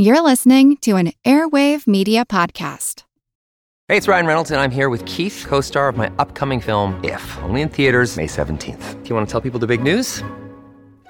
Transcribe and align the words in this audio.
You're 0.00 0.20
listening 0.20 0.76
to 0.82 0.94
an 0.94 1.12
Airwave 1.24 1.88
Media 1.88 2.24
Podcast. 2.24 3.02
Hey, 3.88 3.96
it's 3.96 4.06
Ryan 4.06 4.26
Reynolds, 4.26 4.52
and 4.52 4.60
I'm 4.60 4.70
here 4.70 4.90
with 4.90 5.04
Keith, 5.06 5.44
co 5.48 5.60
star 5.60 5.88
of 5.88 5.96
my 5.96 6.08
upcoming 6.20 6.60
film, 6.60 7.02
If, 7.02 7.36
only 7.42 7.62
in 7.62 7.68
theaters, 7.68 8.16
May 8.16 8.28
17th. 8.28 9.02
Do 9.02 9.08
you 9.08 9.16
want 9.16 9.26
to 9.26 9.32
tell 9.32 9.40
people 9.40 9.58
the 9.58 9.66
big 9.66 9.82
news? 9.82 10.22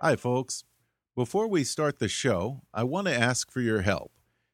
Hi, 0.00 0.14
folks. 0.14 0.62
Before 1.16 1.48
we 1.48 1.64
start 1.64 1.98
the 1.98 2.06
show, 2.06 2.62
I 2.72 2.84
want 2.84 3.08
to 3.08 3.12
ask 3.12 3.50
for 3.50 3.60
your 3.60 3.80
help. 3.80 4.12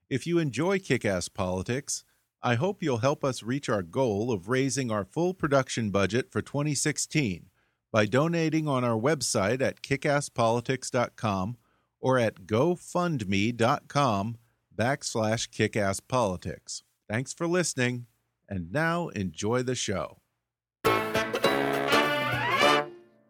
If 0.09 0.27
you 0.27 0.39
enjoy 0.39 0.79
Kick 0.79 1.05
Ass 1.05 1.29
Politics, 1.29 2.03
I 2.43 2.55
hope 2.55 2.83
you'll 2.83 2.99
help 2.99 3.23
us 3.23 3.43
reach 3.43 3.69
our 3.69 3.83
goal 3.83 4.33
of 4.33 4.49
raising 4.49 4.91
our 4.91 5.05
full 5.05 5.35
production 5.35 5.91
budget 5.91 6.33
for 6.33 6.41
2016 6.41 7.51
by 7.93 8.07
donating 8.07 8.67
on 8.67 8.85
our 8.85 8.99
website 8.99 9.61
at 9.61 9.83
kickasspolitics.com 9.83 11.59
or 12.01 12.19
at 12.19 12.47
gofundme.com 12.47 14.39
backslash 14.75 15.49
kickasspolitics. 15.51 16.83
Thanks 17.07 17.35
for 17.35 17.47
listening, 17.47 18.07
and 18.49 18.73
now 18.73 19.09
enjoy 19.09 19.63
the 19.63 19.75
show. 19.75 20.23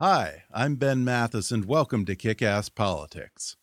Hi, 0.01 0.43
I'm 0.53 0.75
Ben 0.75 1.05
Mathis, 1.05 1.53
and 1.53 1.67
welcome 1.67 2.05
to 2.07 2.17
Kick 2.17 2.43
Ass 2.43 2.69
Politics. 2.69 3.57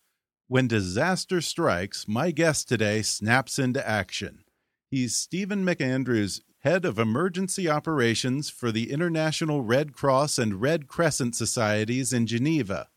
When 0.48 0.66
disaster 0.66 1.42
strikes, 1.42 2.08
my 2.08 2.30
guest 2.30 2.70
today 2.70 3.02
snaps 3.02 3.58
into 3.58 3.86
action. 3.86 4.42
He's 4.90 5.14
Steven 5.14 5.62
McAndrews, 5.62 6.40
head 6.60 6.86
of 6.86 6.98
emergency 6.98 7.68
operations 7.68 8.48
for 8.48 8.72
the 8.72 8.90
International 8.90 9.60
Red 9.60 9.92
Cross 9.92 10.38
and 10.38 10.58
Red 10.58 10.88
Crescent 10.88 11.36
Societies 11.36 12.14
in 12.14 12.26
Geneva. 12.26 12.88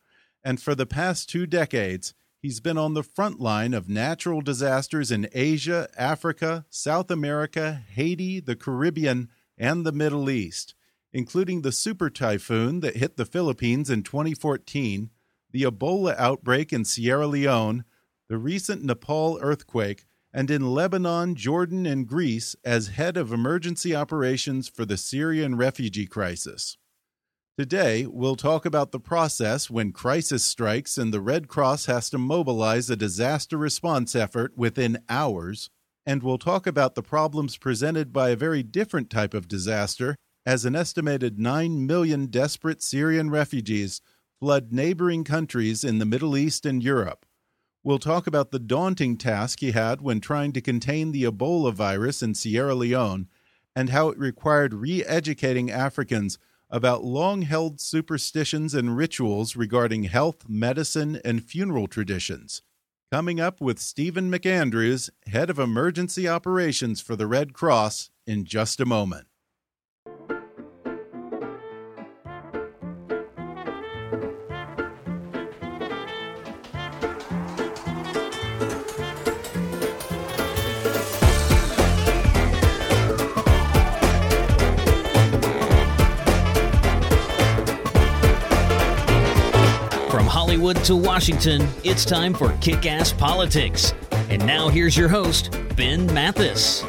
And 0.42 0.62
for 0.62 0.74
the 0.74 0.86
past 0.86 1.28
two 1.28 1.46
decades, 1.46 2.14
he's 2.42 2.62
been 2.62 2.78
on 2.78 2.94
the 2.94 3.04
front 3.04 3.42
line 3.42 3.74
of 3.74 3.90
natural 3.90 4.40
disasters 4.40 5.12
in 5.12 5.28
Asia, 5.34 5.90
Africa, 5.98 6.66
South 6.70 7.12
America, 7.12 7.82
Haiti, 7.90 8.40
the 8.40 8.56
Caribbean, 8.56 9.28
and 9.58 9.86
the 9.86 9.92
Middle 9.92 10.30
East 10.30 10.74
including 11.16 11.62
the 11.62 11.72
super 11.72 12.10
typhoon 12.10 12.82
that 12.82 12.98
hit 12.98 13.16
the 13.16 13.24
Philippines 13.24 13.90
in 13.90 14.04
2014, 14.04 15.10
the 15.50 15.64
Ebola 15.64 16.14
outbreak 16.18 16.74
in 16.74 16.84
Sierra 16.84 17.26
Leone, 17.26 17.86
the 18.28 18.38
recent 18.38 18.84
Nepal 18.84 19.40
earthquake, 19.42 20.04
and 20.34 20.52
in 20.52 20.74
Lebanon, 20.74 21.36
Jordan, 21.36 21.86
and 21.86 22.06
Greece 22.06 22.54
as 22.66 22.90
head 22.90 23.16
of 23.16 23.32
emergency 23.32 23.96
operations 23.96 24.68
for 24.68 24.84
the 24.84 24.98
Syrian 24.98 25.56
refugee 25.56 26.06
crisis. 26.06 26.76
Today, 27.58 28.06
we'll 28.06 28.36
talk 28.36 28.66
about 28.66 28.92
the 28.92 29.00
process 29.00 29.70
when 29.70 29.94
crisis 29.94 30.44
strikes 30.44 30.98
and 30.98 31.14
the 31.14 31.22
Red 31.22 31.48
Cross 31.48 31.86
has 31.86 32.10
to 32.10 32.18
mobilize 32.18 32.90
a 32.90 32.98
disaster 32.98 33.58
response 33.58 34.18
effort 34.18 34.58
within 34.58 34.98
hours. 35.08 35.70
And 36.06 36.22
we'll 36.22 36.38
talk 36.38 36.68
about 36.68 36.96
the 36.96 37.02
problems 37.02 37.56
presented 37.56 38.12
by 38.12 38.32
a 38.32 38.36
very 38.36 38.64
different 38.64 39.10
type 39.10 39.34
of 39.34 39.48
disaster 39.48 40.18
as 40.46 40.66
an 40.66 40.76
estimated 40.76 41.40
9 41.40 41.86
million 41.88 42.28
desperate 42.28 42.84
Syrian 42.84 43.30
refugees 43.30 44.02
flood 44.40 44.72
neighboring 44.72 45.24
countries 45.24 45.84
in 45.84 45.98
the 45.98 46.06
Middle 46.06 46.38
East 46.38 46.66
and 46.66 46.84
Europe. 46.84 47.26
We'll 47.84 48.00
talk 48.00 48.28
about 48.28 48.52
the 48.52 48.60
daunting 48.60 49.18
task 49.18 49.60
he 49.60 49.72
had 49.72 50.02
when 50.02 50.20
trying 50.20 50.52
to 50.54 50.62
contain 50.62 51.12
the 51.12 51.24
Ebola 51.24 51.74
virus 51.74 52.22
in 52.22 52.34
Sierra 52.34 52.76
Leone 52.76 53.28
and 53.76 53.90
how 53.90 54.10
it 54.10 54.18
required 54.18 54.74
re 54.74 55.04
educating 55.04 55.72
Africans 55.72 56.38
about 56.70 57.04
long 57.04 57.44
held 57.44 57.80
superstitions 57.80 58.74
and 58.74 58.98
rituals 58.98 59.56
regarding 59.56 60.06
health, 60.06 60.50
medicine, 60.50 61.22
and 61.24 61.44
funeral 61.44 61.88
traditions. 61.88 62.62
Coming 63.12 63.40
up 63.40 63.62
with 63.62 63.80
Steven 63.80 64.32
McAndrews, 64.32 65.10
head 65.28 65.50
of 65.50 65.60
emergency 65.60 66.28
operations 66.28 67.02
for 67.02 67.16
the 67.16 67.28
Red 67.28 67.54
Cross, 67.54 68.10
in 68.26 68.46
just 68.46 68.80
a 68.80 68.86
moment. 68.86 69.28
Hollywood 90.66 90.86
to 90.86 90.96
Washington, 90.96 91.68
it's 91.84 92.04
time 92.04 92.34
for 92.34 92.52
Kick 92.54 92.88
Ass 92.88 93.14
Politics. 93.14 93.94
And 94.30 94.44
now 94.48 94.68
here's 94.68 94.98
your 94.98 95.08
host, 95.08 95.56
Ben 95.76 96.12
Mathis. 96.12 96.84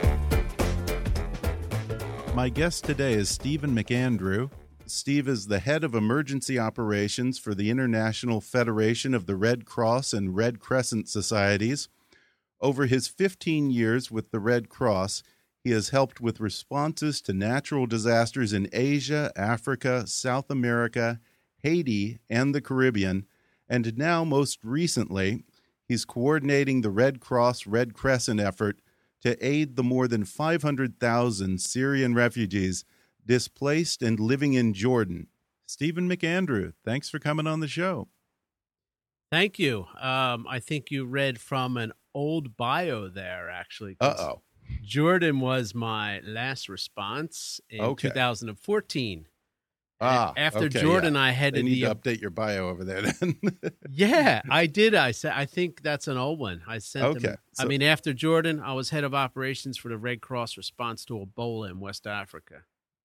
My 2.34 2.48
guest 2.48 2.84
today 2.84 3.12
is 3.12 3.28
Steven 3.28 3.76
McAndrew. 3.76 4.50
Steve 4.86 5.28
is 5.28 5.48
the 5.48 5.58
head 5.58 5.84
of 5.84 5.94
emergency 5.94 6.58
operations 6.58 7.38
for 7.38 7.54
the 7.54 7.68
International 7.68 8.40
Federation 8.40 9.12
of 9.12 9.26
the 9.26 9.36
Red 9.36 9.66
Cross 9.66 10.14
and 10.14 10.34
Red 10.34 10.58
Crescent 10.58 11.06
Societies. 11.06 11.90
Over 12.62 12.86
his 12.86 13.08
15 13.08 13.70
years 13.70 14.10
with 14.10 14.30
the 14.30 14.40
Red 14.40 14.70
Cross, 14.70 15.22
he 15.62 15.72
has 15.72 15.90
helped 15.90 16.18
with 16.18 16.40
responses 16.40 17.20
to 17.20 17.34
natural 17.34 17.84
disasters 17.84 18.54
in 18.54 18.70
Asia, 18.72 19.30
Africa, 19.36 20.06
South 20.06 20.50
America, 20.50 21.20
Haiti, 21.62 22.20
and 22.30 22.54
the 22.54 22.62
Caribbean 22.62 23.26
and 23.68 23.96
now, 23.96 24.24
most 24.24 24.58
recently, 24.62 25.44
he's 25.88 26.04
coordinating 26.04 26.80
the 26.80 26.90
Red 26.90 27.20
Cross 27.20 27.66
Red 27.66 27.94
Crescent 27.94 28.40
effort 28.40 28.80
to 29.22 29.36
aid 29.44 29.76
the 29.76 29.82
more 29.82 30.06
than 30.06 30.24
500,000 30.24 31.60
Syrian 31.60 32.14
refugees 32.14 32.84
displaced 33.24 34.02
and 34.02 34.20
living 34.20 34.52
in 34.52 34.72
Jordan. 34.72 35.28
Steven 35.66 36.08
McAndrew, 36.08 36.74
thanks 36.84 37.10
for 37.10 37.18
coming 37.18 37.46
on 37.46 37.60
the 37.60 37.68
show. 37.68 38.08
Thank 39.32 39.58
you. 39.58 39.86
Um, 40.00 40.46
I 40.48 40.60
think 40.60 40.90
you 40.90 41.04
read 41.04 41.40
from 41.40 41.76
an 41.76 41.92
old 42.14 42.56
bio 42.56 43.08
there, 43.08 43.50
actually. 43.50 43.96
Uh 44.00 44.14
oh. 44.18 44.42
Jordan 44.82 45.40
was 45.40 45.74
my 45.74 46.20
last 46.20 46.68
response 46.68 47.60
in 47.68 47.80
okay. 47.80 48.08
2014. 48.08 49.26
Ah, 50.00 50.34
after 50.36 50.64
okay, 50.64 50.80
Jordan, 50.80 51.14
yeah. 51.14 51.22
I 51.22 51.30
headed. 51.30 51.64
They 51.64 51.68
need 51.68 51.82
the, 51.82 51.88
to 51.88 51.94
update 51.94 52.20
your 52.20 52.30
bio 52.30 52.68
over 52.68 52.84
there. 52.84 53.00
Then. 53.02 53.38
yeah, 53.90 54.42
I 54.50 54.66
did. 54.66 54.94
I 54.94 55.12
said 55.12 55.32
I 55.34 55.46
think 55.46 55.82
that's 55.82 56.06
an 56.06 56.18
old 56.18 56.38
one. 56.38 56.62
I 56.66 56.78
sent. 56.78 57.04
Okay. 57.04 57.28
Them, 57.28 57.36
so, 57.52 57.64
I 57.64 57.66
mean, 57.66 57.82
after 57.82 58.12
Jordan, 58.12 58.60
I 58.60 58.74
was 58.74 58.90
head 58.90 59.04
of 59.04 59.14
operations 59.14 59.78
for 59.78 59.88
the 59.88 59.96
Red 59.96 60.20
Cross 60.20 60.58
response 60.58 61.04
to 61.06 61.14
Ebola 61.14 61.70
in 61.70 61.80
West 61.80 62.06
Africa. 62.06 62.64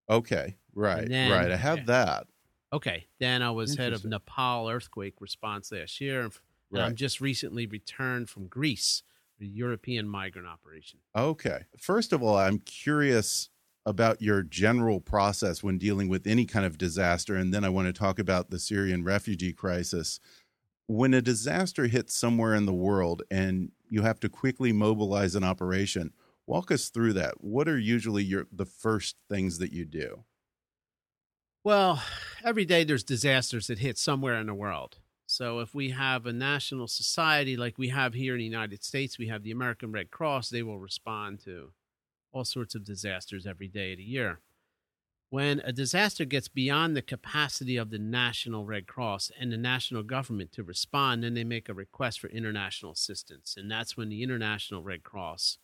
Okay, 0.09 0.57
right, 0.75 1.07
then, 1.07 1.31
right. 1.31 1.51
I 1.51 1.55
have 1.55 1.79
yeah. 1.79 1.83
that. 1.85 2.27
Okay, 2.73 3.07
then 3.19 3.41
I 3.41 3.51
was 3.51 3.77
head 3.77 3.93
of 3.93 4.03
Nepal 4.03 4.69
earthquake 4.69 5.15
response 5.21 5.71
last 5.71 6.01
year, 6.01 6.21
and 6.21 6.33
right. 6.71 6.83
I'm 6.83 6.95
just 6.95 7.21
recently 7.21 7.67
returned 7.67 8.29
from 8.29 8.47
Greece, 8.47 9.03
the 9.39 9.47
European 9.47 10.09
migrant 10.09 10.47
operation. 10.47 10.99
Okay, 11.15 11.59
first 11.77 12.11
of 12.11 12.21
all, 12.21 12.38
I'm 12.38 12.59
curious 12.59 13.49
about 13.85 14.21
your 14.21 14.43
general 14.43 14.99
process 14.99 15.63
when 15.63 15.77
dealing 15.77 16.07
with 16.07 16.27
any 16.27 16.45
kind 16.45 16.65
of 16.65 16.77
disaster, 16.77 17.35
and 17.35 17.53
then 17.53 17.63
I 17.63 17.69
want 17.69 17.87
to 17.87 17.93
talk 17.93 18.19
about 18.19 18.49
the 18.49 18.59
Syrian 18.59 19.03
refugee 19.03 19.53
crisis. 19.53 20.19
When 20.87 21.13
a 21.13 21.21
disaster 21.21 21.87
hits 21.87 22.15
somewhere 22.15 22.53
in 22.53 22.65
the 22.65 22.73
world 22.73 23.23
and 23.31 23.71
you 23.89 24.01
have 24.01 24.19
to 24.19 24.29
quickly 24.29 24.71
mobilize 24.71 25.35
an 25.35 25.43
operation, 25.43 26.11
walk 26.45 26.71
us 26.71 26.89
through 26.89 27.13
that. 27.13 27.35
What 27.43 27.67
are 27.67 27.79
usually 27.79 28.23
your 28.23 28.47
the 28.51 28.65
first 28.65 29.15
things 29.29 29.57
that 29.59 29.71
you 29.71 29.85
do? 29.85 30.25
Well, 31.63 32.03
every 32.43 32.65
day 32.65 32.83
there's 32.83 33.03
disasters 33.03 33.67
that 33.67 33.79
hit 33.79 33.97
somewhere 33.97 34.39
in 34.39 34.47
the 34.47 34.53
world. 34.53 34.97
So 35.27 35.59
if 35.59 35.73
we 35.73 35.91
have 35.91 36.25
a 36.25 36.33
national 36.33 36.87
society 36.87 37.55
like 37.55 37.77
we 37.77 37.87
have 37.89 38.13
here 38.13 38.33
in 38.33 38.39
the 38.39 38.45
United 38.45 38.83
States, 38.83 39.17
we 39.17 39.27
have 39.27 39.43
the 39.43 39.51
American 39.51 39.91
Red 39.91 40.11
Cross, 40.11 40.49
they 40.49 40.63
will 40.63 40.79
respond 40.79 41.39
to 41.45 41.71
all 42.31 42.45
sorts 42.45 42.75
of 42.75 42.85
disasters 42.85 43.45
every 43.45 43.67
day 43.67 43.91
of 43.91 43.97
the 43.97 44.03
year. 44.03 44.39
When 45.29 45.61
a 45.61 45.71
disaster 45.71 46.25
gets 46.25 46.49
beyond 46.49 46.95
the 46.95 47.01
capacity 47.01 47.77
of 47.77 47.89
the 47.89 47.97
National 47.97 48.65
Red 48.65 48.85
Cross 48.85 49.31
and 49.39 49.49
the 49.49 49.57
national 49.57 50.03
government 50.03 50.51
to 50.51 50.63
respond, 50.63 51.23
then 51.23 51.35
they 51.35 51.45
make 51.45 51.69
a 51.69 51.73
request 51.73 52.19
for 52.19 52.27
international 52.27 52.91
assistance. 52.91 53.55
And 53.57 53.71
that's 53.71 53.95
when 53.95 54.09
the 54.09 54.23
International 54.23 54.83
Red 54.83 55.03
Cross, 55.03 55.57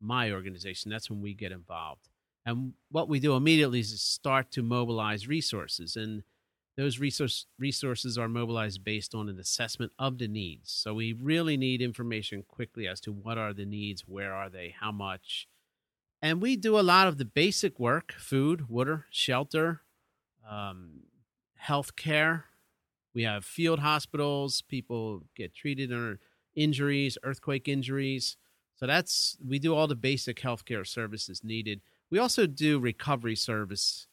my 0.00 0.32
organization, 0.32 0.90
that's 0.90 1.08
when 1.08 1.22
we 1.22 1.32
get 1.32 1.52
involved. 1.52 2.08
And 2.44 2.72
what 2.90 3.08
we 3.08 3.20
do 3.20 3.36
immediately 3.36 3.80
is 3.80 4.02
start 4.02 4.50
to 4.50 4.62
mobilize 4.62 5.28
resources. 5.28 5.94
And 5.94 6.24
those 6.76 6.98
resource, 6.98 7.46
resources 7.56 8.18
are 8.18 8.28
mobilized 8.28 8.82
based 8.82 9.14
on 9.14 9.28
an 9.28 9.38
assessment 9.38 9.92
of 9.96 10.18
the 10.18 10.26
needs. 10.26 10.72
So 10.72 10.92
we 10.92 11.12
really 11.12 11.56
need 11.56 11.80
information 11.80 12.42
quickly 12.42 12.88
as 12.88 13.00
to 13.02 13.12
what 13.12 13.38
are 13.38 13.52
the 13.52 13.64
needs, 13.64 14.02
where 14.08 14.34
are 14.34 14.50
they, 14.50 14.74
how 14.80 14.90
much. 14.90 15.46
And 16.24 16.40
we 16.40 16.56
do 16.56 16.78
a 16.78 16.80
lot 16.80 17.06
of 17.06 17.18
the 17.18 17.26
basic 17.26 17.78
work 17.78 18.14
food, 18.14 18.70
water, 18.70 19.04
shelter, 19.10 19.82
um, 20.50 21.02
health 21.56 21.96
care. 21.96 22.46
We 23.12 23.24
have 23.24 23.44
field 23.44 23.80
hospitals, 23.80 24.62
people 24.62 25.24
get 25.36 25.54
treated 25.54 25.92
on 25.92 26.18
injuries, 26.56 27.18
earthquake 27.24 27.68
injuries. 27.68 28.38
So 28.74 28.86
that's, 28.86 29.36
we 29.46 29.58
do 29.58 29.74
all 29.74 29.86
the 29.86 29.94
basic 29.94 30.40
healthcare 30.40 30.86
services 30.86 31.44
needed. 31.44 31.82
We 32.08 32.18
also 32.18 32.46
do 32.46 32.78
recovery 32.78 33.36
service 33.36 34.06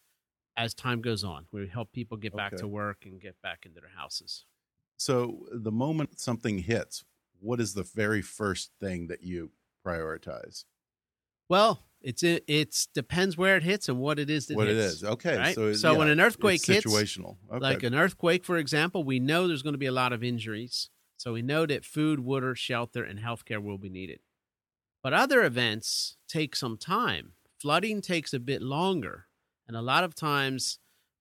as 0.58 0.74
time 0.74 1.00
goes 1.00 1.24
on. 1.24 1.46
We 1.54 1.69
help 1.69 1.94
people 1.94 2.18
get 2.18 2.36
back 2.36 2.58
to 2.58 2.68
work 2.68 3.06
and 3.06 3.22
get 3.22 3.42
back 3.42 3.66
into 3.66 3.80
their 3.80 3.92
houses. 3.96 4.44
So, 4.98 5.48
the 5.54 5.72
moment 5.72 6.19
something 6.19 6.58
hits, 6.60 7.06
what 7.40 7.62
is 7.62 7.74
the 7.74 7.84
very 7.84 8.22
first 8.22 8.72
thing 8.81 9.08
that 9.08 9.24
you 9.24 9.52
prioritize? 9.86 10.66
Well, 11.48 11.86
it's 12.01 12.24
it 12.24 12.44
it's 12.48 12.88
depends 12.88 13.38
where 13.38 13.57
it 13.57 13.63
hits 13.63 13.89
and 13.89 14.00
what 14.00 14.19
it 14.19 14.30
is 14.30 14.48
that 14.48 14.57
what 14.57 14.68
it 14.68 14.75
hits, 14.75 14.95
is. 14.95 15.03
Okay. 15.03 15.38
right? 15.38 15.56
So, 15.56 15.74
so 15.74 15.98
when 15.98 16.09
an 16.09 16.19
earthquake 16.19 16.56
it's 16.56 16.68
hits, 16.68 16.86
situational. 16.86 17.38
Okay. 17.50 17.59
like 17.59 17.83
an 17.83 17.94
earthquake, 17.94 18.44
for 18.44 18.57
example, 18.57 19.03
we 19.03 19.19
know 19.19 19.48
there's 19.48 19.62
going 19.62 19.74
to 19.74 19.80
be 19.80 19.86
a 19.86 19.92
lot 19.92 20.13
of 20.13 20.24
injuries. 20.24 20.89
So 21.18 21.33
we 21.33 21.44
know 21.44 21.68
that 21.68 21.86
food, 21.86 22.19
water, 22.19 22.56
shelter, 22.56 23.03
and 23.03 23.19
healthcare 23.19 23.62
will 23.62 23.77
be 23.77 23.89
needed. 23.89 24.19
But 25.03 25.13
other 25.13 25.44
events 25.44 26.18
take 26.27 26.56
some 26.56 26.77
time. 26.77 27.33
Flooding 27.59 28.01
takes 28.01 28.33
a 28.33 28.39
bit 28.39 28.62
longer. 28.62 29.27
And 29.68 29.77
a 29.77 29.81
lot 29.81 30.03
of 30.03 30.15
times, 30.15 30.80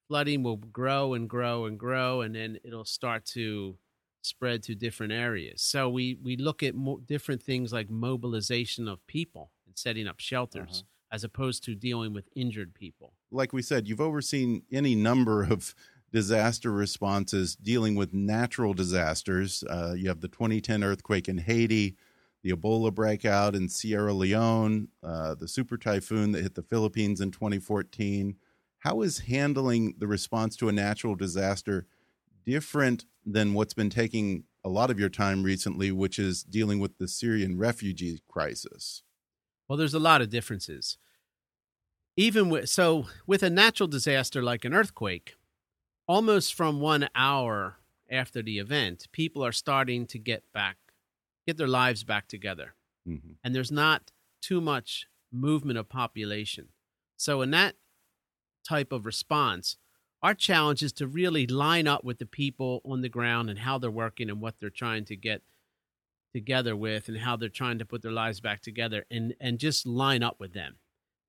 flooding 0.08 0.42
will 0.42 0.56
grow 0.56 1.12
and 1.12 1.28
grow 1.28 1.66
and 1.66 1.78
grow, 1.78 2.22
and 2.22 2.34
then 2.34 2.58
it'll 2.64 2.86
start 2.86 3.26
to 3.26 3.76
spread 4.22 4.62
to 4.62 4.74
different 4.74 5.12
areas. 5.12 5.62
So 5.62 5.88
we, 5.88 6.18
we 6.22 6.36
look 6.36 6.62
at 6.62 6.74
mo- 6.74 7.00
different 7.06 7.42
things 7.42 7.72
like 7.72 7.90
mobilization 7.90 8.88
of 8.88 9.06
people 9.06 9.50
and 9.70 9.78
setting 9.78 10.08
up 10.08 10.18
shelters 10.18 10.84
as 11.12 11.24
opposed 11.24 11.64
to 11.64 11.74
dealing 11.74 12.12
with 12.12 12.28
injured 12.34 12.74
people. 12.74 13.14
like 13.30 13.52
we 13.52 13.62
said, 13.62 13.88
you've 13.88 14.00
overseen 14.00 14.62
any 14.72 14.94
number 14.94 15.44
of 15.44 15.74
disaster 16.12 16.72
responses 16.72 17.54
dealing 17.54 17.94
with 17.94 18.12
natural 18.12 18.74
disasters. 18.74 19.62
Uh, 19.68 19.94
you 19.96 20.08
have 20.08 20.20
the 20.20 20.28
2010 20.28 20.82
earthquake 20.82 21.28
in 21.28 21.38
Haiti, 21.38 21.96
the 22.42 22.50
Ebola 22.50 22.92
breakout 22.92 23.54
in 23.54 23.68
Sierra 23.68 24.12
Leone, 24.12 24.88
uh, 25.04 25.36
the 25.36 25.46
super 25.46 25.76
typhoon 25.76 26.32
that 26.32 26.42
hit 26.42 26.56
the 26.56 26.62
Philippines 26.62 27.20
in 27.20 27.30
2014. 27.30 28.36
How 28.80 29.02
is 29.02 29.20
handling 29.20 29.94
the 29.98 30.08
response 30.08 30.56
to 30.56 30.68
a 30.68 30.72
natural 30.72 31.14
disaster 31.14 31.86
different 32.44 33.04
than 33.24 33.54
what's 33.54 33.74
been 33.74 33.90
taking 33.90 34.44
a 34.64 34.68
lot 34.68 34.90
of 34.90 34.98
your 34.98 35.08
time 35.08 35.44
recently, 35.44 35.92
which 35.92 36.18
is 36.18 36.42
dealing 36.42 36.80
with 36.80 36.98
the 36.98 37.06
Syrian 37.06 37.56
refugee 37.56 38.20
crisis? 38.28 39.02
Well, 39.70 39.76
there's 39.76 39.94
a 39.94 40.00
lot 40.00 40.20
of 40.20 40.30
differences. 40.30 40.98
Even 42.16 42.48
with 42.48 42.68
so 42.68 43.06
with 43.24 43.44
a 43.44 43.48
natural 43.48 43.86
disaster 43.86 44.42
like 44.42 44.64
an 44.64 44.74
earthquake, 44.74 45.36
almost 46.08 46.54
from 46.54 46.80
one 46.80 47.08
hour 47.14 47.76
after 48.10 48.42
the 48.42 48.58
event, 48.58 49.06
people 49.12 49.44
are 49.44 49.52
starting 49.52 50.08
to 50.08 50.18
get 50.18 50.42
back, 50.52 50.76
get 51.46 51.56
their 51.56 51.68
lives 51.68 52.02
back 52.02 52.26
together, 52.26 52.74
Mhm. 53.06 53.36
and 53.44 53.54
there's 53.54 53.70
not 53.70 54.10
too 54.40 54.60
much 54.60 55.06
movement 55.30 55.78
of 55.78 55.88
population. 55.88 56.72
So 57.16 57.40
in 57.40 57.52
that 57.52 57.76
type 58.64 58.90
of 58.90 59.06
response, 59.06 59.76
our 60.20 60.34
challenge 60.34 60.82
is 60.82 60.92
to 60.94 61.06
really 61.06 61.46
line 61.46 61.86
up 61.86 62.02
with 62.02 62.18
the 62.18 62.26
people 62.26 62.82
on 62.84 63.02
the 63.02 63.08
ground 63.08 63.48
and 63.48 63.60
how 63.60 63.78
they're 63.78 63.88
working 63.88 64.28
and 64.30 64.40
what 64.40 64.58
they're 64.58 64.68
trying 64.68 65.04
to 65.04 65.14
get 65.14 65.44
together 66.32 66.76
with 66.76 67.08
and 67.08 67.18
how 67.18 67.36
they're 67.36 67.48
trying 67.48 67.78
to 67.78 67.84
put 67.84 68.02
their 68.02 68.12
lives 68.12 68.40
back 68.40 68.62
together 68.62 69.04
and 69.10 69.34
and 69.40 69.58
just 69.58 69.86
line 69.86 70.22
up 70.22 70.38
with 70.38 70.52
them. 70.52 70.76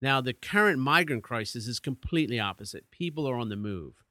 Now 0.02 0.22
the 0.22 0.34
current 0.34 0.80
migrant 0.80 1.24
crisis 1.24 1.68
is 1.68 1.80
completely 1.80 2.40
opposite. 2.40 2.90
People 2.92 3.28
are 3.28 3.38
on 3.38 3.50
the 3.50 3.56
move. 3.56 4.04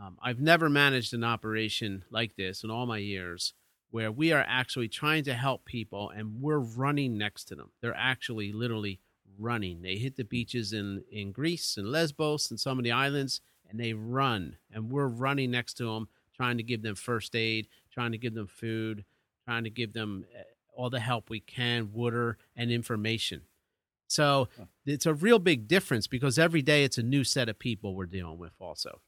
Um, 0.00 0.18
I've 0.22 0.40
never 0.40 0.68
managed 0.68 1.14
an 1.14 1.24
operation 1.24 2.04
like 2.10 2.36
this 2.36 2.62
in 2.62 2.70
all 2.70 2.86
my 2.86 2.98
years 2.98 3.54
where 3.90 4.12
we 4.12 4.32
are 4.32 4.44
actually 4.46 4.88
trying 4.88 5.24
to 5.24 5.34
help 5.34 5.64
people 5.64 6.10
and 6.10 6.40
we're 6.40 6.58
running 6.58 7.16
next 7.16 7.44
to 7.44 7.54
them. 7.54 7.70
They're 7.80 7.96
actually 7.96 8.52
literally 8.52 9.00
running. 9.38 9.82
They 9.82 9.96
hit 9.96 10.16
the 10.16 10.24
beaches 10.24 10.72
in, 10.72 11.02
in 11.10 11.32
Greece 11.32 11.76
and 11.76 11.90
Lesbos 11.90 12.50
and 12.50 12.60
some 12.60 12.78
of 12.78 12.84
the 12.84 12.92
islands 12.92 13.40
and 13.68 13.80
they 13.80 13.94
run. 13.94 14.56
And 14.72 14.90
we're 14.90 15.06
running 15.06 15.50
next 15.50 15.74
to 15.74 15.84
them, 15.84 16.08
trying 16.34 16.56
to 16.58 16.62
give 16.62 16.82
them 16.82 16.94
first 16.94 17.34
aid, 17.34 17.68
trying 17.90 18.12
to 18.12 18.18
give 18.18 18.34
them 18.34 18.46
food, 18.46 19.04
trying 19.46 19.64
to 19.64 19.70
give 19.70 19.92
them 19.92 20.24
eh, 20.34 20.42
all 20.74 20.90
the 20.90 21.00
help 21.00 21.30
we 21.30 21.40
can, 21.40 21.90
water 21.92 22.36
and 22.56 22.70
information. 22.70 23.42
So 24.08 24.48
it's 24.84 25.06
a 25.06 25.14
real 25.14 25.38
big 25.38 25.66
difference 25.66 26.06
because 26.06 26.38
every 26.38 26.62
day 26.62 26.84
it's 26.84 26.98
a 26.98 27.02
new 27.02 27.24
set 27.24 27.48
of 27.48 27.58
people 27.58 27.94
we're 27.94 28.06
dealing 28.06 28.38
with 28.38 28.52
also. 28.60 29.00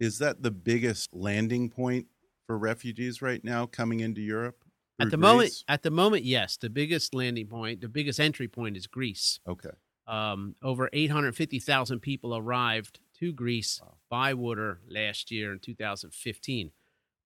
Is 0.00 0.18
that 0.18 0.42
the 0.42 0.50
biggest 0.50 1.14
landing 1.14 1.70
point 1.70 2.06
for 2.46 2.58
refugees 2.58 3.22
right 3.22 3.42
now 3.42 3.66
coming 3.66 4.00
into 4.00 4.20
Europe? 4.20 4.64
At 5.00 5.10
the 5.10 5.16
moment, 5.16 5.64
at 5.66 5.82
the 5.82 5.90
moment, 5.90 6.24
yes, 6.24 6.56
the 6.56 6.70
biggest 6.70 7.14
landing 7.14 7.46
point, 7.46 7.80
the 7.80 7.88
biggest 7.88 8.20
entry 8.20 8.46
point 8.46 8.76
is 8.76 8.86
Greece. 8.86 9.40
Okay. 9.46 9.70
Um, 10.06 10.54
over 10.62 10.88
850,000 10.92 12.00
people 12.00 12.36
arrived 12.36 13.00
to 13.18 13.32
Greece 13.32 13.80
by 14.10 14.34
water 14.34 14.80
last 14.88 15.30
year 15.30 15.52
in 15.52 15.58
2015. 15.58 16.70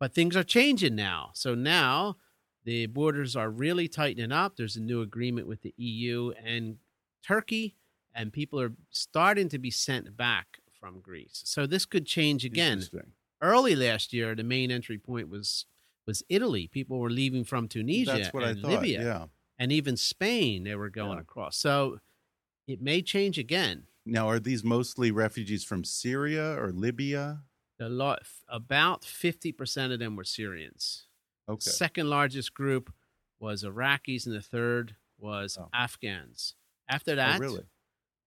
But 0.01 0.15
things 0.15 0.37
are 0.37 0.45
changing 0.45 0.95
now. 0.95 1.31
So 1.35 1.55
now 1.55 2.17
the 2.69 2.85
borders 2.85 3.35
are 3.35 3.49
really 3.49 3.89
tightening 3.89 4.31
up. 4.31 4.57
There's 4.57 4.77
a 4.77 4.83
new 4.83 5.01
agreement 5.01 5.47
with 5.47 5.63
the 5.63 5.73
EU 5.79 6.33
and 6.45 6.77
Turkey, 7.27 7.77
and 8.15 8.31
people 8.31 8.61
are 8.61 8.75
starting 8.91 9.49
to 9.49 9.59
be 9.59 9.71
sent 9.71 10.15
back 10.19 10.59
from 10.79 11.01
Greece. 11.01 11.41
So 11.47 11.67
this 11.67 11.87
could 11.87 12.05
change 12.05 12.45
again. 12.45 12.83
Early 13.41 13.75
last 13.75 14.13
year, 14.13 14.35
the 14.35 14.43
main 14.45 14.71
entry 14.71 14.99
point 14.99 15.31
was 15.31 15.65
was 16.07 16.23
Italy. 16.29 16.67
People 16.69 16.99
were 16.99 17.09
leaving 17.09 17.43
from 17.45 17.69
Tunisia 17.69 18.13
That's 18.13 18.35
what 18.35 18.45
I 18.45 18.51
and 18.51 18.61
thought. 18.61 18.71
Libya 18.71 19.03
Yeah. 19.03 19.27
and 19.59 19.73
even 19.73 19.97
Spain. 19.97 20.65
They 20.65 20.75
were 20.75 20.91
going 20.91 21.17
Yeah. 21.17 21.21
across. 21.23 21.57
So 21.57 22.01
it 22.67 22.83
may 22.83 23.01
change 23.01 23.39
again. 23.39 23.87
Now, 24.05 24.29
are 24.29 24.39
these 24.41 24.63
mostly 24.63 25.11
refugees 25.11 25.65
from 25.65 25.85
Syria 25.85 26.53
or 26.63 26.71
Libya? 26.71 27.45
The 27.79 27.89
lot, 27.89 28.25
about 28.47 29.07
fifty 29.07 29.53
percent 29.53 29.91
of 29.95 30.01
them 30.01 30.17
were 30.17 30.25
Syrians. 30.25 31.08
Okay. 31.49 31.71
Second 31.71 32.11
largest 32.11 32.53
group 32.55 32.93
was 33.41 33.65
Iraqis, 33.65 34.27
and 34.27 34.35
the 34.35 34.43
third 34.43 34.97
was 35.19 35.57
Oh. 35.59 35.69
Afghans. 35.73 36.55
After 36.89 37.13
Oh, 37.13 37.17
that, 37.17 37.41
really? 37.41 37.65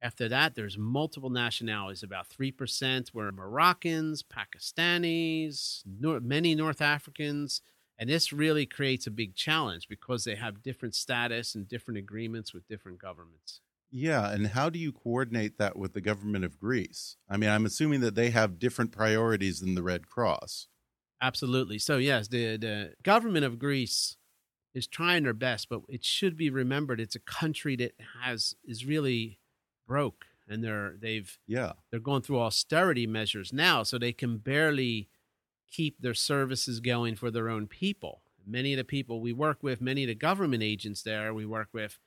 After 0.01 0.27
that, 0.29 0.55
there's 0.55 0.77
multiple 0.79 1.29
nationalities. 1.29 2.01
About 2.01 2.27
3% 2.27 3.13
were 3.13 3.31
Moroccans, 3.31 4.23
Pakistanis, 4.23 5.83
nor- 5.85 6.19
many 6.19 6.55
North 6.55 6.81
Africans. 6.81 7.61
And 7.97 8.09
this 8.09 8.33
really 8.33 8.65
creates 8.65 9.05
a 9.05 9.11
big 9.11 9.35
challenge 9.35 9.87
because 9.87 10.23
they 10.23 10.35
have 10.35 10.63
different 10.63 10.95
status 10.95 11.53
and 11.53 11.67
different 11.67 11.99
agreements 11.99 12.51
with 12.53 12.67
different 12.67 12.97
governments. 12.99 13.61
Yeah. 13.91 14.31
And 14.31 14.47
how 14.47 14.69
do 14.71 14.79
you 14.79 14.91
coordinate 14.91 15.57
that 15.59 15.77
with 15.77 15.93
the 15.93 16.01
government 16.01 16.45
of 16.45 16.57
Greece? 16.57 17.17
I 17.29 17.37
mean, 17.37 17.49
I'm 17.51 17.65
assuming 17.65 17.99
that 18.01 18.15
they 18.15 18.31
have 18.31 18.57
different 18.57 18.91
priorities 18.91 19.59
than 19.59 19.75
the 19.75 19.83
Red 19.83 20.07
Cross. 20.07 20.67
Absolutely. 21.21 21.77
So, 21.77 21.97
yes, 21.97 22.27
the, 22.27 22.57
the 22.57 22.93
government 23.03 23.45
of 23.45 23.59
Greece 23.59 24.17
is 24.73 24.87
trying 24.87 25.23
their 25.23 25.33
best, 25.33 25.69
but 25.69 25.81
it 25.87 26.03
should 26.03 26.35
be 26.35 26.49
remembered 26.49 26.99
it's 26.99 27.15
a 27.15 27.19
country 27.19 27.75
that 27.75 27.93
has 28.23 28.55
is 28.63 28.85
really 28.85 29.39
broke 29.87 30.25
and 30.47 30.63
they're 30.63 30.95
they've 30.99 31.37
Yeah. 31.47 31.73
they're 31.89 31.99
going 31.99 32.21
through 32.21 32.39
austerity 32.39 33.07
measures 33.07 33.53
now, 33.53 33.83
so 33.83 33.97
they 33.97 34.13
can 34.13 34.37
barely 34.37 35.09
keep 35.69 36.01
their 36.01 36.13
services 36.13 36.79
going 36.79 37.15
for 37.15 37.31
their 37.31 37.49
own 37.49 37.67
people. 37.67 38.21
Many 38.45 38.73
of 38.73 38.77
the 38.77 38.83
people 38.83 39.21
we 39.21 39.33
work 39.33 39.63
with, 39.63 39.81
many 39.81 40.03
of 40.03 40.07
the 40.07 40.15
government 40.15 40.63
agents 40.63 41.03
there 41.03 41.33
we 41.33 41.45
work 41.45 41.69
with, 41.71 41.99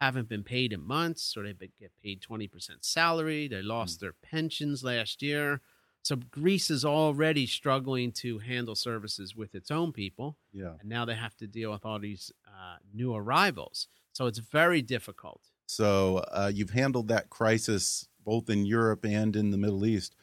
haven't 0.00 0.28
been 0.28 0.42
paid 0.42 0.72
in 0.72 0.82
months, 0.82 1.36
or 1.36 1.44
they 1.44 1.70
get 1.78 1.92
paid 2.02 2.20
20% 2.20 2.50
salary. 2.80 3.46
They 3.46 3.62
lost 3.62 4.00
hmm. 4.00 4.06
their 4.06 4.14
pensions 4.14 4.82
last 4.82 5.22
year. 5.22 5.60
So 6.02 6.16
Greece 6.16 6.70
is 6.70 6.84
already 6.84 7.46
struggling 7.46 8.10
to 8.12 8.38
handle 8.38 8.74
services 8.74 9.36
with 9.36 9.54
its 9.54 9.70
own 9.70 9.92
people. 9.92 10.36
Yeah. 10.52 10.74
And 10.80 10.88
now 10.88 11.04
they 11.04 11.14
have 11.14 11.36
to 11.36 11.46
deal 11.46 11.70
with 11.70 11.84
all 11.84 12.00
these 12.00 12.32
uh, 12.46 12.76
new 12.92 13.14
arrivals. 13.14 13.88
So 14.12 14.26
it's 14.26 14.38
very 14.40 14.82
difficult. 14.82 15.40
So 15.66 16.18
uh, 16.32 16.50
you've 16.52 16.70
handled 16.70 17.08
that 17.08 17.30
crisis 17.30 18.08
both 18.24 18.50
in 18.50 18.66
Europe 18.66 19.04
and 19.04 19.34
in 19.36 19.50
the 19.50 19.56
Middle 19.58 19.86
East. 19.86 20.14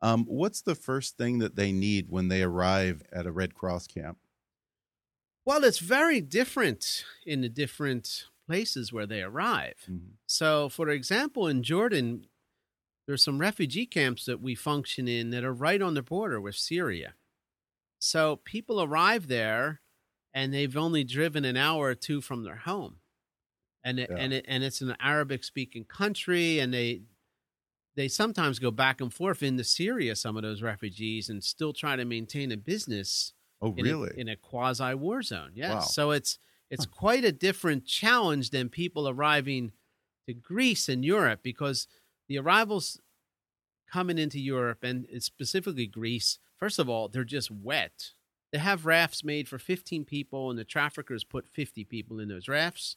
Um, 0.00 0.24
what's 0.26 0.62
the 0.62 0.74
first 0.74 1.16
thing 1.16 1.38
that 1.38 1.56
they 1.56 1.72
need 1.72 2.08
when 2.08 2.28
they 2.28 2.42
arrive 2.42 3.02
at 3.12 3.26
a 3.26 3.32
Red 3.32 3.54
Cross 3.54 3.86
camp? 3.88 4.18
Well, 5.44 5.64
it's 5.64 5.78
very 5.78 6.20
different 6.20 7.04
in 7.26 7.40
the 7.40 7.48
different 7.48 8.26
places 8.46 8.92
where 8.92 9.06
they 9.06 9.22
arrive. 9.22 9.86
Mhm. 9.90 10.12
So, 10.26 10.68
for 10.68 10.88
example, 10.88 11.46
in 11.48 11.62
Jordan, 11.62 12.26
there's 13.06 13.22
some 13.24 13.38
refugee 13.40 13.86
camps 13.86 14.24
that 14.26 14.40
we 14.40 14.54
function 14.54 15.08
in 15.08 15.30
that 15.30 15.44
are 15.44 15.52
right 15.54 15.82
on 15.82 15.94
the 15.94 16.02
border 16.02 16.40
with 16.40 16.54
Syria. 16.56 17.14
So 17.98 18.36
people 18.36 18.82
arrive 18.82 19.28
there 19.28 19.82
and 20.34 20.52
they've 20.52 20.76
only 20.76 21.04
driven 21.04 21.44
an 21.44 21.56
hour 21.56 21.86
or 21.88 21.94
two 21.94 22.20
from 22.20 22.44
their 22.44 22.56
home. 22.56 23.00
And 23.84 24.00
it, 24.00 24.10
Yeah. 24.10 24.16
and 24.16 24.32
it, 24.32 24.44
and 24.48 24.64
it's 24.64 24.80
an 24.80 24.96
Arabic 25.00 25.44
speaking 25.44 25.84
country 25.84 26.58
and 26.60 26.72
they 26.74 27.02
they 27.94 28.08
sometimes 28.08 28.58
go 28.58 28.70
back 28.70 29.00
and 29.00 29.12
forth 29.12 29.42
into 29.42 29.64
Syria 29.64 30.16
some 30.16 30.36
of 30.36 30.42
those 30.42 30.62
refugees 30.62 31.28
and 31.28 31.44
still 31.44 31.72
try 31.72 31.96
to 31.96 32.04
maintain 32.04 32.50
a 32.52 32.56
business 32.56 33.34
Oh, 33.60 33.74
in 33.76 33.84
really? 33.84 34.10
a, 34.16 34.20
in 34.20 34.28
a 34.28 34.36
quasi 34.36 34.94
war 34.94 35.22
zone. 35.22 35.52
Yes. 35.54 35.72
Wow. 35.72 35.80
So 35.86 36.10
it's 36.12 36.38
it's 36.70 36.86
quite 36.86 37.24
a 37.24 37.32
different 37.32 37.84
challenge 37.86 38.50
than 38.50 38.70
people 38.70 39.08
arriving 39.08 39.72
to 40.26 40.34
Greece 40.34 40.88
and 40.88 41.04
Europe 41.04 41.40
because 41.42 41.86
the 42.28 42.38
arrivals 42.38 43.00
coming 43.90 44.18
into 44.18 44.40
Europe 44.40 44.82
and 44.82 45.06
specifically 45.18 45.86
Greece, 45.86 46.38
first 46.56 46.78
of 46.78 46.88
all, 46.88 47.08
they're 47.08 47.24
just 47.24 47.50
wet. 47.50 48.12
They 48.52 48.58
have 48.58 48.86
rafts 48.86 49.24
made 49.24 49.48
for 49.48 49.58
15 49.58 50.04
people, 50.04 50.50
and 50.50 50.58
the 50.58 50.64
traffickers 50.64 51.24
put 51.24 51.48
50 51.48 51.84
people 51.84 52.20
in 52.20 52.28
those 52.28 52.48
rafts. 52.48 52.96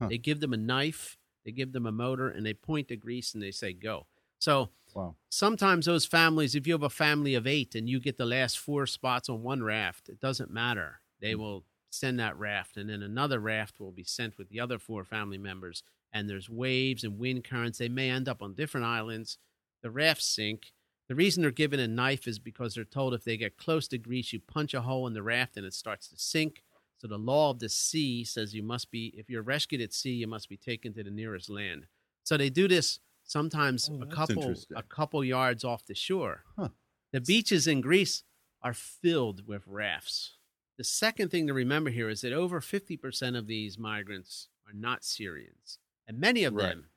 Huh. 0.00 0.08
They 0.08 0.18
give 0.18 0.40
them 0.40 0.52
a 0.52 0.56
knife, 0.56 1.16
they 1.44 1.52
give 1.52 1.72
them 1.72 1.86
a 1.86 1.92
motor, 1.92 2.28
and 2.28 2.44
they 2.44 2.54
point 2.54 2.88
to 2.88 2.96
Greece 2.96 3.34
and 3.34 3.42
they 3.42 3.52
say, 3.52 3.72
go. 3.72 4.06
So 4.38 4.70
wow. 4.94 5.14
sometimes 5.28 5.86
those 5.86 6.06
families, 6.06 6.54
if 6.54 6.66
you 6.66 6.72
have 6.72 6.82
a 6.82 6.90
family 6.90 7.34
of 7.34 7.46
eight 7.46 7.74
and 7.74 7.88
you 7.88 8.00
get 8.00 8.16
the 8.16 8.26
last 8.26 8.58
four 8.58 8.86
spots 8.86 9.28
on 9.28 9.42
one 9.42 9.62
raft, 9.62 10.08
it 10.08 10.20
doesn't 10.20 10.50
matter. 10.50 11.00
They 11.20 11.32
hmm. 11.32 11.40
will 11.40 11.64
send 11.90 12.18
that 12.20 12.38
raft, 12.38 12.76
and 12.76 12.88
then 12.88 13.02
another 13.02 13.40
raft 13.40 13.80
will 13.80 13.90
be 13.90 14.04
sent 14.04 14.38
with 14.38 14.48
the 14.48 14.60
other 14.60 14.78
four 14.78 15.04
family 15.04 15.38
members. 15.38 15.82
And 16.12 16.28
there's 16.28 16.50
waves 16.50 17.04
and 17.04 17.18
wind 17.18 17.44
currents. 17.44 17.78
They 17.78 17.88
may 17.88 18.10
end 18.10 18.28
up 18.28 18.42
on 18.42 18.54
different 18.54 18.86
islands. 18.86 19.38
The 19.82 19.90
rafts 19.90 20.26
sink. 20.26 20.72
The 21.08 21.14
reason 21.14 21.42
they're 21.42 21.50
given 21.50 21.80
a 21.80 21.88
knife 21.88 22.26
is 22.26 22.38
because 22.38 22.74
they're 22.74 22.84
told 22.84 23.14
if 23.14 23.24
they 23.24 23.36
get 23.36 23.56
close 23.56 23.88
to 23.88 23.98
Greece, 23.98 24.32
you 24.32 24.40
punch 24.40 24.74
a 24.74 24.82
hole 24.82 25.06
in 25.06 25.14
the 25.14 25.22
raft 25.22 25.56
and 25.56 25.66
it 25.66 25.74
starts 25.74 26.08
to 26.08 26.18
sink. 26.18 26.62
So 26.98 27.08
the 27.08 27.18
law 27.18 27.50
of 27.50 27.58
the 27.60 27.68
sea 27.68 28.24
says 28.24 28.54
you 28.54 28.62
must 28.62 28.90
be, 28.90 29.14
if 29.16 29.30
you're 29.30 29.42
rescued 29.42 29.80
at 29.80 29.92
sea, 29.92 30.12
you 30.12 30.26
must 30.26 30.48
be 30.48 30.56
taken 30.56 30.92
to 30.94 31.02
the 31.02 31.10
nearest 31.10 31.48
land. 31.48 31.86
So 32.24 32.36
they 32.36 32.50
do 32.50 32.68
this 32.68 33.00
sometimes 33.24 33.88
Oh, 33.90 34.02
a 34.02 34.06
couple 34.06 34.54
a 34.76 34.82
couple 34.82 35.24
yards 35.24 35.64
off 35.64 35.86
the 35.86 35.94
shore. 35.94 36.44
Huh. 36.58 36.68
The 37.12 37.20
beaches 37.20 37.66
in 37.66 37.80
Greece 37.80 38.22
are 38.62 38.74
filled 38.74 39.46
with 39.48 39.62
rafts. 39.66 40.36
The 40.76 40.84
second 40.84 41.30
thing 41.30 41.46
to 41.46 41.54
remember 41.54 41.90
here 41.90 42.08
is 42.08 42.20
that 42.20 42.32
over 42.32 42.60
50% 42.60 43.36
of 43.36 43.46
these 43.46 43.78
migrants 43.78 44.48
are 44.66 44.72
not 44.72 45.04
Syrians. 45.04 45.78
And 46.06 46.18
many 46.18 46.44
of 46.44 46.54
Right. 46.54 46.70
them, 46.74 46.90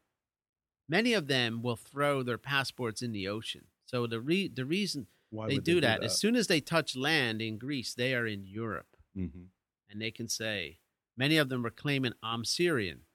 many 0.88 1.13
of 1.13 1.27
them 1.27 1.62
will 1.62 1.75
throw 1.75 2.24
their 2.24 2.38
passports 2.38 3.01
in 3.01 3.12
the 3.12 3.27
ocean. 3.27 3.67
So 3.86 4.07
the 4.07 4.19
re- 4.22 4.48
the 4.48 4.65
reason 4.65 5.07
Why 5.29 5.48
they 5.48 5.55
would 5.55 5.63
do, 5.63 5.81
that, 5.81 6.03
as 6.03 6.19
soon 6.19 6.36
as 6.36 6.48
they 6.48 6.62
touch 6.62 6.95
land 6.95 7.41
in 7.41 7.57
Greece, 7.57 7.93
they 7.93 8.15
are 8.15 8.25
in 8.25 8.45
Europe 8.45 8.98
Mhm. 9.15 9.50
and 9.89 10.01
they 10.01 10.12
can 10.12 10.27
say, 10.27 10.79
many 11.15 11.38
of 11.38 11.50
them 11.50 11.65
are 11.65 11.69
claiming, 11.72 12.13
I'm 12.24 12.43
Syrian. 12.45 13.05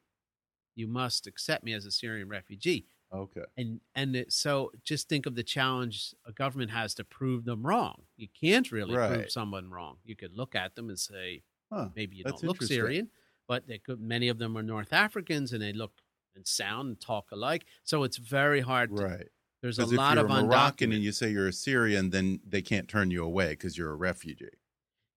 You 0.75 0.87
must 0.87 1.27
accept 1.27 1.65
me 1.65 1.73
as 1.73 1.85
a 1.85 1.91
Syrian 1.91 2.29
refugee. 2.29 2.87
Okay. 3.11 3.45
And 3.57 3.81
and 3.95 4.15
it, 4.15 4.33
so 4.33 4.71
just 4.85 5.09
think 5.09 5.25
of 5.27 5.35
the 5.35 5.43
challenge 5.43 6.15
a 6.25 6.33
government 6.33 6.71
has 6.71 6.95
to 6.97 7.05
prove 7.05 7.45
them 7.45 7.67
wrong. 7.67 8.07
You 8.17 8.29
can't 8.29 8.71
really 8.71 8.95
prove 8.95 9.31
someone 9.33 9.71
wrong. 9.71 9.99
You 10.05 10.15
could 10.15 10.35
look 10.35 10.55
at 10.55 10.75
them 10.75 10.89
and 10.91 10.99
say, 11.01 11.43
Huh. 11.73 11.91
maybe 11.97 12.17
you 12.17 12.25
don't 12.25 12.43
look. 12.43 12.63
Syrian, 12.63 13.11
but 13.49 13.67
they 13.67 13.79
could. 13.79 14.01
Many 14.01 14.29
of 14.29 14.39
them 14.39 14.57
are 14.57 14.63
North 14.63 14.93
Africans, 14.93 15.53
and 15.53 15.61
they 15.63 15.73
look 15.73 15.93
and 16.37 16.47
sound 16.47 16.89
and 16.89 17.01
talk 17.01 17.33
alike. 17.33 17.65
So 17.83 18.05
it's 18.05 18.19
very 18.19 18.61
hard. 18.61 18.95
To, 18.97 19.03
Right. 19.03 19.27
There's 19.61 19.81
a 19.81 19.83
if 19.83 19.93
lot 19.93 20.17
you're 20.17 20.25
of 20.25 20.31
a 20.31 20.43
Moroccan 20.45 20.93
and 20.93 21.03
you 21.03 21.11
say 21.11 21.31
you're 21.31 21.49
a 21.49 21.53
Syrian, 21.53 22.11
then 22.11 22.39
they 22.47 22.63
can't 22.63 22.87
turn 22.87 23.11
you 23.11 23.25
away 23.25 23.51
because 23.51 23.77
you're 23.77 23.91
a 23.91 23.97
refugee. 23.97 24.47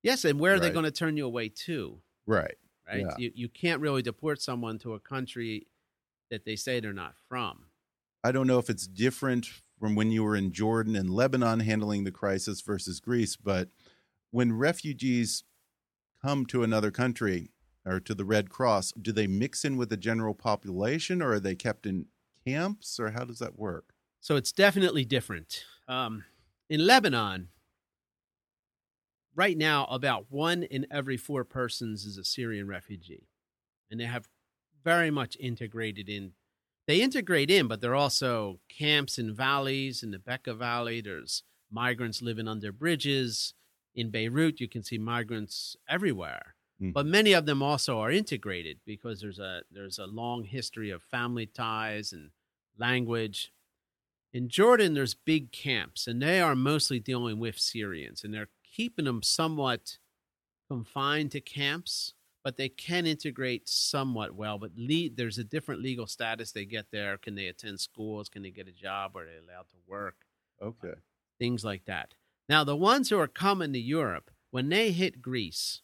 yes, 0.01 0.25
and 0.25 0.39
where 0.39 0.55
are 0.55 0.59
they 0.59 0.71
going 0.71 0.85
to 0.85 0.91
turn 0.91 1.15
you 1.15 1.27
away 1.27 1.49
to? 1.49 2.01
Right. 2.25 2.55
Right? 2.87 3.01
Yeah. 3.01 3.15
You 3.19 3.31
you 3.35 3.49
can't 3.49 3.81
really 3.81 4.01
deport 4.01 4.41
someone 4.41 4.79
to 4.79 4.95
a 4.95 4.99
country 4.99 5.67
that 6.31 6.43
they 6.43 6.55
say 6.55 6.79
they're 6.79 6.91
not 6.91 7.13
from. 7.29 7.65
I 8.23 8.31
don't 8.31 8.47
know 8.47 8.57
if 8.57 8.69
it's 8.69 8.87
different 8.87 9.47
from 9.79 9.93
when 9.93 10.11
you 10.11 10.23
were 10.23 10.35
in 10.35 10.51
Jordan 10.51 10.95
and 10.95 11.09
Lebanon 11.09 11.59
handling 11.59 12.03
the 12.03 12.11
crisis 12.11 12.61
versus 12.61 12.99
Greece, 12.99 13.35
but 13.35 13.69
when 14.31 14.53
refugees 14.53 15.43
come 16.23 16.45
to 16.47 16.63
another 16.63 16.89
country 16.91 17.51
or 17.85 17.99
to 17.99 18.13
the 18.13 18.25
Red 18.25 18.49
Cross, 18.49 18.93
do 19.01 19.11
they 19.11 19.27
mix 19.27 19.65
in 19.65 19.77
with 19.77 19.89
the 19.89 19.97
general 19.97 20.33
population 20.33 21.21
or 21.21 21.33
are 21.33 21.39
they 21.39 21.55
kept 21.55 21.85
in 21.85 22.05
camps 22.45 22.99
or 22.99 23.11
how 23.11 23.23
does 23.23 23.39
that 23.39 23.57
work? 23.57 23.93
So 24.19 24.35
it's 24.35 24.51
definitely 24.51 25.05
different. 25.05 25.63
Um, 25.87 26.25
in 26.69 26.85
Lebanon, 26.85 27.49
right 29.35 29.57
now, 29.57 29.85
about 29.85 30.25
one 30.29 30.63
in 30.63 30.85
every 30.91 31.17
four 31.17 31.43
persons 31.43 32.05
is 32.05 32.17
a 32.17 32.23
Syrian 32.23 32.67
refugee. 32.67 33.27
And 33.89 33.99
they 33.99 34.05
have 34.05 34.27
very 34.83 35.11
much 35.11 35.35
integrated 35.39 36.07
in. 36.07 36.33
They 36.87 37.01
integrate 37.01 37.51
in, 37.51 37.67
but 37.67 37.81
there 37.81 37.91
are 37.91 37.95
also 37.95 38.59
camps 38.69 39.17
in 39.17 39.33
valleys. 39.33 40.03
In 40.03 40.11
the 40.11 40.17
Bekaa 40.17 40.57
Valley, 40.57 41.01
there's 41.01 41.43
migrants 41.71 42.21
living 42.21 42.47
under 42.47 42.71
bridges. 42.71 43.53
In 43.93 44.09
Beirut, 44.09 44.59
you 44.59 44.67
can 44.67 44.83
see 44.83 44.97
migrants 44.97 45.75
everywhere. 45.89 46.55
Mhm. 46.81 46.91
But 46.93 47.05
many 47.05 47.33
of 47.33 47.45
them 47.45 47.61
also 47.63 47.99
are 47.99 48.11
integrated 48.11 48.79
because 48.85 49.21
there's 49.21 49.39
a 49.39 49.63
there's 49.71 49.99
a 49.99 50.07
long 50.07 50.43
history 50.43 50.89
of 50.89 51.03
family 51.03 51.45
ties 51.45 52.11
and 52.13 52.31
language. 52.77 53.53
In 54.33 54.49
Jordan, 54.49 54.93
there's 54.93 55.13
big 55.15 55.51
camps, 55.51 56.07
and 56.07 56.21
they 56.21 56.41
are 56.41 56.55
mostly 56.55 56.99
dealing 56.99 57.39
with 57.39 57.59
Syrians, 57.59 58.23
and 58.23 58.33
they're 58.33 58.49
keeping 58.63 59.05
them 59.05 59.23
somewhat 59.23 59.99
confined 60.69 61.31
to 61.33 61.41
camps, 61.41 62.13
but 62.43 62.57
they 62.57 62.69
can 62.69 63.05
integrate 63.05 63.67
somewhat 63.69 64.35
well. 64.35 64.57
But 64.59 64.73
le- 64.77 65.09
there's 65.09 65.37
a 65.39 65.43
different 65.45 65.81
legal 65.81 66.07
status 66.07 66.51
they 66.51 66.65
get 66.65 66.91
there. 66.91 67.17
Can 67.17 67.35
they 67.35 67.47
attend 67.47 67.79
schools? 67.81 68.29
Can 68.29 68.43
they 68.43 68.51
get 68.51 68.67
a 68.69 68.73
job? 68.73 69.15
Are 69.17 69.25
they 69.25 69.37
allowed 69.37 69.69
to 69.69 69.77
work? 69.87 70.25
Okay. 70.61 70.93
Things 71.39 71.63
like 71.65 71.85
that. 71.85 72.13
Now, 72.47 72.63
the 72.63 72.75
ones 72.75 73.09
who 73.09 73.19
are 73.19 73.27
coming 73.27 73.73
to 73.73 73.79
Europe, 73.79 74.31
when 74.51 74.69
they 74.69 74.91
hit 74.91 75.21
Greece, 75.21 75.81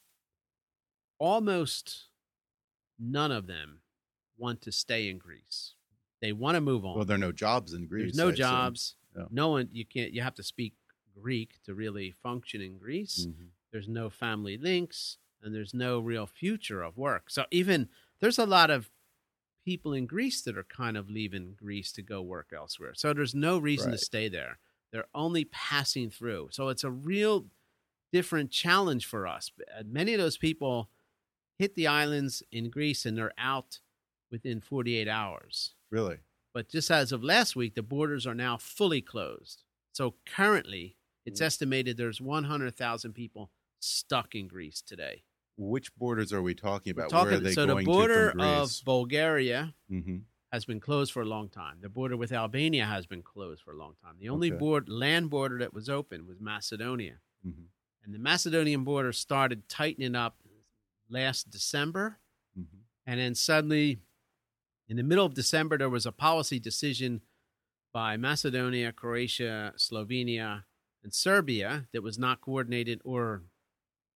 almost 1.20 2.06
none 3.00 3.32
of 3.32 3.48
them 3.48 3.82
want 4.38 4.62
to 4.62 4.72
stay 4.72 5.10
in 5.10 5.18
Greece. 5.18 5.74
They 6.22 6.32
want 6.34 6.56
to 6.56 6.62
move 6.62 6.86
on. 6.86 6.96
Well, 6.96 7.06
there 7.06 7.16
are 7.16 7.20
no 7.20 7.32
jobs 7.32 7.74
in 7.74 7.86
Greece. 7.88 8.16
There's 8.16 8.18
no 8.18 8.30
I 8.30 8.32
jobs. 8.32 8.96
Yeah. 9.16 9.26
No 9.30 9.50
one. 9.50 9.70
You 9.72 9.86
can't. 9.86 10.12
You 10.14 10.22
have 10.22 10.36
to 10.36 10.44
speak 10.44 10.74
Greek 11.14 11.62
to 11.66 11.74
really 11.74 12.12
function 12.24 12.62
in 12.62 12.78
Greece. 12.78 13.26
Mhm. 13.28 13.50
There's 13.72 13.88
no 13.88 14.10
family 14.10 14.58
links, 14.58 15.18
and 15.42 15.54
there's 15.54 15.74
no 15.74 16.00
real 16.00 16.26
future 16.26 16.82
of 16.82 16.98
work. 16.98 17.30
So 17.30 17.46
even 17.52 17.90
there's 18.20 18.40
a 18.40 18.46
lot 18.46 18.70
of 18.72 18.90
people 19.64 19.94
in 19.94 20.06
Greece 20.06 20.42
that 20.44 20.58
are 20.58 20.64
kind 20.64 20.96
of 20.98 21.10
leaving 21.10 21.54
Greece 21.54 21.92
to 21.92 22.02
go 22.02 22.22
work 22.22 22.52
elsewhere. 22.54 22.94
So 22.96 23.14
there's 23.14 23.36
no 23.36 23.58
reason 23.58 23.90
Right. 23.92 24.00
to 24.00 24.06
stay 24.06 24.30
there. 24.30 24.60
They're 24.92 25.10
only 25.14 25.44
passing 25.46 26.10
through. 26.10 26.50
So 26.52 26.70
it's 26.70 26.86
a 26.86 26.90
real 26.92 27.50
different 28.14 28.50
challenge 28.52 29.06
for 29.06 29.28
us. 29.28 29.52
Uh, 29.78 29.84
Many 29.86 30.14
of 30.14 30.20
those 30.20 30.38
people 30.38 30.90
hit 31.58 31.76
the 31.76 31.88
islands 31.88 32.44
in 32.52 32.70
Greece 32.70 33.06
and 33.06 33.18
they're 33.18 33.34
out 33.38 33.80
within 34.32 34.62
48 34.62 35.08
hours. 35.08 35.74
Really? 35.90 36.18
But 36.54 36.70
just 36.70 36.90
as 36.92 37.12
of 37.12 37.24
last 37.24 37.56
week, 37.56 37.76
the 37.76 37.84
borders 37.84 38.26
are 38.28 38.36
now 38.36 38.58
fully 38.58 39.02
closed. 39.02 39.64
So 39.94 40.16
currently, 40.26 40.98
it's 41.26 41.42
estimated 41.42 41.98
there's 41.98 42.22
100,000 42.22 43.14
people 43.14 43.52
stuck 43.80 44.36
in 44.36 44.48
Greece 44.48 44.82
today. 44.82 45.24
Which 45.58 45.96
borders 45.96 46.32
are 46.32 46.42
we 46.42 46.54
talking 46.54 46.92
about? 46.92 47.10
talking- 47.10 47.26
Where 47.32 47.38
are 47.38 47.40
they 47.44 47.54
so 47.54 47.66
the 47.66 47.76
border 47.84 48.32
to 48.34 48.40
of? 48.44 48.72
Bulgaria 48.86 49.74
hmm 49.90 50.18
has 50.54 50.64
been 50.64 50.80
closed 50.80 51.12
for 51.12 51.22
a 51.22 51.26
long 51.26 51.50
time. 51.50 51.80
The 51.82 51.90
border 51.90 52.16
with 52.16 52.32
Albania 52.32 52.86
has 52.86 53.06
been 53.06 53.22
closed 53.22 53.62
for 53.62 53.74
a 53.74 53.78
long 53.78 53.96
time. 54.02 54.16
The 54.18 54.30
only 54.30 54.50
Okay. 54.50 54.58
board, 54.58 54.88
land 54.88 55.30
border 55.30 55.58
that 55.60 55.74
was 55.74 55.90
open 55.90 56.26
was 56.26 56.40
Macedonia. 56.40 57.20
hmm 57.44 57.66
And 58.04 58.14
the 58.16 58.20
Macedonian 58.20 58.86
border 58.86 59.12
started 59.12 59.68
tightening 59.68 60.16
up 60.16 60.42
last 61.10 61.50
December. 61.50 62.20
hmm 62.56 62.64
And 63.06 63.20
then 63.20 63.36
suddenly, 63.36 64.00
in 64.90 64.98
the 64.98 65.04
middle 65.04 65.26
of 65.26 65.34
December, 65.34 65.78
there 65.78 65.90
was 65.90 66.06
a 66.06 66.12
policy 66.12 66.60
decision 66.60 67.22
by 67.94 68.18
Macedonia, 68.18 68.92
Croatia, 68.92 69.74
Slovenia, 69.78 70.64
and 71.04 71.14
Serbia 71.14 71.88
that 71.94 72.04
was 72.04 72.18
not 72.18 72.42
coordinated 72.42 73.02
or 73.04 73.44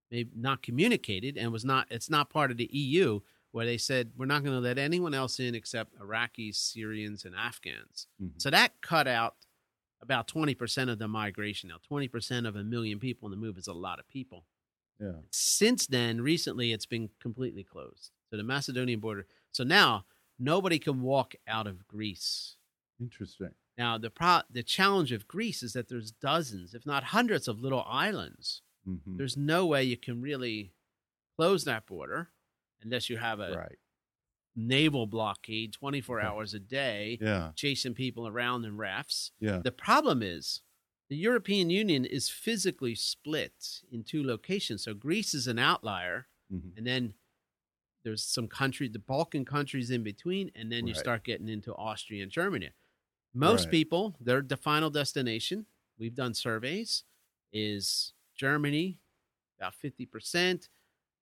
maybe 0.10 0.32
not 0.36 0.62
communicated 0.62 1.38
and 1.38 1.52
was 1.52 1.64
not 1.64 1.88
it's 1.90 2.10
not 2.10 2.30
part 2.30 2.52
of 2.52 2.58
the 2.58 2.70
EU 2.72 3.22
where 3.52 3.66
they 3.66 3.78
said 3.78 4.12
we're 4.18 4.26
not 4.26 4.44
going 4.44 4.56
to 4.56 4.60
let 4.62 4.78
anyone 4.78 5.14
else 5.14 5.40
in 5.40 5.56
except 5.56 5.98
Iraqis, 6.00 6.56
Syrians, 6.56 7.26
and 7.26 7.36
Afghans. 7.36 8.08
Mhm. 8.22 8.42
So 8.42 8.50
that 8.50 8.82
cut 8.82 9.08
out 9.08 9.36
about 10.02 10.28
20% 10.28 10.90
of 10.90 11.00
the 11.00 11.08
migration. 11.08 11.70
Now, 11.70 11.78
20% 11.78 12.48
of 12.48 12.56
a 12.56 12.64
million 12.64 13.00
people 13.00 13.28
in 13.28 13.32
the 13.32 13.38
move 13.46 13.58
is 13.58 13.68
a 13.68 13.74
lot 13.74 14.00
of 14.00 14.08
people. 14.08 14.46
Yeah. 15.02 15.14
Since 15.32 15.88
then, 15.88 16.22
recently, 16.22 16.72
it's 16.72 16.86
been 16.86 17.10
completely 17.20 17.64
closed. 17.64 18.12
So 18.30 18.38
the 18.38 18.44
Macedonian 18.44 19.00
border. 19.00 19.26
So 19.52 19.64
now 19.64 20.06
nobody 20.40 20.78
can 20.80 21.02
walk 21.02 21.34
out 21.48 21.68
of 21.68 21.88
Greece. 21.88 22.56
Interesting. 23.00 23.52
Now 23.78 23.98
the 23.98 24.10
pro- 24.12 24.42
the 24.50 24.64
challenge 24.64 25.12
of 25.12 25.28
Greece 25.28 25.64
is 25.64 25.74
that 25.74 25.90
there's 25.90 26.12
dozens, 26.12 26.74
if 26.76 26.86
not 26.86 27.06
hundreds, 27.06 27.48
of 27.48 27.60
little 27.60 27.84
islands. 27.88 28.62
hmm 28.86 29.18
There's 29.18 29.36
no 29.38 29.66
way 29.66 29.84
you 29.84 29.98
can 29.98 30.22
really 30.22 30.74
close 31.38 31.64
that 31.66 31.86
border 31.88 32.30
unless 32.84 33.10
you 33.10 33.18
have 33.18 33.40
a 33.40 33.54
Right. 33.54 33.80
naval 34.56 35.08
blockade 35.08 35.74
24 35.74 36.22
hours 36.28 36.54
a 36.54 36.60
day, 36.60 37.18
Yeah. 37.22 37.52
chasing 37.56 37.94
people 37.94 38.28
around 38.28 38.66
in 38.66 38.78
rafts. 38.78 39.32
Yeah. 39.40 39.60
The 39.64 39.72
problem 39.72 40.22
is 40.22 40.62
the 41.12 41.18
European 41.18 41.70
Union 41.70 42.06
is 42.06 42.30
physically 42.30 42.96
split 42.96 43.84
in 43.92 44.06
two 44.06 44.24
locations. 44.26 44.86
So 44.86 44.96
Greece 44.96 45.36
is 45.36 45.46
an 45.46 45.60
outlier, 45.60 46.30
hmm 46.50 46.76
and 46.78 46.88
then 46.88 47.16
there's 48.04 48.24
some 48.24 48.48
country, 48.48 48.88
the 48.88 49.00
Balkan 49.00 49.46
countries 49.46 49.92
in 49.92 50.04
between, 50.04 50.52
and 50.56 50.72
then 50.72 50.88
you 50.88 50.94
Right. 50.94 50.96
start 50.96 51.24
getting 51.24 51.50
into 51.50 51.74
Austria 51.76 52.24
and 52.24 52.32
Germany. 52.32 52.72
Most 53.34 53.70
Right. 53.70 53.72
people, 53.72 54.16
their 54.20 54.42
the 54.42 54.58
final 54.58 54.90
destination, 54.90 55.68
we've 55.98 56.16
done 56.16 56.34
surveys, 56.34 57.06
is 57.54 58.14
Germany, 58.36 59.00
about 59.60 59.76
50%, 59.76 60.70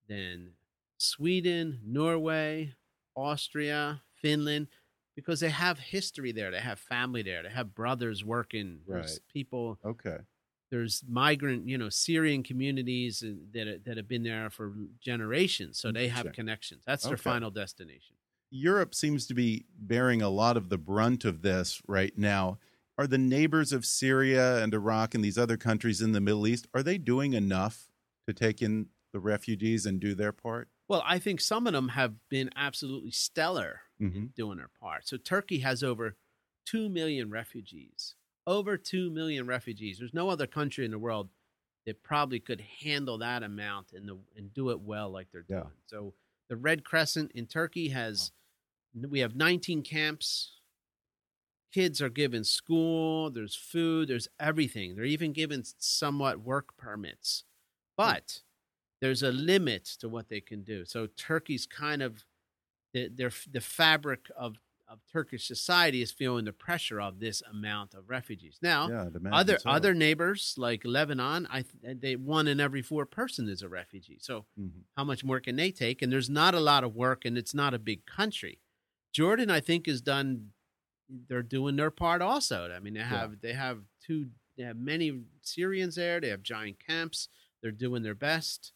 then 0.08 0.53
Sweden, 0.98 1.81
Norway, 1.86 2.75
Austria, 3.15 4.03
Finland, 4.15 4.69
because 5.19 5.39
they 5.39 5.49
have 5.49 5.79
history 5.79 6.31
there. 6.31 6.51
They 6.51 6.59
have 6.61 6.79
family 6.79 7.21
there. 7.21 7.43
They 7.43 7.49
have 7.49 7.75
brothers 7.75 8.23
working. 8.23 8.83
There's 8.89 9.19
Right. 9.19 9.21
people 9.33 9.79
Okay. 9.83 10.19
there's 10.71 11.03
migrant, 11.07 11.67
you 11.67 11.77
know, 11.77 11.89
Syrian 11.89 12.43
communities 12.43 13.21
that 13.53 13.83
that 13.85 13.97
have 13.97 14.07
been 14.07 14.23
there 14.23 14.49
for 14.49 14.75
generations, 14.99 15.79
so 15.79 15.91
they 15.91 16.09
have 16.09 16.25
Interesting. 16.25 16.33
connections. 16.33 16.83
That's 16.85 17.07
their 17.07 17.17
Okay. 17.17 17.17
final 17.17 17.51
destination. 17.51 18.17
Europe 18.51 18.95
seems 18.95 19.27
to 19.27 19.33
be 19.33 19.65
bearing 19.77 20.21
a 20.21 20.29
lot 20.29 20.57
of 20.57 20.69
the 20.69 20.77
brunt 20.77 21.23
of 21.25 21.41
this 21.41 21.81
right 21.88 22.17
now. 22.17 22.59
Are 22.97 23.07
the 23.07 23.17
neighbors 23.17 23.71
of 23.71 23.85
Syria 23.85 24.61
and 24.63 24.73
Iraq 24.73 25.13
and 25.15 25.23
these 25.23 25.38
other 25.38 25.57
countries 25.57 26.01
in 26.01 26.11
the 26.11 26.19
Middle 26.21 26.47
East 26.47 26.67
are 26.73 26.83
they 26.83 26.97
doing 26.97 27.33
enough 27.33 27.91
to 28.27 28.33
take 28.33 28.61
in 28.61 28.89
the 29.13 29.19
refugees 29.19 29.85
and 29.85 29.99
do 29.99 30.15
their 30.15 30.31
part? 30.33 30.69
Well, 30.88 31.03
I 31.05 31.19
think 31.19 31.39
some 31.39 31.67
of 31.67 31.73
them 31.73 31.89
have 31.89 32.27
been 32.29 32.49
absolutely 32.55 33.11
stellar 33.11 33.81
Mhm. 34.01 34.15
in 34.15 34.27
doing 34.36 34.58
their 34.58 34.70
part. 34.70 35.08
So 35.08 35.18
Turkey 35.18 35.60
has 35.60 35.84
over 35.84 36.18
two 36.65 36.89
million 36.89 37.29
refugees. 37.29 38.15
Over 38.48 38.77
two 38.77 39.10
million 39.12 39.46
refugees. 39.48 40.00
There's 40.00 40.13
no 40.13 40.29
other 40.29 40.48
country 40.48 40.86
in 40.86 40.91
the 40.91 41.00
world 41.00 41.29
that 41.86 42.03
probably 42.03 42.39
could 42.39 42.62
handle 42.62 43.18
that 43.20 43.44
amount 43.44 43.94
and 43.94 44.08
the 44.08 44.20
and 44.36 44.53
do 44.53 44.70
it 44.72 44.82
well 44.82 45.10
like 45.10 45.32
they're 45.32 45.44
Yeah. 45.48 45.63
doing. 45.63 45.74
So 45.88 46.15
the 46.50 46.58
Red 46.58 46.84
Crescent 46.84 47.32
in 47.34 47.48
Turkey 47.48 47.89
has 47.89 48.32
we 48.94 49.20
have 49.20 49.36
19 49.36 49.84
camps. 49.84 50.60
Kids 51.71 52.02
are 52.02 52.10
given 52.10 52.43
school, 52.43 53.30
there's 53.30 53.56
food, 53.56 54.08
there's 54.10 54.28
everything. 54.39 54.95
They're 54.95 55.06
even 55.06 55.34
given 55.34 55.63
somewhat 55.63 56.39
work 56.39 56.76
permits. 56.78 57.43
But 57.95 58.41
there's 59.02 59.23
a 59.23 59.32
limit 59.32 59.86
to 60.00 60.10
what 60.10 60.30
they 60.30 60.41
can 60.41 60.63
do. 60.63 60.86
So 60.86 61.08
Turkey's 61.08 61.67
kind 61.67 62.02
of 62.02 62.26
the 62.93 63.08
their 63.10 63.32
the 63.52 63.62
fabric 63.62 64.30
of 64.36 64.58
of 64.88 64.99
Turkish 65.12 65.45
society 65.47 66.02
is 66.02 66.12
feeling 66.12 66.45
the 66.45 66.54
pressure 66.54 66.99
of 66.99 67.19
this 67.19 67.43
amount 67.43 67.93
of 67.93 68.10
refugees. 68.10 68.58
Now, 68.60 68.89
Yeah, 68.89 69.10
other 69.32 69.60
so. 69.60 69.69
other 69.69 69.93
neighbors 69.93 70.56
like 70.58 70.84
Lebanon, 70.84 71.45
I 71.47 71.63
they 71.84 72.15
one 72.15 72.47
in 72.47 72.60
every 72.60 72.82
four 72.82 73.06
person 73.06 73.47
is 73.49 73.62
a 73.62 73.69
refugee. 73.69 74.17
So 74.19 74.45
Mhm. 74.60 74.84
how 74.97 75.04
much 75.04 75.23
more 75.23 75.39
can 75.39 75.56
they 75.58 75.71
take? 75.71 76.02
And 76.02 76.12
there's 76.12 76.30
not 76.30 76.56
a 76.56 76.60
lot 76.60 76.84
of 76.84 76.95
work, 76.95 77.23
and 77.25 77.38
it's 77.38 77.54
not 77.54 77.73
a 77.75 77.80
big 77.80 78.06
country. 78.08 78.60
Jordan, 79.13 79.49
I 79.52 79.60
think, 79.60 79.86
has 79.88 80.02
done. 80.02 80.54
They're 81.08 81.43
doing 81.43 81.75
their 81.75 81.91
part 81.91 82.21
also. 82.21 82.71
I 82.71 82.80
mean, 82.80 82.93
they 82.95 83.02
have 83.02 83.41
they 83.41 83.54
have 83.54 83.84
two. 84.02 84.32
They 84.58 84.63
have 84.63 84.78
many 84.78 85.23
Syrians 85.41 85.95
there. 85.95 86.19
They 86.19 86.30
have 86.30 86.43
giant 86.43 86.80
camps. 86.80 87.30
They're 87.62 87.71
doing 87.71 88.04
their 88.04 88.15
best, 88.15 88.73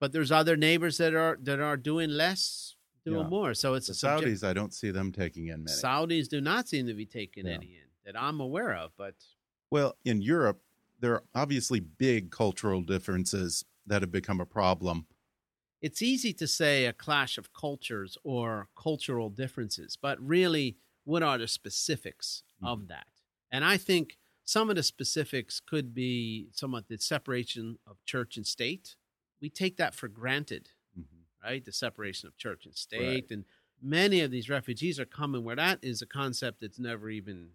but 0.00 0.12
there's 0.12 0.32
other 0.32 0.56
neighbors 0.56 0.98
that 0.98 1.14
are 1.14 1.38
that 1.42 1.60
are 1.60 1.76
doing 1.76 2.10
less, 2.10 2.73
doing 3.04 3.20
Yeah. 3.22 3.28
more. 3.28 3.54
So 3.54 3.74
it's 3.74 3.86
The 3.86 3.92
a 3.92 3.94
subject- 3.94 4.40
Saudis, 4.40 4.46
I 4.46 4.52
don't 4.52 4.72
see 4.74 4.90
them 4.90 5.12
taking 5.12 5.48
in 5.48 5.64
many. 5.64 5.76
Saudis 5.76 6.28
do 6.28 6.40
not 6.40 6.68
seem 6.68 6.86
to 6.86 6.94
be 6.94 7.06
taking 7.06 7.46
Yeah. 7.46 7.54
any 7.54 7.76
in 7.76 7.88
that 8.04 8.20
I'm 8.20 8.40
aware 8.40 8.74
of, 8.74 8.96
but 8.96 9.14
Well, 9.70 9.96
in 10.04 10.22
Europe, 10.22 10.62
there 11.00 11.14
are 11.14 11.24
obviously 11.34 11.80
big 11.80 12.30
cultural 12.30 12.82
differences 12.82 13.64
that 13.86 14.02
have 14.02 14.12
become 14.12 14.40
a 14.40 14.46
problem. 14.46 15.06
it's 15.82 16.00
easy 16.00 16.32
to 16.32 16.46
say 16.46 16.86
a 16.86 16.94
clash 16.94 17.36
of 17.36 17.52
cultures 17.52 18.16
or 18.24 18.70
cultural 18.74 19.28
differences, 19.28 19.96
but 20.00 20.18
really, 20.18 20.78
what 21.04 21.22
are 21.22 21.36
the 21.36 21.46
specifics 21.46 22.42
of 22.62 22.78
mm-hmm. 22.78 22.86
that? 22.86 23.06
And 23.50 23.66
I 23.66 23.76
think 23.76 24.18
some 24.44 24.70
of 24.70 24.76
the 24.76 24.82
specifics 24.82 25.60
could 25.60 25.92
be 25.92 26.48
somewhat 26.52 26.88
the 26.88 26.96
separation 26.96 27.78
of 27.86 28.02
church 28.06 28.38
and 28.38 28.46
state. 28.46 28.96
We 29.42 29.50
take 29.50 29.76
that 29.76 29.94
for 29.94 30.08
granted. 30.08 30.70
Right? 31.44 31.64
The 31.64 31.72
separation 31.72 32.26
of 32.26 32.36
church 32.36 32.64
and 32.66 32.74
state. 32.74 33.00
Right. 33.06 33.30
And 33.30 33.44
many 33.82 34.20
of 34.20 34.30
these 34.30 34.48
refugees 34.48 34.98
are 34.98 35.04
coming 35.04 35.44
where 35.44 35.56
that 35.56 35.78
is 35.82 36.02
a 36.02 36.06
concept 36.06 36.60
that's 36.60 36.78
never 36.78 37.10
even 37.10 37.50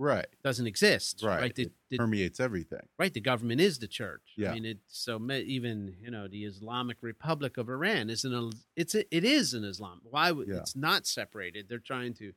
Right. 0.00 0.28
doesn't 0.44 0.66
exist, 0.68 1.22
Right. 1.24 1.40
right? 1.40 1.54
The- 1.54 1.64
it 1.64 1.72
the- 1.90 1.96
permeates 1.96 2.38
everything. 2.38 2.86
right 2.98 3.12
the 3.12 3.20
government 3.20 3.60
is 3.60 3.78
the 3.80 3.88
church 3.88 4.22
Yeah. 4.36 4.50
i 4.52 4.54
mean 4.54 4.64
it 4.66 4.78
so 4.86 5.18
even 5.32 5.96
you 6.00 6.10
know 6.10 6.28
the 6.28 6.44
islamic 6.44 6.98
republic 7.02 7.56
of 7.56 7.68
iran 7.68 8.08
is 8.10 8.24
an 8.24 8.50
it's 8.76 8.94
a, 8.94 9.02
it 9.16 9.24
is 9.24 9.54
an 9.54 9.64
islam 9.64 10.00
why 10.04 10.30
would 10.30 10.46
Yeah. 10.48 10.58
it's 10.58 10.76
not 10.76 11.06
separated 11.06 11.68
they're 11.68 11.78
trying 11.80 12.12
to 12.14 12.32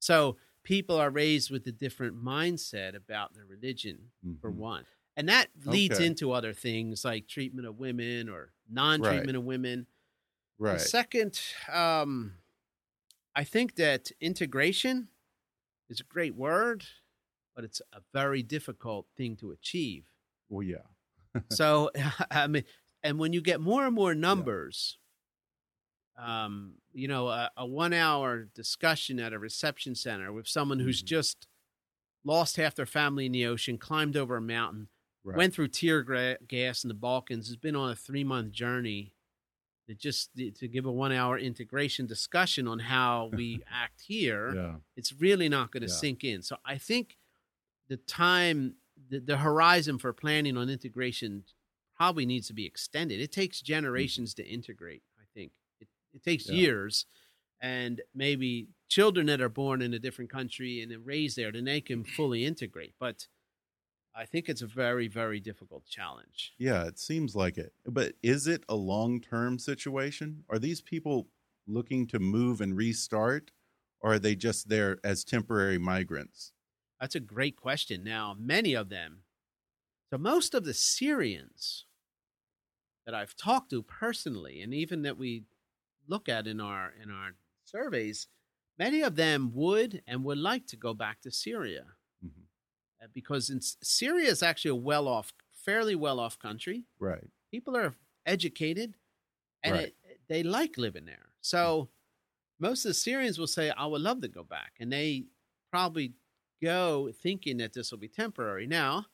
so 0.00 0.36
people 0.64 0.96
are 0.96 1.10
raised 1.10 1.50
with 1.50 1.66
a 1.68 1.72
different 1.72 2.16
mindset 2.22 2.94
about 2.94 3.32
their 3.34 3.46
religion 3.46 4.10
for 4.40 4.50
Mhm. 4.52 4.56
one 4.56 4.86
and 5.16 5.28
that 5.28 5.48
leads 5.64 5.94
Okay. 5.94 6.06
into 6.06 6.32
other 6.32 6.52
things 6.52 7.04
like 7.04 7.26
treatment 7.28 7.66
of 7.66 7.78
women 7.78 8.28
or 8.28 8.52
non-treatment 8.68 9.36
of 9.36 9.44
women 9.44 9.86
Right. 10.58 10.74
the 10.74 10.78
second 10.80 11.40
um 11.72 12.34
i 13.34 13.44
think 13.44 13.76
that 13.76 14.10
integration 14.20 15.08
is 15.88 16.00
a 16.00 16.04
great 16.04 16.34
word 16.34 16.84
but 17.54 17.64
it's 17.64 17.80
a 17.92 18.00
very 18.12 18.42
difficult 18.42 19.06
thing 19.16 19.36
to 19.36 19.50
achieve 19.52 20.06
Well, 20.48 20.62
yeah. 20.62 20.86
so 21.50 21.90
I 22.30 22.46
mean, 22.46 22.64
and 23.02 23.18
when 23.18 23.32
you 23.32 23.40
get 23.40 23.60
more 23.60 23.86
and 23.86 23.94
more 23.94 24.14
numbers, 24.14 24.98
um, 26.16 26.74
you 26.92 27.06
know, 27.08 27.28
a, 27.28 27.50
a 27.56 27.66
one-hour 27.66 28.48
discussion 28.54 29.20
at 29.20 29.32
a 29.32 29.38
reception 29.38 29.94
center 29.94 30.32
with 30.32 30.48
someone 30.48 30.80
who's 30.80 31.02
Mhm. 31.02 31.06
just 31.06 31.46
lost 32.24 32.56
half 32.56 32.74
their 32.74 32.86
family 32.86 33.26
in 33.26 33.32
the 33.32 33.46
ocean, 33.46 33.78
climbed 33.78 34.16
over 34.16 34.36
a 34.36 34.40
mountain, 34.40 34.88
Right. 35.24 35.36
went 35.36 35.54
through 35.54 35.68
tear 35.68 36.02
gas 36.48 36.84
in 36.84 36.88
the 36.88 36.94
Balkans, 36.94 37.48
has 37.48 37.56
been 37.56 37.76
on 37.76 37.90
a 37.90 37.96
three-month 37.96 38.52
journey. 38.52 39.14
Just 39.96 40.30
to 40.36 40.68
give 40.68 40.86
a 40.86 40.92
one-hour 40.92 41.38
integration 41.38 42.06
discussion 42.06 42.68
on 42.68 42.78
how 42.78 43.30
we 43.36 43.62
act 43.72 44.02
here, 44.02 44.54
yeah. 44.54 44.74
it's 44.96 45.12
really 45.12 45.48
not 45.48 45.70
going 45.72 45.82
to 45.82 45.88
Yeah. 45.88 45.94
sink 45.94 46.24
in. 46.24 46.42
So 46.42 46.56
I 46.64 46.78
think 46.78 47.16
the 47.88 47.96
time, 47.96 48.74
the, 49.08 49.20
the 49.20 49.38
horizon 49.38 49.98
for 49.98 50.12
planning 50.12 50.56
on 50.56 50.68
integration 50.68 51.44
probably 51.96 52.26
needs 52.26 52.46
to 52.48 52.52
be 52.54 52.66
extended. 52.66 53.20
It 53.20 53.32
takes 53.32 53.58
mm-hmm. 53.58 53.66
generations 53.72 54.34
to 54.34 54.46
integrate, 54.46 55.02
I 55.18 55.24
think. 55.34 55.52
It, 55.80 55.88
it 56.12 56.22
takes 56.22 56.48
Yeah. 56.48 56.54
years. 56.56 57.06
And 57.60 58.02
maybe 58.14 58.68
children 58.88 59.26
that 59.26 59.40
are 59.40 59.48
born 59.48 59.82
in 59.82 59.92
a 59.92 59.98
different 59.98 60.30
country 60.30 60.80
and 60.80 60.92
raised 61.04 61.36
there, 61.36 61.50
then 61.50 61.64
they 61.64 61.80
can 61.80 62.04
fully 62.04 62.44
integrate. 62.44 62.94
But 63.00 63.26
I 64.18 64.26
think 64.26 64.48
it's 64.48 64.62
a 64.62 64.66
very, 64.66 65.06
very 65.06 65.38
difficult 65.38 65.86
challenge. 65.86 66.52
Yeah, 66.58 66.86
it 66.86 66.98
seems 66.98 67.36
like 67.36 67.56
it. 67.56 67.72
But 67.86 68.14
is 68.20 68.48
it 68.48 68.64
a 68.68 68.74
long 68.74 69.20
term 69.20 69.60
situation? 69.60 70.44
Are 70.50 70.58
these 70.58 70.80
people 70.80 71.28
looking 71.68 72.04
to 72.08 72.18
move 72.18 72.60
and 72.60 72.76
restart, 72.76 73.52
or 74.00 74.14
are 74.14 74.18
they 74.18 74.34
just 74.34 74.68
there 74.68 74.98
as 75.04 75.22
temporary 75.22 75.78
migrants? 75.78 76.52
That's 77.00 77.14
a 77.14 77.20
great 77.20 77.54
question. 77.54 78.02
Now, 78.02 78.34
many 78.36 78.74
of 78.74 78.88
them. 78.88 79.22
So 80.10 80.18
most 80.18 80.52
of 80.52 80.64
the 80.64 80.74
Syrians 80.74 81.86
that 83.06 83.14
I've 83.14 83.36
talked 83.36 83.70
to 83.70 83.84
personally, 83.84 84.62
and 84.62 84.74
even 84.74 85.02
that 85.02 85.16
we 85.16 85.44
look 86.08 86.28
at 86.28 86.48
in 86.48 86.60
our 86.60 86.92
in 87.00 87.08
our 87.12 87.36
surveys, 87.64 88.26
many 88.80 89.00
of 89.00 89.14
them 89.14 89.52
would 89.54 90.02
and 90.08 90.24
would 90.24 90.38
like 90.38 90.66
to 90.68 90.76
go 90.76 90.92
back 90.92 91.20
to 91.20 91.30
Syria 91.30 91.84
because 93.12 93.50
in, 93.50 93.60
Syria 93.60 94.28
is 94.28 94.42
actually 94.42 94.70
a 94.70 94.74
well 94.76 95.08
off, 95.08 95.32
fairly 95.52 95.94
well 95.94 96.20
off 96.20 96.38
country. 96.38 96.84
Right. 96.98 97.28
People 97.50 97.76
are 97.76 97.94
educated, 98.26 98.96
and 99.62 99.74
Right. 99.74 99.86
it, 100.04 100.20
they 100.28 100.42
like 100.42 100.76
living 100.78 101.06
there. 101.06 101.30
So 101.40 101.88
most 102.58 102.84
of 102.84 102.90
the 102.90 102.94
Syrians 102.94 103.38
will 103.38 103.46
say, 103.46 103.70
"I 103.70 103.86
would 103.86 104.02
love 104.02 104.20
to 104.22 104.28
go 104.28 104.44
back," 104.44 104.74
and 104.80 104.92
they 104.92 105.26
probably 105.70 106.14
go 106.62 107.10
thinking 107.12 107.58
that 107.58 107.72
this 107.72 107.90
will 107.90 107.98
be 107.98 108.08
temporary. 108.08 108.66
Now, 108.66 109.06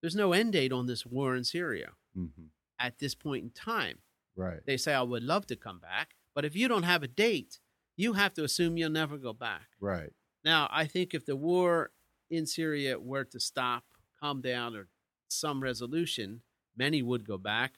there's 0.00 0.16
no 0.16 0.32
end 0.32 0.52
date 0.54 0.72
on 0.72 0.86
this 0.86 1.06
war 1.06 1.36
in 1.36 1.44
Syria 1.44 1.92
hmm 2.14 2.46
at 2.78 2.98
this 2.98 3.14
point 3.14 3.44
in 3.44 3.50
time. 3.50 3.98
Right. 4.36 4.64
They 4.64 4.78
say, 4.78 4.94
I 4.94 5.02
would 5.02 5.22
love 5.22 5.46
to 5.48 5.56
come 5.56 5.80
back. 5.80 6.16
But 6.34 6.46
if 6.46 6.56
you 6.56 6.66
don't 6.66 6.84
have 6.84 7.02
a 7.02 7.08
date, 7.08 7.60
you 7.98 8.14
have 8.14 8.32
to 8.34 8.44
assume 8.44 8.78
you'll 8.78 8.88
never 8.88 9.18
go 9.18 9.34
back. 9.34 9.68
Right. 9.80 10.10
Now, 10.46 10.66
I 10.72 10.86
think 10.86 11.12
if 11.12 11.26
the 11.26 11.36
war 11.36 11.92
in 12.30 12.46
Syria 12.46 12.98
were 12.98 13.24
to 13.24 13.40
stop, 13.40 13.84
calm 14.20 14.40
down, 14.40 14.76
or 14.76 14.88
some 15.28 15.62
resolution, 15.62 16.42
many 16.76 17.02
would 17.02 17.26
go 17.26 17.38
back. 17.38 17.74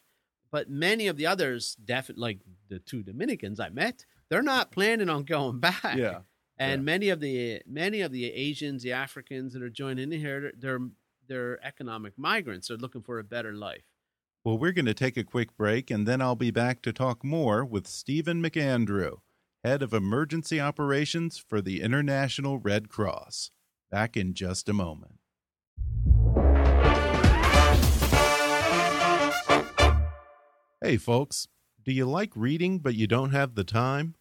But 0.51 0.69
many 0.71 1.07
of 1.07 1.17
the 1.17 1.27
others, 1.27 1.75
definitely, 1.83 2.23
like 2.23 2.41
the 2.69 2.79
two 2.79 3.03
Dominicans 3.03 3.59
I 3.59 3.71
met, 3.71 4.05
they're 4.29 4.43
not 4.43 4.71
planning 4.71 5.09
on 5.09 5.25
going 5.25 5.61
back. 5.71 5.97
Yeah. 5.97 6.21
And 6.59 6.81
Yeah. 6.83 6.85
many 6.85 7.09
of 7.09 7.21
the 7.21 7.63
many 7.67 8.03
of 8.03 8.13
the 8.13 8.27
Asians, 8.31 8.83
the 8.83 8.93
Africans 8.93 9.55
that 9.55 9.63
are 9.63 9.71
joining 9.71 10.13
in 10.13 10.21
here, 10.21 10.53
they're 10.57 10.81
they're 11.27 11.65
economic 11.65 12.19
migrants. 12.19 12.69
They're 12.69 12.77
looking 12.77 13.03
for 13.03 13.19
a 13.19 13.25
better 13.25 13.53
life. 13.55 13.85
Well, 14.45 14.59
we're 14.59 14.73
going 14.73 14.87
to 14.87 14.95
take 14.95 15.17
a 15.17 15.23
quick 15.25 15.57
break, 15.57 15.89
and 15.91 16.07
then 16.07 16.21
I'll 16.21 16.35
be 16.35 16.51
back 16.51 16.83
to 16.83 16.93
talk 16.93 17.23
more 17.25 17.65
with 17.65 17.87
Steven 17.87 18.43
McAndrew, 18.43 19.19
head 19.63 19.83
of 19.85 19.95
emergency 19.95 20.61
operations 20.61 21.39
for 21.39 21.63
the 21.63 21.81
International 21.81 22.59
Red 22.59 22.89
Cross. 22.89 23.53
Back 23.93 24.17
in 24.17 24.33
just 24.33 24.71
a 24.71 24.73
moment. 24.73 25.19
Hey, 30.83 30.97
folks, 30.97 31.47
do 31.85 31.93
you 31.93 32.07
like 32.07 32.33
reading 32.35 32.79
but 32.79 32.95
you 32.95 33.07
don't 33.07 33.33
have 33.33 33.55
the 33.55 33.65
time? 33.65 34.15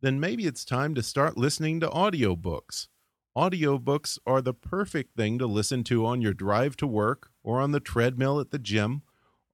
Then 0.00 0.18
maybe 0.20 0.46
it's 0.46 0.64
time 0.64 0.94
to 0.94 1.02
start 1.02 1.36
listening 1.36 1.80
to 1.80 1.88
audiobooks. 1.90 2.88
Audiobooks 3.36 4.18
are 4.26 4.40
the 4.40 4.54
perfect 4.54 5.14
thing 5.18 5.38
to 5.38 5.46
listen 5.46 5.84
to 5.84 6.06
on 6.06 6.22
your 6.22 6.32
drive 6.32 6.78
to 6.78 6.86
work 6.86 7.28
or 7.44 7.60
on 7.60 7.72
the 7.72 7.78
treadmill 7.78 8.40
at 8.40 8.50
the 8.50 8.58
gym, 8.58 9.02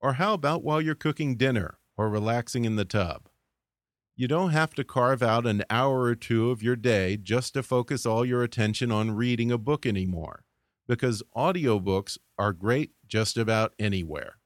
or 0.01 0.13
how 0.13 0.33
about 0.33 0.63
while 0.63 0.81
you're 0.81 0.95
cooking 0.95 1.35
dinner 1.35 1.79
or 1.97 2.09
relaxing 2.09 2.65
in 2.65 2.77
the 2.77 2.85
tub? 2.85 3.29
You 4.19 4.29
don't 4.29 4.51
have 4.51 4.73
to 4.77 4.85
carve 4.85 5.23
out 5.23 5.47
an 5.47 5.63
hour 5.69 6.01
or 6.01 6.15
two 6.15 6.51
of 6.51 6.63
your 6.63 6.75
day 6.75 7.19
just 7.19 7.53
to 7.53 7.63
focus 7.63 8.07
all 8.07 8.25
your 8.25 8.43
attention 8.43 8.91
on 8.91 9.11
reading 9.11 9.53
a 9.53 9.59
book 9.59 9.85
anymore, 9.85 10.43
because 10.89 11.23
audiobooks 11.37 12.17
are 12.39 12.55
great 12.55 12.93
just 13.07 13.37
about 13.37 13.75
anywhere. 13.79 14.39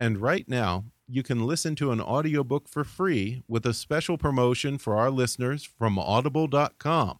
And 0.00 0.22
right 0.22 0.48
now, 0.48 0.86
you 1.06 1.22
can 1.22 1.46
listen 1.46 1.74
to 1.76 1.92
an 1.92 2.00
audiobook 2.00 2.70
for 2.70 2.84
free 2.84 3.42
with 3.46 3.66
a 3.66 3.74
special 3.74 4.16
promotion 4.16 4.78
for 4.78 4.96
our 4.96 5.10
listeners 5.10 5.62
from 5.62 5.98
audible.com. 5.98 7.18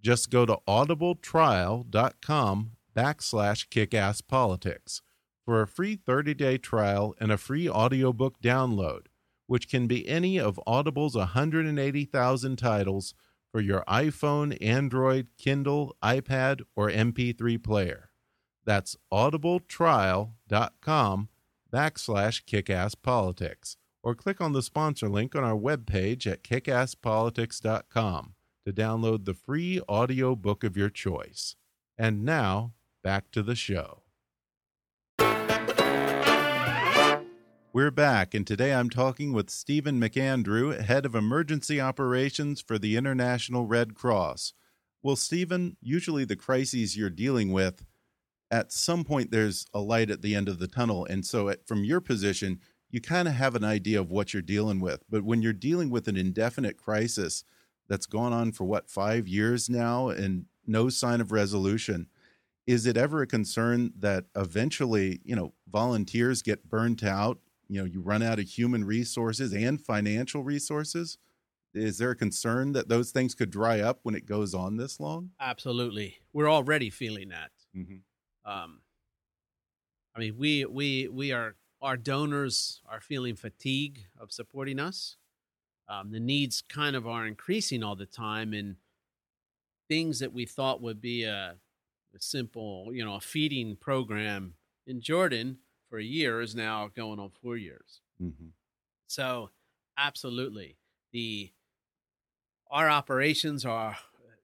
Just 0.00 0.30
go 0.30 0.46
to 0.46 0.58
audibletrial.com 0.68 2.70
backslash 2.96 3.68
kickasspolitics 3.68 5.00
for 5.44 5.60
a 5.60 5.66
free 5.66 5.96
30-day 5.96 6.58
trial 6.58 7.16
and 7.18 7.32
a 7.32 7.36
free 7.36 7.68
audiobook 7.68 8.40
download, 8.40 9.06
which 9.46 9.68
can 9.68 9.86
be 9.86 10.08
any 10.08 10.38
of 10.38 10.60
Audible's 10.66 11.16
180,000 11.16 12.56
titles 12.56 13.14
for 13.50 13.60
your 13.60 13.84
iPhone, 13.88 14.56
Android, 14.60 15.28
Kindle, 15.38 15.96
iPad, 16.02 16.62
or 16.74 16.90
MP3 16.90 17.62
player. 17.62 18.10
That's 18.64 18.96
audibletrial.com 19.12 21.28
backslash 21.72 22.44
kickasspolitics 22.44 23.76
or 24.02 24.14
click 24.14 24.40
on 24.40 24.52
the 24.52 24.62
sponsor 24.62 25.08
link 25.08 25.34
on 25.34 25.44
our 25.44 25.56
webpage 25.56 26.26
at 26.26 26.44
kickasspolitics.com 26.44 28.34
to 28.64 28.72
download 28.72 29.24
the 29.24 29.34
free 29.34 29.80
audio 29.88 30.34
book 30.34 30.64
of 30.64 30.76
your 30.76 30.90
choice. 30.90 31.56
And 31.96 32.24
now, 32.24 32.72
back 33.02 33.30
to 33.30 33.42
the 33.42 33.54
show. 33.54 34.02
We're 37.76 37.90
back, 37.90 38.32
and 38.32 38.46
today 38.46 38.72
I'm 38.72 38.88
talking 38.88 39.34
with 39.34 39.50
Steven 39.50 40.00
McAndrew, 40.00 40.80
head 40.80 41.04
of 41.04 41.14
emergency 41.14 41.78
operations 41.78 42.62
for 42.62 42.78
the 42.78 42.96
International 42.96 43.66
Red 43.66 43.94
Cross. 43.94 44.54
Well, 45.02 45.14
Steven, 45.14 45.76
usually 45.82 46.24
the 46.24 46.36
crises 46.36 46.96
you're 46.96 47.10
dealing 47.10 47.52
with, 47.52 47.84
at 48.50 48.72
some 48.72 49.04
point 49.04 49.30
there's 49.30 49.66
a 49.74 49.80
light 49.80 50.10
at 50.10 50.22
the 50.22 50.34
end 50.34 50.48
of 50.48 50.58
the 50.58 50.66
tunnel. 50.66 51.04
And 51.04 51.26
so, 51.26 51.50
at, 51.50 51.68
from 51.68 51.84
your 51.84 52.00
position, 52.00 52.60
you 52.88 53.02
kind 53.02 53.28
of 53.28 53.34
have 53.34 53.54
an 53.54 53.64
idea 53.64 54.00
of 54.00 54.10
what 54.10 54.32
you're 54.32 54.40
dealing 54.40 54.80
with. 54.80 55.04
But 55.10 55.24
when 55.24 55.42
you're 55.42 55.52
dealing 55.52 55.90
with 55.90 56.08
an 56.08 56.16
indefinite 56.16 56.78
crisis 56.78 57.44
that's 57.90 58.06
gone 58.06 58.32
on 58.32 58.52
for 58.52 58.64
what, 58.64 58.88
five 58.88 59.28
years 59.28 59.68
now 59.68 60.08
and 60.08 60.46
no 60.66 60.88
sign 60.88 61.20
of 61.20 61.30
resolution, 61.30 62.06
is 62.66 62.86
it 62.86 62.96
ever 62.96 63.20
a 63.20 63.26
concern 63.26 63.92
that 63.98 64.24
eventually, 64.34 65.20
you 65.24 65.36
know, 65.36 65.52
volunteers 65.70 66.40
get 66.40 66.70
burnt 66.70 67.04
out? 67.04 67.38
You 67.68 67.80
know, 67.80 67.84
you 67.84 68.00
run 68.00 68.22
out 68.22 68.38
of 68.38 68.46
human 68.46 68.84
resources 68.84 69.52
and 69.52 69.80
financial 69.80 70.42
resources. 70.42 71.18
Is 71.74 71.98
there 71.98 72.10
a 72.10 72.16
concern 72.16 72.72
that 72.72 72.88
those 72.88 73.10
things 73.10 73.34
could 73.34 73.50
dry 73.50 73.80
up 73.80 74.00
when 74.02 74.14
it 74.14 74.24
goes 74.24 74.54
on 74.54 74.76
this 74.76 74.98
long? 74.98 75.30
Absolutely. 75.40 76.16
We're 76.32 76.50
already 76.50 76.90
feeling 76.90 77.28
that. 77.28 77.50
Mm-hmm. 77.76 78.50
Um, 78.50 78.80
I 80.14 80.20
mean, 80.20 80.36
we 80.38 80.64
we 80.64 81.08
we 81.08 81.32
are 81.32 81.56
our 81.82 81.96
donors 81.96 82.80
are 82.88 83.00
feeling 83.00 83.36
fatigue 83.36 84.06
of 84.18 84.32
supporting 84.32 84.80
us. 84.80 85.16
Um, 85.88 86.10
the 86.10 86.20
needs 86.20 86.62
kind 86.62 86.96
of 86.96 87.06
are 87.06 87.26
increasing 87.26 87.84
all 87.84 87.96
the 87.96 88.06
time, 88.06 88.54
and 88.54 88.76
things 89.88 90.18
that 90.20 90.32
we 90.32 90.46
thought 90.46 90.80
would 90.80 91.00
be 91.00 91.24
a, 91.24 91.56
a 92.14 92.20
simple, 92.20 92.90
you 92.92 93.04
know, 93.04 93.14
a 93.14 93.20
feeding 93.20 93.76
program 93.76 94.54
in 94.86 95.00
Jordan 95.00 95.58
for 95.96 96.00
a 96.00 96.04
year 96.04 96.42
is 96.42 96.54
now 96.54 96.90
going 96.94 97.18
on 97.18 97.30
four 97.42 97.56
years. 97.56 98.02
Mm-hmm. 98.22 98.48
So, 99.06 99.48
absolutely, 99.96 100.76
the 101.10 101.50
our 102.70 102.90
operations 102.90 103.64
are 103.64 103.96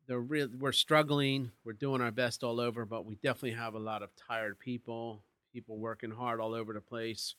they're 0.08 0.18
real. 0.18 0.48
We're 0.58 0.72
struggling. 0.72 1.50
We're 1.62 1.74
doing 1.74 2.00
our 2.00 2.10
best 2.10 2.42
all 2.42 2.58
over, 2.58 2.86
but 2.86 3.04
we 3.04 3.16
definitely 3.16 3.58
have 3.58 3.74
a 3.74 3.78
lot 3.78 4.02
of 4.02 4.08
tired 4.16 4.58
people. 4.60 5.24
People 5.52 5.76
working 5.76 6.10
hard 6.10 6.40
all 6.40 6.54
over 6.54 6.72
the 6.72 6.80
place. 6.80 7.34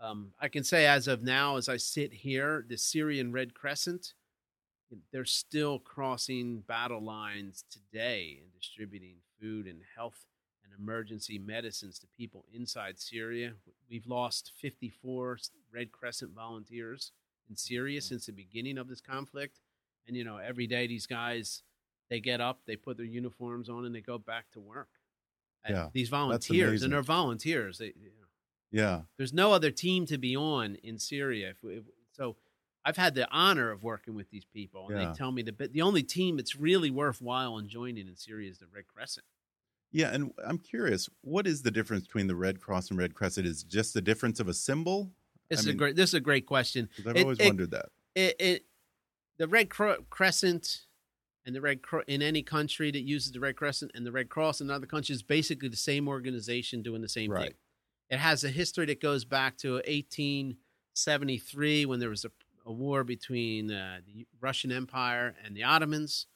Um, 0.00 0.32
I 0.40 0.48
can 0.48 0.64
say, 0.64 0.86
as 0.86 1.06
of 1.06 1.22
now, 1.22 1.56
as 1.56 1.68
I 1.68 1.76
sit 1.76 2.12
here, 2.12 2.64
the 2.68 2.76
Syrian 2.76 3.30
Red 3.30 3.54
Crescent, 3.54 4.14
they're 5.12 5.24
still 5.24 5.78
crossing 5.78 6.64
battle 6.66 7.04
lines 7.04 7.64
today 7.70 8.40
and 8.42 8.52
distributing 8.52 9.18
food 9.40 9.68
and 9.68 9.82
health 9.96 10.26
emergency 10.78 11.38
medicines 11.38 11.98
to 11.98 12.06
people 12.06 12.44
inside 12.52 12.98
Syria. 12.98 13.52
We've 13.88 14.06
lost 14.06 14.52
54 14.56 15.38
Red 15.72 15.92
Crescent 15.92 16.32
volunteers 16.34 17.12
in 17.48 17.56
Syria 17.56 18.00
mm. 18.00 18.02
since 18.02 18.26
the 18.26 18.32
beginning 18.32 18.78
of 18.78 18.88
this 18.88 19.00
conflict. 19.00 19.60
And, 20.06 20.16
you 20.16 20.24
know, 20.24 20.36
every 20.36 20.66
day 20.66 20.86
these 20.86 21.06
guys, 21.06 21.62
they 22.10 22.20
get 22.20 22.40
up, 22.40 22.60
they 22.66 22.76
put 22.76 22.96
their 22.96 23.06
uniforms 23.06 23.68
on, 23.68 23.84
and 23.84 23.94
they 23.94 24.00
go 24.00 24.18
back 24.18 24.50
to 24.52 24.60
work. 24.60 24.88
And 25.64 25.74
Yeah, 25.74 25.88
these 25.92 26.08
volunteers, 26.08 26.82
and 26.82 26.92
they're 26.92 27.02
volunteers. 27.02 27.78
They, 27.78 27.86
you 27.86 28.10
know, 28.10 28.26
Yeah. 28.70 29.02
there's 29.16 29.32
no 29.32 29.52
other 29.52 29.70
team 29.70 30.04
to 30.06 30.18
be 30.18 30.36
on 30.36 30.76
in 30.76 30.98
Syria. 30.98 31.50
If, 31.50 31.64
if, 31.64 31.84
so 32.12 32.36
I've 32.84 32.98
had 32.98 33.14
the 33.14 33.30
honor 33.30 33.70
of 33.70 33.82
working 33.82 34.14
with 34.14 34.30
these 34.30 34.44
people, 34.44 34.88
and 34.88 35.00
Yeah. 35.00 35.08
they 35.08 35.14
tell 35.14 35.32
me 35.32 35.42
that 35.42 35.72
the 35.72 35.82
only 35.82 36.02
team 36.02 36.36
that's 36.36 36.54
really 36.54 36.90
worthwhile 36.90 37.56
in 37.56 37.68
joining 37.68 38.08
in 38.08 38.16
Syria 38.16 38.50
is 38.50 38.58
the 38.58 38.66
Red 38.66 38.86
Crescent. 38.86 39.26
Yeah, 39.94 40.10
and 40.12 40.32
I'm 40.44 40.58
curious, 40.58 41.08
what 41.22 41.46
is 41.46 41.62
the 41.62 41.70
difference 41.70 42.04
between 42.04 42.26
the 42.26 42.34
Red 42.34 42.60
Cross 42.60 42.90
and 42.90 42.98
Red 42.98 43.14
Crescent? 43.14 43.46
Is 43.46 43.62
it 43.62 43.68
just 43.68 43.94
the 43.94 44.02
difference 44.02 44.40
of 44.40 44.48
a 44.48 44.54
symbol? 44.54 45.12
This 45.48 45.58
I 45.58 45.60
is 45.60 45.66
mean, 45.68 45.74
a 45.76 45.78
great. 45.78 45.96
This 45.96 46.10
is 46.10 46.14
a 46.14 46.20
great 46.20 46.46
question. 46.46 46.88
I've 47.06 47.16
It- 47.16 47.22
always 47.22 47.38
it- 47.38 47.46
wondered 47.46 47.70
that. 47.70 47.86
it, 48.16 48.34
it 48.40 48.66
the 49.38 49.46
red 49.46 49.70
Cro- 49.70 50.02
crescent 50.10 50.86
and 51.46 51.54
the 51.54 51.60
red 51.60 51.80
Cro- 51.82 52.02
in 52.08 52.22
any 52.22 52.42
country 52.42 52.90
that 52.90 53.02
uses 53.02 53.30
the 53.30 53.38
red 53.40 53.54
crescent 53.56 53.92
and 53.94 54.04
the 54.04 54.10
red 54.12 54.28
cross 54.28 54.60
in 54.60 54.68
other 54.68 54.86
countries 54.86 55.18
is 55.18 55.22
basically 55.22 55.68
the 55.68 55.76
same 55.76 56.08
organization 56.08 56.82
doing 56.82 57.00
the 57.00 57.08
same 57.08 57.30
Right. 57.30 57.50
thing 57.50 57.54
it 58.10 58.18
has 58.18 58.42
a 58.44 58.50
history 58.50 58.84
that 58.86 59.00
goes 59.00 59.24
back 59.24 59.56
to 59.58 59.74
1873 59.86 61.86
when 61.86 62.00
there 62.00 62.10
was 62.10 62.24
a, 62.24 62.30
a 62.66 62.72
war 62.72 63.04
between 63.04 63.70
uh, 63.70 64.00
the 64.06 64.26
russian 64.40 64.72
empire 64.72 65.34
and 65.44 65.56
the 65.56 65.62
ottomans. 65.62 66.26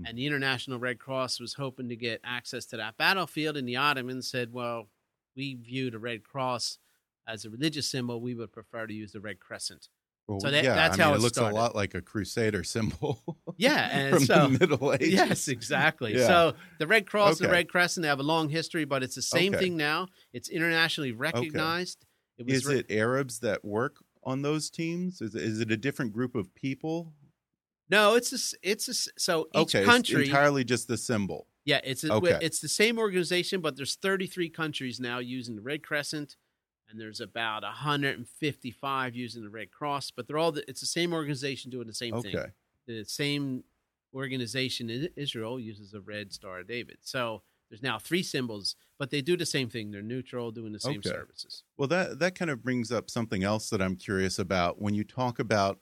Mm. 0.00 0.08
and 0.08 0.18
the 0.18 0.26
international 0.26 0.78
red 0.78 0.98
cross 0.98 1.38
was 1.40 1.54
hoping 1.54 1.88
to 1.88 1.96
get 1.96 2.20
access 2.24 2.64
to 2.66 2.76
that 2.78 2.96
battlefield 2.96 3.56
and 3.56 3.68
the 3.68 3.76
ottomans 3.76 4.28
said 4.30 4.52
well 4.52 4.88
we 5.36 5.54
view 5.54 5.90
the 5.90 5.98
Red 5.98 6.24
Cross 6.24 6.78
as 7.28 7.44
a 7.44 7.50
religious 7.50 7.86
symbol, 7.86 8.20
we 8.20 8.34
would 8.34 8.50
prefer 8.52 8.86
to 8.86 8.92
use 8.92 9.12
the 9.12 9.20
Red 9.20 9.38
Crescent. 9.38 9.88
Well, 10.26 10.40
So 10.40 10.50
that- 10.50 10.64
yeah, 10.64 10.74
that's 10.74 10.94
I 10.94 10.96
mean, 10.98 11.06
how 11.06 11.12
it 11.12 11.16
it 11.18 11.20
looks 11.20 11.36
started. 11.36 11.54
a 11.56 11.60
lot 11.60 11.76
like 11.76 11.94
a 11.94 12.00
crusader 12.02 12.64
symbol. 12.64 13.22
Yeah, 13.56 13.88
and 13.92 14.14
from 14.16 14.24
so- 14.24 14.48
the 14.48 14.58
Middle 14.60 14.92
Ages. 14.92 15.12
Yes, 15.12 15.48
exactly. 15.48 16.16
Yeah. 16.16 16.26
So 16.26 16.54
the 16.78 16.86
Red 16.88 17.06
Cross 17.06 17.40
and 17.40 17.48
the 17.48 17.52
Red 17.52 17.68
Crescent 17.68 18.02
they 18.02 18.08
have 18.08 18.18
a 18.20 18.24
long 18.24 18.48
history, 18.48 18.84
but 18.84 19.02
it's 19.04 19.14
the 19.14 19.22
same 19.22 19.54
Okay. 19.54 19.64
thing 19.64 19.76
now. 19.76 20.08
It's 20.32 20.48
internationally 20.48 21.12
recognized. 21.12 22.04
It 22.38 22.46
was 22.46 22.54
Is 22.56 22.66
re- 22.66 22.78
it 22.78 22.86
Arabs 22.90 23.38
that 23.40 23.64
work 23.64 23.96
on 24.24 24.42
those 24.42 24.68
teams? 24.70 25.20
Is 25.20 25.34
is 25.36 25.60
it 25.60 25.70
a 25.70 25.76
different 25.76 26.12
group 26.12 26.34
of 26.34 26.52
people? 26.54 27.12
No, 27.90 28.14
it's 28.14 28.32
a, 28.32 28.56
it's 28.62 28.88
a, 28.88 28.94
so 29.20 29.48
each 29.54 29.74
okay, 29.74 29.84
country. 29.84 30.20
it's 30.20 30.28
entirely 30.30 30.64
just 30.64 30.86
the 30.88 30.96
symbol. 30.96 31.46
yeah, 31.64 31.80
it's 31.84 32.04
a, 32.04 32.12
Okay. 32.12 32.38
it's 32.40 32.60
the 32.60 32.68
same 32.68 32.98
organization, 32.98 33.60
but 33.60 33.76
there's 33.76 33.96
33 33.96 34.48
countries 34.50 35.00
now 35.00 35.18
using 35.18 35.56
the 35.56 35.62
Red 35.62 35.82
Crescent, 35.82 36.36
and 36.88 37.00
there's 37.00 37.20
about 37.20 37.62
155 37.62 39.14
using 39.14 39.42
the 39.42 39.50
Red 39.50 39.70
Cross. 39.70 40.12
But 40.12 40.26
they're 40.26 40.38
all 40.38 40.52
the, 40.52 40.68
it's 40.68 40.80
the 40.80 40.86
same 40.86 41.12
organization 41.12 41.70
doing 41.70 41.86
the 41.86 41.94
same 41.94 42.14
thing. 42.16 42.34
Okay, 42.34 42.46
the 42.86 43.04
same 43.04 43.64
organization 44.14 44.90
in 44.90 45.08
Israel 45.16 45.60
uses 45.60 45.94
a 45.94 46.00
red 46.00 46.32
star 46.32 46.60
of 46.60 46.66
David. 46.66 46.98
So 47.02 47.42
there's 47.68 47.82
now 47.82 47.98
three 47.98 48.24
symbols, 48.24 48.74
but 48.98 49.10
they 49.10 49.20
do 49.22 49.36
the 49.36 49.46
same 49.46 49.68
thing. 49.68 49.92
They're 49.92 50.02
neutral, 50.02 50.50
doing 50.50 50.72
the 50.72 50.80
same 50.80 50.98
Okay. 50.98 51.10
services. 51.10 51.62
well 51.76 51.86
that 51.88 52.18
that 52.18 52.34
kind 52.34 52.50
of 52.50 52.62
brings 52.62 52.90
up 52.90 53.08
something 53.10 53.44
else 53.44 53.70
that 53.70 53.80
I'm 53.80 53.96
curious 53.96 54.38
about 54.38 54.80
when 54.80 54.94
you 54.94 55.04
talk 55.04 55.38
about 55.38 55.78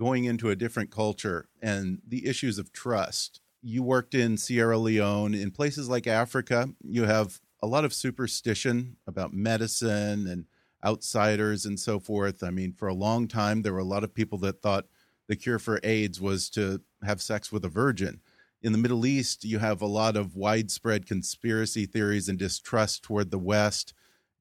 going 0.00 0.24
into 0.24 0.48
a 0.48 0.56
different 0.56 0.90
culture 0.90 1.46
and 1.60 2.00
the 2.08 2.26
issues 2.26 2.58
of 2.58 2.72
trust. 2.72 3.42
You 3.60 3.82
worked 3.82 4.14
in 4.14 4.38
Sierra 4.38 4.78
Leone, 4.78 5.34
in 5.34 5.50
places 5.50 5.90
like 5.90 6.06
Africa, 6.06 6.70
you 6.82 7.04
have 7.04 7.38
a 7.62 7.66
lot 7.66 7.84
of 7.84 7.92
superstition 7.92 8.96
about 9.06 9.34
medicine 9.34 10.26
and 10.26 10.46
outsiders 10.82 11.66
and 11.66 11.78
so 11.78 12.00
forth. 12.00 12.42
I 12.42 12.48
mean, 12.48 12.72
for 12.72 12.88
a 12.88 12.94
long 12.94 13.28
time, 13.28 13.60
there 13.60 13.74
were 13.74 13.78
a 13.80 13.84
lot 13.84 14.02
of 14.02 14.14
people 14.14 14.38
that 14.38 14.62
thought 14.62 14.86
the 15.28 15.36
cure 15.36 15.58
for 15.58 15.78
AIDS 15.84 16.18
was 16.18 16.48
to 16.50 16.80
have 17.04 17.20
sex 17.20 17.52
with 17.52 17.62
a 17.66 17.68
virgin. 17.68 18.22
In 18.62 18.72
the 18.72 18.78
Middle 18.78 19.04
East, 19.04 19.44
you 19.44 19.58
have 19.58 19.82
a 19.82 19.86
lot 19.86 20.16
of 20.16 20.34
widespread 20.34 21.06
conspiracy 21.06 21.84
theories 21.84 22.26
and 22.26 22.38
distrust 22.38 23.02
toward 23.02 23.30
the 23.30 23.38
West. 23.38 23.92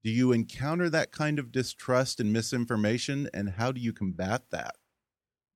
Do 0.06 0.10
you 0.10 0.32
encounter 0.32 0.89
that 0.89 1.12
kind 1.12 1.38
of 1.38 1.52
distrust 1.52 2.22
and 2.22 2.32
misinformation, 2.32 3.30
and 3.34 3.50
how 3.52 3.74
do 3.74 3.82
you 3.82 3.91
combat 3.91 4.43
that? 4.52 4.76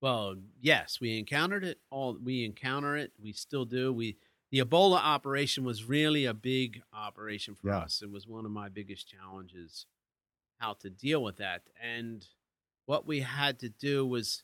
Well, 0.03 0.35
yes, 0.59 0.99
we 0.99 1.17
encountered 1.17 1.63
it 1.63 1.79
all. 1.89 2.17
We 2.21 2.43
encounter 2.43 2.97
it. 2.97 3.13
We 3.17 3.31
still 3.31 3.63
do. 3.63 3.93
We 3.93 4.17
the 4.51 4.59
Ebola 4.59 4.97
operation 4.97 5.63
was 5.63 5.85
really 5.85 6.25
a 6.25 6.33
big 6.33 6.83
operation 6.91 7.55
for 7.55 7.69
Yeah. 7.69 7.77
us. 7.79 8.01
It 8.01 8.11
was 8.11 8.27
one 8.27 8.43
of 8.45 8.51
my 8.51 8.67
biggest 8.67 9.07
challenges, 9.07 9.87
how 10.59 10.73
to 10.73 10.89
deal 10.89 11.23
with 11.23 11.37
that. 11.37 11.69
And 11.79 12.27
what 12.85 13.07
we 13.07 13.21
had 13.21 13.59
to 13.59 13.69
do 13.69 14.05
was 14.05 14.43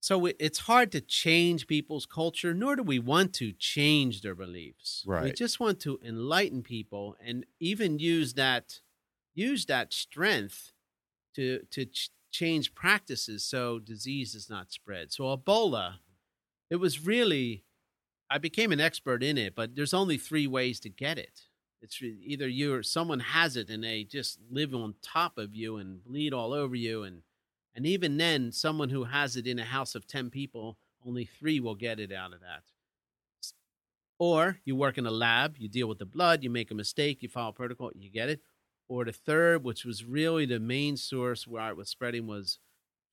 so 0.00 0.24
it- 0.26 0.36
it's 0.38 0.60
hard 0.60 0.92
to 0.92 1.00
change 1.00 1.66
people's 1.66 2.06
culture, 2.06 2.54
nor 2.54 2.76
do 2.76 2.84
we 2.84 3.00
want 3.00 3.34
to 3.34 3.52
change 3.52 4.20
their 4.20 4.36
beliefs. 4.36 5.02
Right. 5.06 5.24
We 5.24 5.32
just 5.32 5.58
want 5.58 5.80
to 5.80 5.98
enlighten 6.04 6.62
people 6.62 7.16
and 7.18 7.44
even 7.58 7.98
use 7.98 8.34
that 8.34 8.80
use 9.34 9.66
that 9.66 9.92
strength 9.92 10.72
to 11.34 11.66
to 11.72 11.84
change 12.30 12.74
practices 12.74 13.44
so 13.44 13.78
disease 13.78 14.32
does 14.32 14.48
not 14.48 14.72
spread. 14.72 15.12
So 15.12 15.24
Ebola, 15.36 15.94
it 16.70 16.76
was 16.76 17.04
really 17.04 17.64
I 18.30 18.38
became 18.38 18.70
an 18.70 18.80
expert 18.80 19.24
in 19.24 19.36
it, 19.36 19.56
but 19.56 19.74
there's 19.74 19.92
only 19.92 20.16
three 20.16 20.46
ways 20.46 20.78
to 20.80 20.88
get 20.88 21.18
it. 21.18 21.42
It's 21.82 22.00
either 22.00 22.46
you 22.46 22.74
or 22.74 22.82
someone 22.82 23.20
has 23.20 23.56
it 23.56 23.70
and 23.70 23.82
they 23.82 24.04
just 24.04 24.38
live 24.50 24.74
on 24.74 24.94
top 25.02 25.36
of 25.36 25.54
you 25.54 25.78
and 25.78 26.04
bleed 26.04 26.32
all 26.32 26.52
over 26.52 26.76
you 26.76 27.02
and 27.02 27.22
and 27.74 27.86
even 27.86 28.16
then 28.16 28.52
someone 28.52 28.90
who 28.90 29.04
has 29.04 29.36
it 29.36 29.46
in 29.46 29.58
a 29.58 29.64
house 29.64 29.94
of 29.94 30.06
10 30.06 30.30
people, 30.30 30.76
only 31.06 31.24
3 31.24 31.60
will 31.60 31.76
get 31.76 32.00
it 32.00 32.12
out 32.12 32.32
of 32.32 32.40
that. 32.40 32.62
Or 34.18 34.58
you 34.64 34.76
work 34.76 34.98
in 34.98 35.06
a 35.06 35.10
lab, 35.10 35.56
you 35.56 35.68
deal 35.68 35.88
with 35.88 35.98
the 35.98 36.04
blood, 36.04 36.42
you 36.42 36.50
make 36.50 36.70
a 36.70 36.74
mistake, 36.74 37.22
you 37.22 37.28
follow 37.28 37.52
protocol, 37.52 37.90
you 37.94 38.10
get 38.10 38.28
it. 38.28 38.40
Or 38.90 39.04
the 39.04 39.12
third, 39.12 39.62
which 39.62 39.84
was 39.84 40.04
really 40.04 40.46
the 40.46 40.58
main 40.58 40.96
source 40.96 41.46
where 41.46 41.70
it 41.70 41.76
was 41.76 41.88
spreading, 41.88 42.26
was 42.26 42.58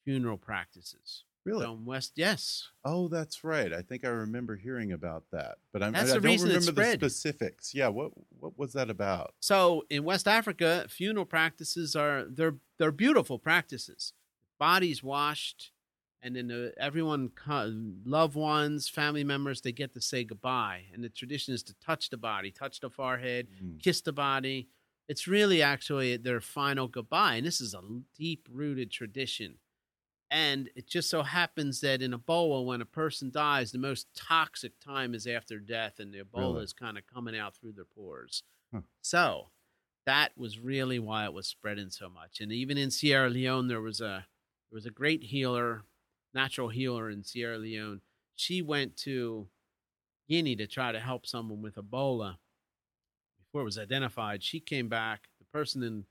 funeral 0.03 0.37
practices. 0.37 1.23
Really? 1.45 1.63
So 1.63 1.79
West, 1.85 2.13
yes. 2.15 2.67
Oh, 2.83 3.07
that's 3.07 3.43
right. 3.43 3.71
I 3.71 3.83
think 3.83 4.03
I 4.03 4.09
remember 4.09 4.55
hearing 4.55 4.91
about 4.91 5.25
that, 5.31 5.59
but 5.71 5.83
I'm, 5.83 5.93
That's 5.93 6.11
I, 6.11 6.15
I 6.15 6.19
don't 6.19 6.41
remember 6.41 6.71
the 6.71 6.93
specifics. 6.93 7.75
Yeah, 7.75 7.89
what 7.89 8.11
what 8.39 8.57
was 8.57 8.73
that 8.73 8.89
about? 8.89 9.35
So 9.39 9.83
in 9.91 10.03
West 10.03 10.27
Africa, 10.27 10.87
funeral 10.89 11.25
practices 11.25 11.95
are 11.95 12.25
they're 12.27 12.55
they're 12.79 12.91
beautiful 12.91 13.37
practices. 13.37 14.13
Bodies 14.59 15.03
washed, 15.03 15.71
and 16.23 16.35
then 16.35 16.51
uh, 16.51 16.69
everyone, 16.81 17.31
loved 18.03 18.35
ones, 18.35 18.89
family 18.89 19.23
members, 19.23 19.61
they 19.61 19.71
get 19.71 19.93
to 19.93 20.01
say 20.01 20.23
goodbye. 20.23 20.85
And 20.91 21.03
the 21.03 21.09
tradition 21.09 21.53
is 21.53 21.61
to 21.63 21.75
touch 21.75 22.09
the 22.09 22.17
body, 22.17 22.49
touch 22.51 22.79
the 22.79 22.89
forehead, 22.89 23.47
Mm. 23.63 23.81
kiss 23.81 24.01
the 24.01 24.11
body. 24.11 24.67
It's 25.07 25.27
really 25.27 25.61
actually 25.61 26.17
their 26.17 26.41
final 26.41 26.87
goodbye, 26.87 27.35
and 27.35 27.45
this 27.45 27.61
is 27.61 27.73
a 27.73 27.81
deep 28.15 28.47
rooted 28.51 28.91
tradition. 28.91 29.59
And 30.29 30.69
it 30.75 30.87
just 30.87 31.09
so 31.09 31.23
happens 31.23 31.81
that 31.81 32.01
in 32.01 32.11
Ebola, 32.11 32.65
when 32.65 32.81
a 32.81 32.85
person 32.85 33.31
dies, 33.31 33.71
the 33.71 33.77
most 33.79 34.07
toxic 34.15 34.79
time 34.79 35.15
is 35.15 35.27
after 35.27 35.59
death, 35.59 35.99
and 35.99 36.13
the 36.13 36.19
Ebola 36.23 36.61
Really? 36.61 36.63
is 36.63 36.73
kind 36.73 36.97
of 36.97 37.07
coming 37.07 37.37
out 37.37 37.55
through 37.55 37.73
their 37.73 37.85
pores. 37.85 38.43
Huh. 38.71 38.81
So 39.01 39.51
that 40.05 40.37
was 40.37 40.59
really 40.59 40.99
why 40.99 41.25
it 41.25 41.33
was 41.33 41.47
spreading 41.47 41.91
so 41.91 42.09
much. 42.09 42.41
And 42.41 42.51
even 42.51 42.77
in 42.77 42.91
Sierra 42.91 43.29
Leone, 43.29 43.67
there 43.67 43.81
was 43.81 44.01
a 44.01 44.27
there 44.71 44.75
was 44.77 44.85
a 44.87 44.91
great 44.91 45.23
healer, 45.23 45.83
natural 46.33 46.69
healer 46.69 47.09
in 47.09 47.23
Sierra 47.23 47.57
Leone. 47.57 48.01
She 48.35 48.61
went 48.61 48.97
to 48.99 49.49
Guinea 50.29 50.55
to 50.57 50.67
try 50.67 50.91
to 50.91 50.99
help 50.99 51.25
someone 51.25 51.61
with 51.61 51.75
Ebola 51.75 52.37
before 53.47 53.61
it 53.61 53.65
was 53.65 53.77
identified. 53.77 54.43
She 54.43 54.59
came 54.59 54.87
back. 54.89 55.27
The 55.39 55.45
person 55.45 55.83
in 55.83 56.05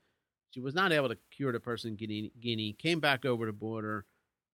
she 0.51 0.59
was 0.61 0.73
not 0.73 0.91
able 0.91 1.09
to 1.09 1.17
cure 1.29 1.51
the 1.51 1.59
person 1.59 1.91
in 1.91 1.95
Guinea, 1.97 2.31
Guinea 2.39 2.73
came 2.73 2.99
back 2.99 3.25
over 3.25 3.45
the 3.45 3.51
border. 3.53 4.05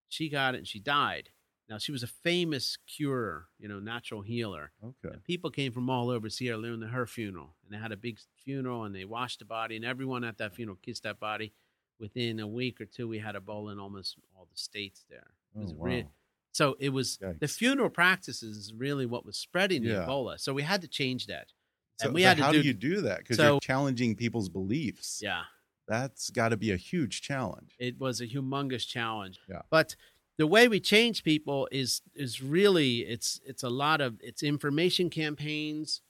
She 0.09 0.27
got 0.27 0.55
it 0.55 0.59
and 0.59 0.67
she 0.67 0.79
died. 0.79 1.29
Now 1.69 1.77
she 1.77 1.91
was 1.91 2.03
a 2.03 2.07
famous 2.07 2.77
curer, 2.87 3.45
you 3.57 3.67
know, 3.69 3.79
natural 3.79 4.21
healer. 4.21 4.71
Okay. 4.83 5.13
And 5.13 5.23
people 5.23 5.49
came 5.49 5.71
from 5.71 5.89
all 5.89 6.09
over 6.09 6.29
Sierra 6.29 6.57
Leone 6.57 6.81
to 6.81 6.87
her 6.87 7.05
funeral, 7.07 7.55
and 7.63 7.73
they 7.73 7.81
had 7.81 7.91
a 7.93 7.97
big 7.97 8.19
funeral, 8.43 8.83
and 8.83 8.93
they 8.93 9.05
washed 9.05 9.39
the 9.39 9.45
body, 9.45 9.75
and 9.77 9.85
everyone 9.85 10.23
at 10.23 10.37
that 10.39 10.53
funeral 10.55 10.77
kissed 10.81 11.03
that 11.03 11.19
body. 11.19 11.53
Within 11.99 12.39
a 12.39 12.47
week 12.47 12.81
or 12.81 12.85
two, 12.85 13.07
we 13.07 13.19
had 13.19 13.35
Ebola 13.35 13.71
in 13.71 13.79
almost 13.79 14.17
all 14.35 14.45
the 14.51 14.57
states 14.57 15.05
there. 15.09 15.31
It 15.55 15.69
Oh, 15.69 15.73
wow. 15.75 15.85
rea- 15.85 16.07
so 16.51 16.75
it 16.79 16.89
was 16.89 17.17
the 17.39 17.47
funeral 17.47 17.89
practices 17.89 18.57
is 18.57 18.73
really 18.73 19.05
what 19.05 19.25
was 19.25 19.37
spreading 19.37 19.83
the 19.83 19.89
Yeah. 19.89 20.05
Ebola. 20.05 20.39
So 20.39 20.53
we 20.53 20.63
had 20.63 20.81
to 20.81 20.87
change 20.87 21.27
that, 21.27 21.53
So, 21.99 22.07
and 22.07 22.13
we 22.15 22.23
had 22.23 22.37
to 22.37 22.43
how 22.43 22.51
do, 22.51 22.61
do 22.61 22.67
you 22.67 22.73
do 22.73 23.01
that? 23.01 23.19
Because 23.19 23.37
so- 23.37 23.51
you're 23.53 23.59
challenging 23.59 24.15
people's 24.15 24.49
beliefs. 24.49 25.19
yeah. 25.23 25.43
That's 25.87 26.29
got 26.29 26.49
to 26.49 26.57
be 26.57 26.71
a 26.71 26.77
huge 26.77 27.21
challenge. 27.21 27.75
it 27.77 27.99
was 27.99 28.21
a 28.21 28.27
humongous 28.27 28.87
challenge. 28.87 29.39
Yeah. 29.49 29.63
But 29.69 29.97
the 30.37 30.47
way 30.47 30.69
we 30.69 30.79
change 30.79 31.23
people 31.25 31.67
is 31.73 32.01
is 32.15 32.41
really 32.41 32.99
it's 32.99 33.41
it's 33.45 33.63
a 33.63 33.69
lot 33.69 33.99
of 33.99 34.15
it's 34.21 34.41
information 34.43 35.09
campaigns, 35.09 36.01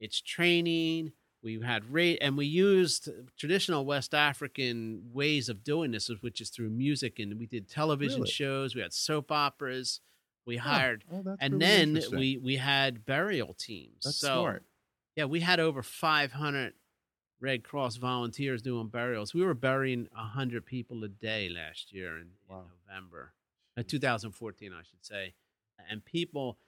it's 0.00 0.20
training. 0.22 1.12
We 1.42 1.60
had 1.60 1.90
rate 1.92 2.18
and 2.22 2.36
we 2.36 2.46
used 2.46 3.08
traditional 3.38 3.84
West 3.84 4.14
African 4.14 5.02
ways 5.12 5.48
of 5.50 5.62
doing 5.64 5.90
this, 5.92 6.10
which 6.20 6.40
is 6.40 6.48
through 6.50 6.70
music, 6.70 7.18
and 7.18 7.38
we 7.38 7.46
did 7.46 7.68
television 7.68 8.22
Really? 8.22 8.30
shows. 8.30 8.74
We 8.74 8.80
had 8.80 8.92
soap 8.94 9.30
operas. 9.30 10.00
We 10.46 10.56
hired, 10.56 11.04
Oh, 11.12 11.22
that's 11.22 11.36
and 11.40 11.54
really 11.54 11.66
then 11.66 12.02
we 12.18 12.36
we 12.38 12.56
had 12.56 13.04
burial 13.04 13.54
teams. 13.54 14.04
That's 14.04 14.16
so 14.16 14.40
smart. 14.42 14.64
Yeah, 15.16 15.24
we 15.24 15.40
had 15.40 15.60
over 15.60 15.82
500 15.82 16.74
Red 17.40 17.64
Cross 17.64 17.96
volunteers 17.96 18.62
doing 18.62 18.88
burials. 18.88 19.34
We 19.34 19.42
were 19.42 19.54
burying 19.54 20.08
100 20.14 20.66
people 20.66 21.02
a 21.04 21.08
day 21.08 21.48
last 21.48 21.92
year 21.92 22.16
in, 22.18 22.28
in 22.48 22.56
November, 22.88 23.32
uh, 23.76 23.82
2014, 23.86 24.72
I 24.72 24.82
should 24.82 25.04
say. 25.04 25.34
And 25.88 26.04
people 26.04 26.58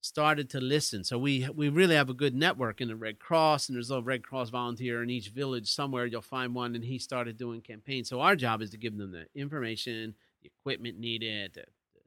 started 0.00 0.50
to 0.50 0.60
listen. 0.60 1.04
So 1.04 1.18
we 1.18 1.48
we 1.54 1.68
really 1.68 1.94
have 1.94 2.10
a 2.10 2.14
good 2.14 2.34
network 2.34 2.80
in 2.80 2.88
the 2.88 2.96
Red 2.96 3.18
Cross, 3.18 3.68
and 3.68 3.76
there's 3.76 3.90
a 3.90 4.00
Red 4.00 4.22
Cross 4.22 4.50
volunteer 4.50 5.02
in 5.02 5.10
each 5.10 5.28
village 5.28 5.70
somewhere. 5.70 6.06
You'll 6.06 6.22
find 6.22 6.54
one, 6.54 6.74
and 6.74 6.84
he 6.84 6.98
started 6.98 7.36
doing 7.36 7.60
campaigns. 7.60 8.08
So 8.08 8.20
our 8.20 8.36
job 8.36 8.62
is 8.62 8.70
to 8.70 8.78
give 8.78 8.96
them 8.96 9.12
the 9.12 9.26
information, 9.34 10.14
the 10.42 10.50
equipment 10.60 10.98
needed, 10.98 11.54
the, 11.54 11.64
the 11.94 12.00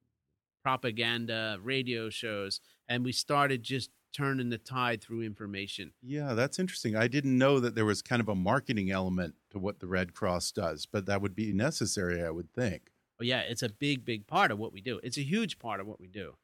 propaganda, 0.63 1.58
radio 1.62 2.10
shows, 2.10 2.60
and 2.88 3.04
we 3.04 3.12
started 3.12 3.63
just 3.63 3.89
turning 4.12 4.50
the 4.50 4.58
tide 4.58 5.02
through 5.02 5.21
information. 5.21 5.93
Yeah, 6.02 6.34
that's 6.34 6.60
interesting. 6.60 6.95
I 6.95 7.08
didn't 7.08 7.38
know 7.38 7.60
that 7.60 7.76
there 7.76 7.86
was 7.86 8.02
kind 8.02 8.19
of 8.21 8.30
a 8.30 8.36
marketing 8.36 8.91
element 8.91 9.36
to 9.52 9.60
what 9.60 9.80
the 9.80 9.88
Red 9.88 10.13
Cross 10.13 10.52
does, 10.54 10.86
but 10.86 11.06
that 11.06 11.21
would 11.21 11.36
be 11.36 11.54
necessary, 11.54 12.24
I 12.24 12.30
would 12.30 12.52
think. 12.54 12.91
Oh 13.19 13.24
yeah, 13.24 13.41
it's 13.41 13.63
a 13.63 13.69
big, 13.69 14.04
big 14.06 14.28
part 14.28 14.52
of 14.52 14.58
what 14.60 14.74
we 14.74 14.82
do. 14.82 15.00
It's 15.04 15.17
a 15.17 15.24
huge 15.24 15.60
part 15.60 15.80
of 15.80 15.88
what 15.88 16.00
we 16.00 16.08
do. 16.08 16.36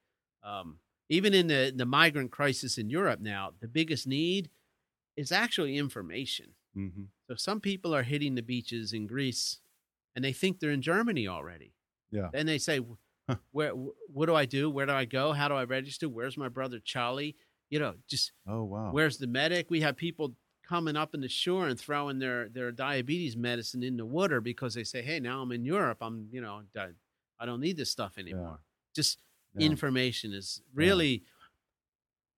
Um, 0.44 0.80
even 1.10 1.34
in 1.34 1.48
the 1.48 1.74
the 1.76 1.86
migrant 1.86 2.32
crisis 2.32 2.78
in 2.78 2.90
Europe 2.90 3.20
now, 3.20 3.54
the 3.60 3.68
biggest 3.68 4.08
need 4.08 4.50
is 5.16 5.32
actually 5.32 5.78
information. 5.78 6.54
hmm 6.74 7.06
So 7.28 7.36
some 7.36 7.60
people 7.62 7.94
are 7.96 8.04
hitting 8.04 8.36
the 8.36 8.42
beaches 8.44 8.94
in 8.94 9.08
Greece 9.08 9.60
and 10.16 10.24
they 10.24 10.34
think 10.34 10.60
they're 10.60 10.72
in 10.72 10.82
Germany 10.82 11.28
already. 11.28 11.74
Yeah. 12.12 12.30
Then 12.32 12.46
they 12.46 12.58
say, 12.58 12.80
Huh. 13.30 13.38
"Where? 13.52 13.72
What 13.72 14.28
do 14.28 14.36
I 14.36 14.46
do? 14.46 14.70
Where 14.70 14.86
do 14.86 14.94
I 14.94 15.06
go? 15.06 15.34
How 15.34 15.48
do 15.50 15.56
I 15.56 15.66
register? 15.66 16.08
Where's 16.08 16.38
my 16.38 16.50
brother 16.50 16.80
Charlie? 16.80 17.36
You 17.70 17.80
know, 17.80 17.96
just 18.08 18.32
Oh 18.48 18.64
wow. 18.64 18.92
where's 18.92 19.18
the 19.18 19.28
medic? 19.28 19.70
We 19.70 19.82
have 19.82 19.96
people 19.98 20.36
coming 20.64 20.96
up 20.96 21.14
in 21.14 21.22
the 21.22 21.30
shore 21.30 21.68
and 21.68 21.80
throwing 21.80 22.20
their 22.20 22.50
their 22.50 22.72
diabetes 22.72 23.36
medicine 23.38 23.84
in 23.84 23.98
the 23.98 24.06
water 24.06 24.42
because 24.42 24.74
they 24.74 24.84
say, 24.84 25.02
"Hey, 25.02 25.20
now 25.20 25.42
I'm 25.42 25.52
in 25.52 25.66
Europe. 25.66 26.00
I'm 26.02 26.30
you 26.32 26.42
know 26.42 26.64
I, 26.78 26.90
I 27.40 27.46
don't 27.46 27.62
need 27.62 27.78
this 27.78 27.92
stuff 27.92 28.18
anymore." 28.18 28.60
Just 28.96 29.20
Yeah. 29.56 29.66
information 29.66 30.34
is 30.34 30.62
really 30.74 31.24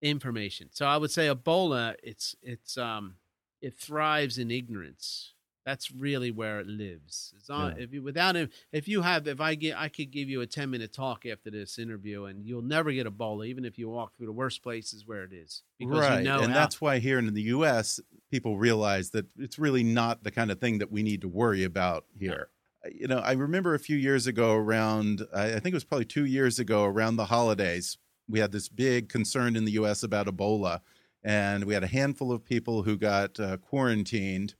information. 0.01 0.69
So 0.71 0.85
I 0.85 0.97
would 0.97 1.11
say 1.11 1.27
Ebola, 1.27 1.95
it's 2.03 2.35
it's 2.41 2.77
um 2.77 3.17
it 3.61 3.77
thrives 3.77 4.37
in 4.37 4.51
ignorance. 4.51 5.33
That's 5.65 5.91
really 5.91 6.31
where 6.31 6.59
it 6.59 6.67
lives. 6.67 7.33
It's 7.37 7.49
on, 7.49 7.75
Yeah. 7.77 7.83
if 7.83 7.93
you 7.93 8.01
without 8.01 8.35
him, 8.35 8.49
if 8.71 8.87
you 8.87 9.01
have, 9.01 9.27
if 9.27 9.39
I 9.41 9.55
get, 9.55 9.77
I 9.77 9.89
could 9.89 10.09
give 10.11 10.29
you 10.29 10.41
a 10.41 10.47
ten 10.47 10.69
minute 10.71 10.93
talk 10.93 11.25
after 11.25 11.51
this 11.51 11.77
interview, 11.77 12.25
and 12.25 12.45
you'll 12.45 12.61
never 12.61 12.91
get 12.91 13.05
a 13.05 13.11
Ebola, 13.11 13.45
even 13.47 13.65
if 13.65 13.77
you 13.77 13.89
walk 13.89 14.15
through 14.17 14.27
the 14.27 14.31
worst 14.33 14.63
places 14.63 15.05
where 15.05 15.23
it 15.23 15.33
is, 15.33 15.63
because 15.77 15.99
right. 15.99 16.17
you 16.19 16.23
know 16.23 16.39
and 16.39 16.53
how- 16.53 16.59
that's 16.59 16.81
why 16.81 16.99
here 16.99 17.19
in 17.19 17.33
the 17.33 17.41
U.S., 17.43 17.99
people 18.31 18.57
realize 18.57 19.11
that 19.11 19.25
it's 19.37 19.59
really 19.59 19.83
not 19.83 20.23
the 20.23 20.31
kind 20.31 20.49
of 20.49 20.59
thing 20.59 20.79
that 20.79 20.91
we 20.91 21.03
need 21.03 21.21
to 21.21 21.27
worry 21.27 21.63
about 21.63 22.05
here. 22.17 22.49
You 22.89 23.07
know, 23.07 23.19
I 23.19 23.33
remember 23.33 23.73
a 23.73 23.79
few 23.79 23.97
years 23.97 24.25
ago, 24.25 24.53
around 24.55 25.21
I 25.35 25.47
I 25.55 25.59
think 25.59 25.67
it 25.67 25.73
was 25.73 25.83
probably 25.83 26.05
two 26.05 26.25
years 26.25 26.57
ago, 26.59 26.85
around 26.85 27.17
the 27.17 27.25
holidays, 27.25 27.97
we 28.27 28.39
had 28.39 28.51
this 28.53 28.69
big 28.69 29.09
concern 29.09 29.55
in 29.55 29.65
the 29.65 29.73
U.S. 29.73 30.01
about 30.03 30.27
Ebola, 30.27 30.79
and 31.23 31.65
we 31.65 31.73
had 31.73 31.83
a 31.83 31.87
handful 31.87 32.31
of 32.31 32.45
people 32.45 32.83
who 32.83 32.97
got 32.97 33.39
uh, 33.39 33.57
quarantined. 33.57 34.55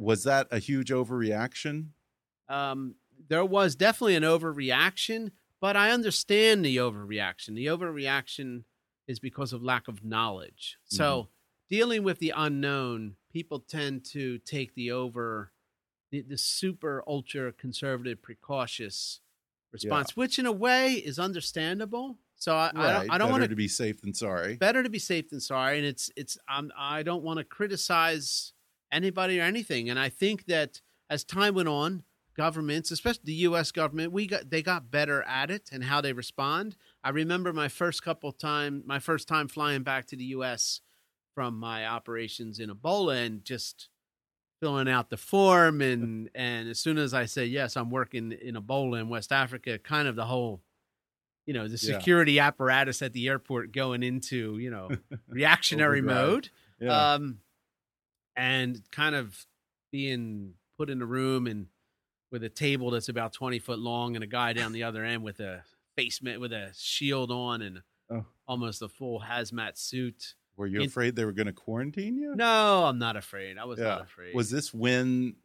Was 0.00 0.24
that 0.24 0.48
a 0.50 0.58
huge 0.58 0.90
overreaction? 0.90 1.88
um, 2.48 2.96
there 3.28 3.44
was 3.44 3.76
definitely 3.76 4.16
an 4.16 4.22
overreaction, 4.22 5.30
but 5.60 5.76
I 5.76 5.90
understand 5.90 6.64
the 6.64 6.78
overreaction. 6.78 7.54
The 7.54 7.66
overreaction 7.66 8.64
is 9.06 9.18
because 9.20 9.52
of 9.52 9.62
lack 9.62 9.88
of 9.88 10.02
knowledge. 10.04 10.78
So, 10.86 11.28
dealing 11.68 12.02
with 12.02 12.18
the 12.18 12.32
unknown, 12.34 13.16
people 13.30 13.60
tend 13.60 14.04
to 14.06 14.38
take 14.38 14.74
the 14.74 14.90
over, 14.90 15.52
the, 16.10 16.22
the 16.22 16.38
super 16.38 17.04
ultra 17.06 17.52
conservative, 17.52 18.22
precautious 18.22 19.20
response, 19.70 20.16
which 20.16 20.38
in 20.38 20.46
a 20.46 20.52
way 20.52 20.94
is 20.94 21.18
understandable. 21.18 22.16
So 22.36 22.54
I, 22.54 22.70
I 22.74 22.92
don't, 22.92 23.10
I 23.10 23.18
don't 23.18 23.28
Better 23.28 23.40
want 23.40 23.50
to 23.50 23.56
be 23.56 23.68
safe 23.68 24.00
than 24.00 24.14
sorry. 24.14 24.56
better 24.56 24.82
to 24.82 24.88
be 24.88 24.98
safe 24.98 25.28
than 25.28 25.40
sorry 25.40 25.76
and 25.76 25.86
it's 25.86 26.10
it's 26.16 26.38
um, 26.48 26.72
i 26.74 27.02
don't 27.02 27.22
want 27.22 27.36
to 27.36 27.44
criticize 27.44 28.54
anybody 28.92 29.38
or 29.40 29.42
anything 29.44 29.88
and 29.90 29.98
i 29.98 30.08
think 30.08 30.46
that 30.46 30.80
as 31.08 31.24
time 31.24 31.54
went 31.54 31.68
on 31.68 32.02
governments 32.36 32.90
especially 32.90 33.22
the 33.24 33.34
us 33.34 33.70
government 33.72 34.12
we 34.12 34.26
got 34.26 34.50
they 34.50 34.62
got 34.62 34.90
better 34.90 35.22
at 35.24 35.50
it 35.50 35.68
and 35.72 35.84
how 35.84 36.00
they 36.00 36.12
respond 36.12 36.76
i 37.04 37.10
remember 37.10 37.52
my 37.52 37.68
first 37.68 38.02
couple 38.02 38.32
time 38.32 38.82
my 38.86 38.98
first 38.98 39.28
time 39.28 39.48
flying 39.48 39.82
back 39.82 40.06
to 40.06 40.16
the 40.16 40.24
us 40.26 40.80
from 41.34 41.58
my 41.58 41.86
operations 41.86 42.58
in 42.58 42.70
ebola 42.70 43.24
and 43.26 43.44
just 43.44 43.88
filling 44.60 44.88
out 44.88 45.10
the 45.10 45.16
form 45.16 45.80
and 45.80 46.28
and 46.34 46.68
as 46.68 46.78
soon 46.78 46.98
as 46.98 47.12
i 47.14 47.24
say 47.24 47.44
yes 47.44 47.76
i'm 47.76 47.90
working 47.90 48.32
in 48.32 48.54
ebola 48.54 49.00
in 49.00 49.08
west 49.08 49.32
africa 49.32 49.78
kind 49.78 50.06
of 50.08 50.16
the 50.16 50.26
whole 50.26 50.60
you 51.46 51.54
know 51.54 51.64
the 51.66 51.78
Yeah. 51.82 51.94
security 51.98 52.38
apparatus 52.38 53.02
at 53.02 53.12
the 53.12 53.26
airport 53.28 53.72
going 53.72 54.02
into 54.02 54.58
you 54.58 54.70
know 54.70 54.90
reactionary 55.28 56.00
mode 56.02 56.50
Yeah. 56.80 57.14
um 57.14 57.38
and 58.36 58.80
kind 58.90 59.14
of 59.14 59.46
being 59.92 60.54
put 60.78 60.90
in 60.90 61.02
a 61.02 61.06
room 61.06 61.46
and 61.46 61.66
with 62.30 62.44
a 62.44 62.48
table 62.48 62.90
that's 62.90 63.08
about 63.08 63.32
20 63.32 63.58
foot 63.58 63.78
long 63.78 64.14
and 64.14 64.22
a 64.22 64.26
guy 64.26 64.52
down 64.52 64.72
the 64.72 64.84
other 64.84 65.04
end 65.04 65.22
with 65.22 65.40
a 65.40 65.62
face 65.96 66.20
ma- 66.22 66.38
with 66.38 66.52
a 66.52 66.70
shield 66.76 67.30
on 67.30 67.60
and 67.62 67.82
Oh. 68.12 68.24
almost 68.48 68.82
a 68.82 68.88
full 68.88 69.20
hazmat 69.20 69.76
suit 69.78 70.34
Were 70.56 70.66
you 70.66 70.80
in- 70.80 70.86
afraid 70.86 71.14
they 71.16 71.24
were 71.24 71.32
going 71.32 71.46
to 71.46 71.52
quarantine 71.52 72.16
you? 72.16 72.34
no 72.34 72.84
i'm 72.84 72.98
not 72.98 73.16
afraid 73.16 73.56
i 73.58 73.64
was 73.64 73.78
Yeah. 73.78 73.84
not 73.86 74.02
afraid 74.02 74.34
Was 74.34 74.50
this 74.50 74.72
when 74.74 75.36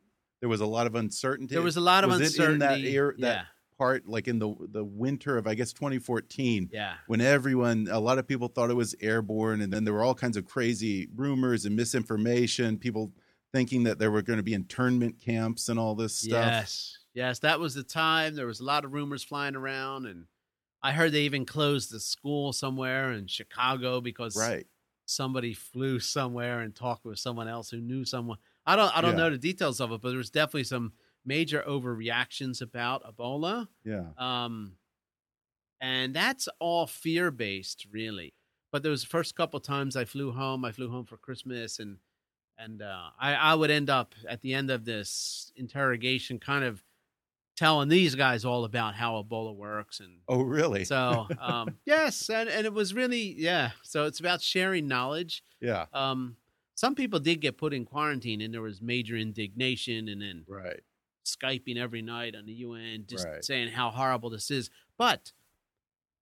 there 0.41 0.49
was 0.49 0.61
a 0.61 0.65
lot 0.65 0.87
of 0.87 0.95
uncertainty? 0.95 1.53
there 1.53 1.61
was 1.63 1.77
a 1.77 1.81
lot 1.81 2.03
of 2.03 2.09
was 2.11 2.21
uncertainty 2.21 2.51
It 2.51 2.53
in 2.53 2.59
that 2.59 2.79
year, 2.81 3.15
yeah 3.17 3.27
that 3.33 3.47
part, 3.77 4.07
like 4.07 4.27
in 4.27 4.39
the 4.39 4.53
the 4.69 4.83
winter 4.83 5.37
of 5.37 5.47
I 5.47 5.55
guess 5.55 5.73
2014, 5.73 6.71
yeah 6.71 6.97
when 7.05 7.21
everyone, 7.21 7.87
a 7.91 7.99
lot 7.99 8.17
of 8.19 8.27
people 8.27 8.47
thought 8.47 8.71
it 8.71 8.75
was 8.75 8.95
airborne, 9.01 9.61
and 9.61 9.71
then 9.71 9.83
there 9.83 9.93
were 9.93 10.03
all 10.03 10.15
kinds 10.15 10.37
of 10.37 10.45
crazy 10.45 11.07
rumors 11.15 11.65
and 11.65 11.75
misinformation. 11.75 12.77
People 12.79 13.13
thinking 13.53 13.83
that 13.83 13.99
there 13.99 14.11
were 14.11 14.21
going 14.21 14.37
to 14.37 14.43
be 14.43 14.53
internment 14.53 15.19
camps 15.19 15.69
and 15.69 15.79
all 15.79 15.95
this 15.95 16.17
stuff. 16.17 16.55
Yes, 16.55 16.97
yes, 17.13 17.39
that 17.39 17.59
was 17.59 17.73
the 17.75 17.83
time. 17.83 18.35
There 18.35 18.45
was 18.47 18.59
a 18.59 18.63
lot 18.63 18.85
of 18.85 18.93
rumors 18.93 19.23
flying 19.23 19.55
around, 19.55 20.05
and 20.05 20.27
I 20.81 20.93
heard 20.93 21.11
they 21.11 21.21
even 21.23 21.45
closed 21.45 21.91
the 21.91 21.99
school 21.99 22.53
somewhere 22.53 23.11
in 23.11 23.27
Chicago 23.27 24.01
because 24.01 24.35
Right. 24.35 24.67
somebody 25.05 25.53
flew 25.53 25.99
somewhere 25.99 26.61
and 26.61 26.75
talked 26.75 27.05
with 27.05 27.19
someone 27.19 27.47
else 27.47 27.69
who 27.69 27.81
knew 27.81 28.05
someone. 28.05 28.37
I 28.65 28.75
don't, 28.75 28.95
I 28.97 29.01
don't 29.01 29.15
Yeah. 29.15 29.17
know 29.17 29.29
the 29.29 29.37
details 29.37 29.81
of 29.81 29.91
it, 29.91 30.01
but 30.01 30.09
there 30.09 30.17
was 30.17 30.31
definitely 30.31 30.63
some 30.63 30.93
major 31.25 31.63
overreactions 31.67 32.61
about 32.61 33.03
Ebola. 33.03 33.67
Yeah. 33.83 34.09
Um, 34.17 34.73
and 35.81 36.15
that's 36.15 36.47
all 36.59 36.87
fear 36.87 37.31
based, 37.31 37.85
really. 37.91 38.33
But 38.71 38.83
those 38.83 39.03
first 39.03 39.35
couple 39.35 39.59
times 39.59 39.95
I 39.95 40.05
flew 40.05 40.31
home, 40.31 40.65
I 40.65 40.71
flew 40.71 40.89
home 40.89 41.05
for 41.05 41.17
Christmas, 41.17 41.79
and 41.79 41.97
and 42.57 42.81
uh, 42.81 43.09
I 43.19 43.33
I 43.35 43.53
would 43.55 43.71
end 43.71 43.89
up 43.89 44.15
at 44.27 44.41
the 44.41 44.53
end 44.53 44.69
of 44.71 44.85
this 44.85 45.51
interrogation, 45.55 46.39
kind 46.39 46.63
of 46.65 46.83
telling 47.55 47.87
these 47.87 48.15
guys 48.15 48.43
all 48.43 48.65
about 48.65 48.95
how 48.95 49.21
Ebola 49.23 49.55
works, 49.55 49.99
and 50.01 50.17
Oh, 50.27 50.41
really? 50.41 50.83
so 50.83 51.27
um, 51.39 51.77
yes, 51.85 52.29
and 52.29 52.49
and 52.49 52.65
it 52.65 52.73
was 52.73 52.93
really 52.93 53.35
yeah. 53.37 53.71
So 53.83 54.05
it's 54.05 54.19
about 54.19 54.41
sharing 54.41 54.87
knowledge. 54.87 55.43
yeah. 55.61 55.85
Um, 55.93 56.37
some 56.77 56.95
people 56.95 57.19
did 57.21 57.39
get 57.39 57.57
put 57.57 57.73
in 57.73 57.85
quarantine, 57.85 58.41
and 58.41 58.53
there 58.53 58.61
was 58.61 58.81
major 58.81 59.15
indignation, 59.15 60.09
and 60.09 60.21
then 60.21 60.43
Right. 60.47 60.81
Skyping 61.25 61.77
every 61.77 62.01
night 62.01 62.35
on 62.35 62.45
the 62.45 62.53
UN, 62.53 63.05
just 63.07 63.25
Right. 63.25 63.43
saying 63.43 63.69
how 63.73 63.89
horrible 63.89 64.29
this 64.29 64.49
is. 64.51 64.69
But 64.97 65.33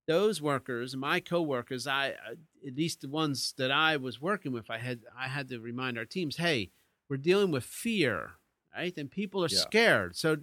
those 0.08 0.42
workers, 0.42 0.96
my 0.96 1.20
coworkers, 1.20 1.88
I 1.88 2.12
uh, 2.12 2.36
at 2.68 2.76
least 2.76 3.02
the 3.02 3.10
ones 3.10 3.54
that 3.58 3.72
I 3.72 3.98
was 3.98 4.22
working 4.22 4.52
with, 4.52 4.70
I 4.70 4.78
had 4.80 5.02
I 5.18 5.28
had 5.28 5.50
to 5.50 5.60
remind 5.60 5.98
our 5.98 6.06
teams, 6.06 6.38
hey, 6.38 6.72
we're 7.10 7.18
dealing 7.18 7.52
with 7.52 7.64
fear, 7.64 8.32
right? 8.76 8.98
And 8.98 9.10
people 9.10 9.44
are 9.44 9.50
Yeah. 9.50 9.60
scared. 9.60 10.16
So 10.16 10.38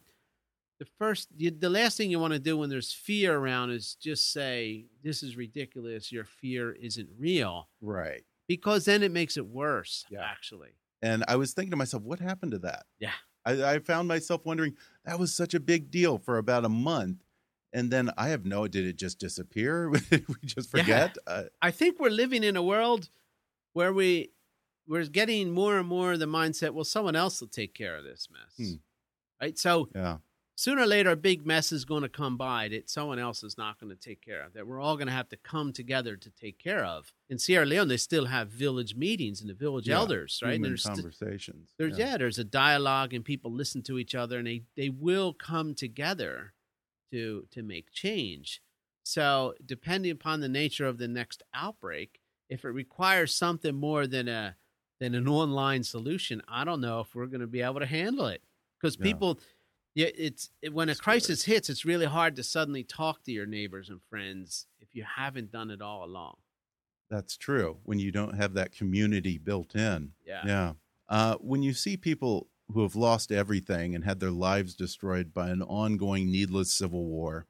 the 0.79 0.87
first, 0.99 1.29
the 1.37 1.51
the 1.51 1.69
last 1.71 1.97
thing 1.99 2.11
you 2.11 2.19
want 2.19 2.33
to 2.33 2.39
do 2.39 2.57
when 2.57 2.71
there's 2.71 2.93
fear 2.93 3.37
around 3.37 3.71
is 3.71 3.95
just 3.97 4.33
say, 4.33 4.87
this 5.03 5.23
is 5.23 5.37
ridiculous. 5.37 6.11
Your 6.11 6.25
fear 6.25 6.73
isn't 6.73 7.11
real, 7.19 7.69
Right. 7.83 8.25
because 8.47 8.87
then 8.87 9.03
it 9.03 9.13
makes 9.13 9.37
it 9.37 9.47
worse. 9.47 10.07
Yeah. 10.11 10.23
Actually, 10.25 10.71
And 11.03 11.23
I 11.29 11.37
was 11.37 11.53
thinking 11.55 11.71
to 11.73 11.77
myself, 11.77 12.03
what 12.03 12.19
happened 12.21 12.53
to 12.53 12.59
that? 12.61 12.87
Yeah. 12.99 13.13
I, 13.45 13.75
I 13.75 13.79
found 13.79 14.09
myself 14.09 14.45
wondering, 14.45 14.75
that 15.05 15.19
was 15.19 15.35
such 15.35 15.55
a 15.55 15.61
big 15.61 15.91
deal 15.91 16.19
for 16.19 16.39
about 16.39 16.65
a 16.65 16.69
month. 16.69 17.23
And 17.73 17.91
then 17.91 18.11
I 18.19 18.29
have 18.29 18.45
no, 18.45 18.67
did 18.67 18.85
it 18.87 18.97
just 18.97 19.19
disappear? 19.21 19.89
Did 20.11 20.27
we 20.29 20.35
just 20.45 20.69
Yeah. 20.75 20.81
forget? 20.81 21.17
Uh, 21.27 21.45
I 21.63 21.71
think 21.71 22.01
we're 22.01 22.11
living 22.11 22.43
in 22.43 22.57
a 22.57 22.63
world 22.63 23.09
where 23.75 23.93
we 23.93 24.33
we're 24.89 25.05
getting 25.07 25.53
more 25.53 25.79
and 25.79 25.87
more 25.87 26.17
the 26.17 26.27
mindset, 26.27 26.71
well, 26.73 26.83
someone 26.85 27.15
else 27.15 27.41
will 27.41 27.47
take 27.49 27.73
care 27.75 27.97
of 27.97 28.03
this 28.03 28.27
mess. 28.31 28.57
Hmm. 28.57 28.77
Right? 29.41 29.57
So 29.57 29.89
yeah. 29.95 30.17
Sooner 30.61 30.83
or 30.83 30.87
later 30.87 31.11
a 31.11 31.17
big 31.17 31.47
mess 31.47 31.73
is 31.73 31.87
going 31.87 32.03
to 32.03 32.09
come 32.09 32.37
by 32.37 32.69
that 32.69 32.91
someone 32.91 33.19
else 33.19 33.43
is 33.43 33.57
not 33.57 33.81
going 33.81 33.89
to 33.89 33.97
take 34.09 34.21
care 34.21 34.43
of, 34.43 34.53
that 34.53 34.67
we're 34.67 34.81
all 34.81 34.97
going 34.97 35.07
to 35.07 35.13
have 35.13 35.29
to 35.31 35.37
come 35.39 35.73
together 35.73 36.17
to 36.17 36.31
take 36.31 36.59
care 36.59 36.85
of. 36.85 37.15
In 37.31 37.39
Sierra 37.39 37.65
Leone, 37.65 37.89
they 37.89 37.97
still 37.97 38.27
have 38.27 38.49
village 38.49 38.95
meetings 38.95 39.41
and 39.41 39.49
the 39.49 39.55
village 39.55 39.89
Yeah. 39.89 39.97
elders, 39.97 40.41
right? 40.45 40.61
There's 40.61 40.85
conversations. 40.85 41.71
there's 41.79 41.97
yeah. 41.99 42.19
there's 42.19 42.39
a 42.39 42.45
dialogue 42.45 43.15
and 43.15 43.25
people 43.25 43.51
listen 43.51 43.81
to 43.85 43.99
each 43.99 44.15
other 44.15 44.37
and 44.39 44.47
they 44.47 44.63
they 44.77 44.91
will 44.91 45.33
come 45.33 45.75
together 45.75 46.53
to 47.13 47.47
to 47.51 47.63
make 47.63 47.91
change 47.91 48.61
so 49.03 49.55
depending 49.65 50.13
upon 50.13 50.41
the 50.41 50.49
nature 50.49 50.87
of 50.87 50.99
the 50.99 51.09
next 51.09 51.43
outbreak 51.55 52.21
if 52.49 52.65
it 52.65 52.69
requires 52.69 53.35
something 53.35 53.75
more 53.75 54.07
than 54.07 54.29
a 54.29 54.57
than 55.01 55.15
an 55.17 55.27
online 55.27 55.83
solution 55.83 56.41
i 56.47 56.63
don't 56.65 56.81
know 56.81 57.01
if 57.01 57.13
we're 57.15 57.27
going 57.27 57.41
to 57.41 57.47
be 57.49 57.63
able 57.63 57.81
to 57.81 57.87
handle 57.87 58.27
it 58.27 58.43
because 58.79 58.97
Yeah. 58.97 59.05
people 59.05 59.41
yeah 59.95 60.09
it's 60.17 60.51
it, 60.63 60.73
when 60.73 60.89
a 60.89 60.95
crisis 60.95 61.45
hits 61.45 61.69
it's 61.69 61.85
really 61.85 62.07
hard 62.07 62.37
to 62.37 62.43
suddenly 62.43 62.83
talk 62.83 63.23
to 63.25 63.33
your 63.33 63.47
neighbors 63.47 63.89
and 63.89 64.01
friends 64.03 64.67
if 64.81 64.95
you 64.95 65.05
haven't 65.17 65.51
done 65.53 65.71
it 65.71 65.83
all 65.83 66.05
along 66.05 66.37
That's 67.11 67.37
true. 67.37 67.79
When 67.83 67.99
you 67.99 68.13
don't 68.13 68.37
have 68.37 68.55
that 68.55 68.71
community 68.73 69.37
built 69.37 69.75
in. 69.75 70.13
yeah 70.25 70.43
Yeah. 70.47 70.73
Uh, 71.09 71.35
when 71.41 71.63
you 71.63 71.75
see 71.75 71.97
people 71.97 72.47
who 72.73 72.83
have 72.83 72.95
lost 72.95 73.33
everything 73.33 73.97
and 73.97 74.05
had 74.05 74.21
their 74.21 74.31
lives 74.31 74.77
destroyed 74.77 75.35
by 75.35 75.51
an 75.51 75.63
ongoing 75.63 76.31
needless 76.31 76.73
civil 76.73 77.05
war 77.05 77.47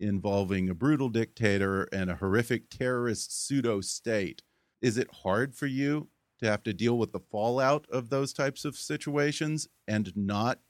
involving 0.00 0.70
a 0.70 0.74
brutal 0.74 1.10
dictator 1.10 1.84
and 1.92 2.10
a 2.10 2.16
horrific 2.16 2.70
terrorist 2.70 3.46
pseudo 3.46 3.82
state, 3.82 4.42
is 4.80 4.96
it 4.96 5.08
hard 5.22 5.54
for 5.54 5.66
you 5.66 6.08
to 6.40 6.46
have 6.46 6.62
to 6.62 6.72
deal 6.72 6.96
with 6.96 7.12
the 7.12 7.20
fallout 7.20 7.86
of 7.90 8.08
those 8.08 8.32
types 8.32 8.64
of 8.64 8.76
situations 8.76 9.68
and 9.86 10.14
not 10.16 10.60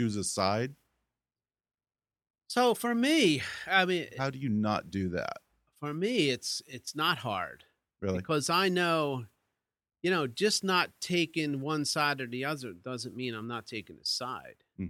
choose 0.00 0.16
a 0.16 0.24
side? 0.24 0.74
So 2.48 2.74
for 2.74 2.94
me, 2.94 3.42
I 3.66 3.84
mean, 3.84 4.08
How 4.18 4.30
do 4.30 4.38
you 4.38 4.48
not 4.48 4.90
do 4.90 5.10
that? 5.10 5.38
for 5.78 5.94
me, 5.94 6.30
it's 6.30 6.62
it's 6.66 6.94
not 6.94 7.18
hard 7.18 7.64
Really? 8.00 8.18
because 8.18 8.50
I 8.50 8.68
know, 8.68 9.26
you 10.02 10.10
know, 10.10 10.26
just 10.26 10.64
not 10.64 10.90
taking 11.00 11.60
one 11.60 11.84
side 11.84 12.20
or 12.20 12.26
the 12.26 12.44
other 12.44 12.72
doesn't 12.72 13.16
mean 13.16 13.34
I'm 13.34 13.48
not 13.48 13.66
taking 13.66 13.96
a 14.00 14.04
side. 14.04 14.64
hmm 14.76 14.86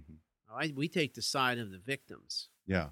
I, 0.53 0.73
we 0.75 0.89
take 0.89 1.15
the 1.15 1.23
side 1.23 1.59
of 1.59 1.71
the 1.71 1.79
victims, 1.79 2.49
Yeah. 2.67 2.91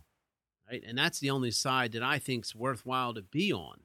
right? 0.70 0.80
And 0.86 0.96
that's 0.96 1.18
the 1.18 1.30
only 1.30 1.50
side 1.50 1.90
that 1.92 2.04
I 2.04 2.20
think's 2.20 2.54
worthwhile 2.54 3.14
to 3.14 3.22
be 3.22 3.52
on. 3.52 3.80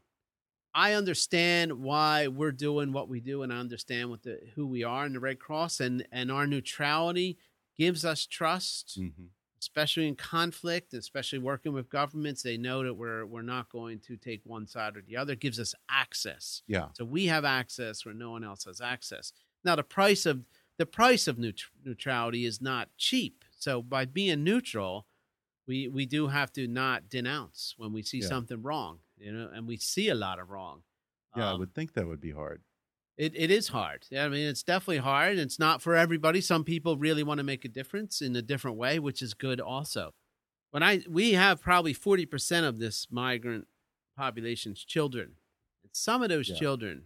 I 0.75 0.93
understand 0.93 1.73
why 1.81 2.27
we're 2.27 2.51
doing 2.51 2.93
what 2.93 3.09
we 3.09 3.19
do, 3.19 3.41
and 3.41 3.51
I 3.51 3.57
understand 3.57 4.11
what 4.11 4.21
the 4.23 4.41
who 4.55 4.67
we 4.67 4.83
are 4.83 5.05
in 5.07 5.13
the 5.13 5.19
Red 5.19 5.39
Cross, 5.39 5.79
and 5.79 6.05
and 6.11 6.31
our 6.31 6.45
neutrality 6.45 7.37
gives 7.77 8.05
us 8.05 8.25
trust, 8.25 8.95
hmm 8.95 9.27
especially 9.59 10.09
in 10.09 10.15
conflict, 10.15 10.93
especially 10.93 11.39
working 11.39 11.71
with 11.71 11.87
governments. 11.89 12.43
They 12.43 12.57
know 12.57 12.83
that 12.83 12.95
we're 12.95 13.25
we're 13.25 13.41
not 13.43 13.69
going 13.69 13.99
to 14.01 14.17
take 14.17 14.41
one 14.45 14.67
side 14.67 14.97
or 14.97 15.01
the 15.01 15.15
other. 15.15 15.33
It 15.33 15.39
gives 15.39 15.59
us 15.59 15.73
access. 15.89 16.63
Yeah. 16.67 16.89
So 16.93 17.05
we 17.05 17.27
have 17.27 17.45
access 17.45 18.05
where 18.05 18.13
no 18.13 18.31
one 18.31 18.43
else 18.43 18.65
has 18.65 18.81
access. 18.81 19.31
Now 19.63 19.75
the 19.77 19.83
price 19.83 20.25
of 20.25 20.43
the 20.77 20.85
price 20.85 21.27
of 21.29 21.37
neut- 21.37 21.69
neutrality 21.83 22.45
is 22.45 22.61
not 22.61 22.89
cheap. 22.97 23.45
So 23.51 23.81
by 23.81 24.03
being 24.05 24.43
neutral, 24.43 25.07
we 25.67 25.87
we 25.87 26.05
do 26.05 26.27
have 26.27 26.51
to 26.53 26.67
not 26.67 27.09
denounce 27.09 27.73
when 27.77 27.93
we 27.93 28.03
see 28.03 28.21
Yeah. 28.21 28.27
something 28.27 28.61
wrong, 28.61 29.01
you 29.17 29.31
know, 29.31 29.49
and 29.53 29.67
we 29.67 29.77
see 29.77 30.09
a 30.09 30.15
lot 30.15 30.39
of 30.39 30.49
wrong. 30.49 30.83
Yeah, 31.35 31.49
I 31.49 31.53
Um, 31.53 31.59
would 31.59 31.73
think 31.73 31.93
that 31.93 32.07
would 32.07 32.21
be 32.21 32.31
hard. 32.31 32.63
It, 33.17 33.33
it 33.35 33.51
is 33.51 33.67
hard. 33.69 34.05
Yeah, 34.09 34.25
I 34.25 34.29
mean, 34.29 34.47
it's 34.47 34.63
definitely 34.63 34.97
hard. 34.97 35.37
It's 35.37 35.59
not 35.59 35.81
for 35.81 35.95
everybody. 35.95 36.41
Some 36.41 36.63
people 36.63 36.97
really 36.97 37.23
want 37.23 37.37
to 37.39 37.43
make 37.43 37.63
a 37.65 37.69
difference 37.69 38.21
in 38.21 38.35
a 38.35 38.41
different 38.41 38.77
way, 38.77 38.99
which 38.99 39.21
is 39.21 39.33
good 39.33 39.59
also. 39.61 40.13
When 40.71 40.81
I 40.83 41.01
we 41.07 41.33
have 41.33 41.61
probably 41.61 41.93
forty 41.93 42.25
percent 42.25 42.65
of 42.65 42.79
this 42.79 43.07
migrant 43.11 43.67
population's 44.17 44.83
children. 44.83 45.33
And 45.83 45.91
some 45.93 46.23
of 46.23 46.29
those 46.29 46.49
Yeah. 46.49 46.55
children, 46.55 47.03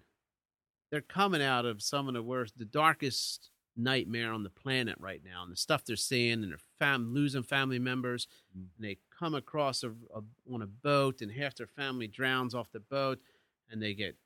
they're 0.91 1.01
coming 1.01 1.41
out 1.41 1.65
of 1.65 1.81
some 1.81 2.07
of 2.07 2.13
the 2.13 2.23
worst, 2.23 2.57
the 2.57 2.65
darkest 2.65 3.49
nightmare 3.75 4.31
on 4.33 4.43
the 4.43 4.49
planet 4.49 4.95
right 4.99 5.21
now, 5.23 5.43
and 5.43 5.51
the 5.51 5.55
stuff 5.57 5.83
they're 5.85 5.95
seeing, 5.95 6.41
and 6.43 6.51
they're 6.51 6.59
fam- 6.79 7.13
losing 7.13 7.43
family 7.43 7.77
members, 7.79 8.27
Mm. 8.57 8.67
and 8.75 8.85
they 8.85 8.97
come 9.19 9.35
across 9.35 9.83
a, 9.83 9.89
a, 10.15 10.21
on 10.51 10.61
a 10.61 10.67
boat, 10.67 11.21
and 11.21 11.31
half 11.31 11.55
their 11.55 11.67
family 11.67 12.07
drowns 12.07 12.55
off 12.55 12.71
the 12.71 12.79
boat, 12.79 13.19
and 13.69 13.81
they 13.81 13.93
get 13.93 14.17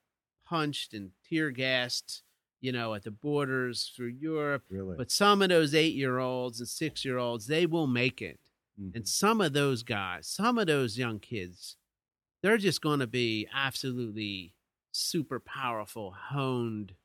punched 0.51 0.93
and 0.93 1.11
tear 1.27 1.49
gassed, 1.51 2.23
you 2.59 2.71
know, 2.73 2.93
at 2.93 3.03
the 3.03 3.11
borders 3.11 3.91
through 3.95 4.07
Europe. 4.19 4.63
Really? 4.69 4.97
But 4.97 5.09
some 5.11 5.41
of 5.41 5.49
those 5.49 5.73
eight 5.73 5.95
year 5.95 6.19
olds 6.19 6.59
and 6.59 6.67
six 6.67 7.05
year 7.05 7.17
olds, 7.17 7.47
they 7.47 7.65
will 7.65 7.87
make 7.87 8.21
it. 8.21 8.39
Mhm. 8.79 8.95
And 8.95 9.07
some 9.07 9.39
of 9.41 9.53
those 9.53 9.83
guys, 9.83 10.27
some 10.27 10.57
of 10.57 10.67
those 10.67 10.97
young 10.97 11.19
kids, 11.19 11.77
they're 12.41 12.57
just 12.57 12.81
going 12.81 12.99
to 12.99 13.07
be 13.07 13.47
absolutely 13.53 14.53
super 14.91 15.39
powerful, 15.39 16.11
honed 16.11 16.95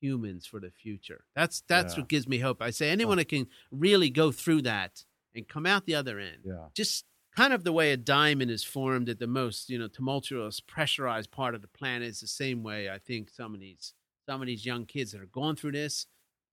humans 0.00 0.46
for 0.46 0.60
the 0.60 0.70
future. 0.70 1.24
That's 1.34 1.62
that's 1.62 1.94
Yeah. 1.94 2.00
what 2.02 2.08
gives 2.08 2.28
me 2.28 2.38
hope. 2.38 2.60
I 2.62 2.70
say 2.70 2.90
anyone 2.90 3.16
that 3.18 3.28
can 3.28 3.48
really 3.70 4.10
go 4.10 4.30
through 4.32 4.62
that 4.62 5.04
and 5.34 5.48
come 5.48 5.64
out 5.66 5.86
the 5.86 5.94
other 5.94 6.18
end, 6.18 6.42
yeah. 6.44 6.68
just 6.74 7.06
kind 7.40 7.54
of 7.54 7.64
the 7.64 7.72
way 7.72 7.90
a 7.90 7.96
diamond 7.96 8.50
is 8.50 8.62
formed 8.62 9.08
at 9.08 9.18
the 9.18 9.26
most, 9.26 9.70
you 9.70 9.78
know, 9.78 9.88
tumultuous, 9.88 10.60
pressurized 10.60 11.30
part 11.30 11.54
of 11.54 11.62
the 11.62 11.68
planet 11.68 12.06
is 12.06 12.20
the 12.20 12.26
same 12.26 12.62
way 12.62 12.90
I 12.90 12.98
think 12.98 13.30
some 13.30 13.54
of 13.54 13.60
these 13.60 13.94
some 14.28 14.42
of 14.42 14.46
these 14.46 14.66
young 14.66 14.84
kids 14.84 15.12
that 15.12 15.22
are 15.22 15.26
going 15.26 15.56
through 15.56 15.72
this. 15.72 16.06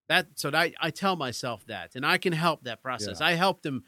That 0.08 0.28
so 0.36 0.50
I, 0.54 0.74
I 0.80 0.90
tell 0.90 1.18
myself 1.18 1.66
that, 1.68 1.96
and 1.96 2.06
I 2.06 2.18
can 2.18 2.32
help 2.32 2.64
that 2.64 2.82
process. 2.82 3.20
Yeah. 3.20 3.28
I 3.28 3.34
help 3.34 3.64
them 3.64 3.84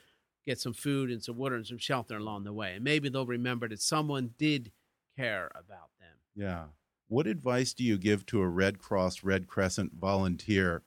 get 0.45 0.59
some 0.59 0.73
food 0.73 1.09
and 1.09 1.23
some 1.23 1.37
water 1.37 1.55
and 1.55 1.65
some 1.65 1.77
shelter 1.77 2.17
along 2.17 2.43
the 2.43 2.51
way, 2.51 2.73
and 2.73 2.83
maybe 2.83 3.07
they'll 3.07 3.25
remember 3.25 3.69
that 3.69 3.81
someone 3.81 4.31
did 4.37 4.73
care 5.17 5.49
about 5.55 5.91
them. 6.01 6.17
Yeah. 6.35 6.63
What 7.07 7.27
advice 7.27 7.73
do 7.73 7.85
you 7.85 7.97
give 7.97 8.25
to 8.25 8.41
a 8.41 8.47
Red 8.47 8.77
Cross, 8.77 9.23
Red 9.23 9.47
Crescent 9.47 9.93
volunteer 9.93 10.83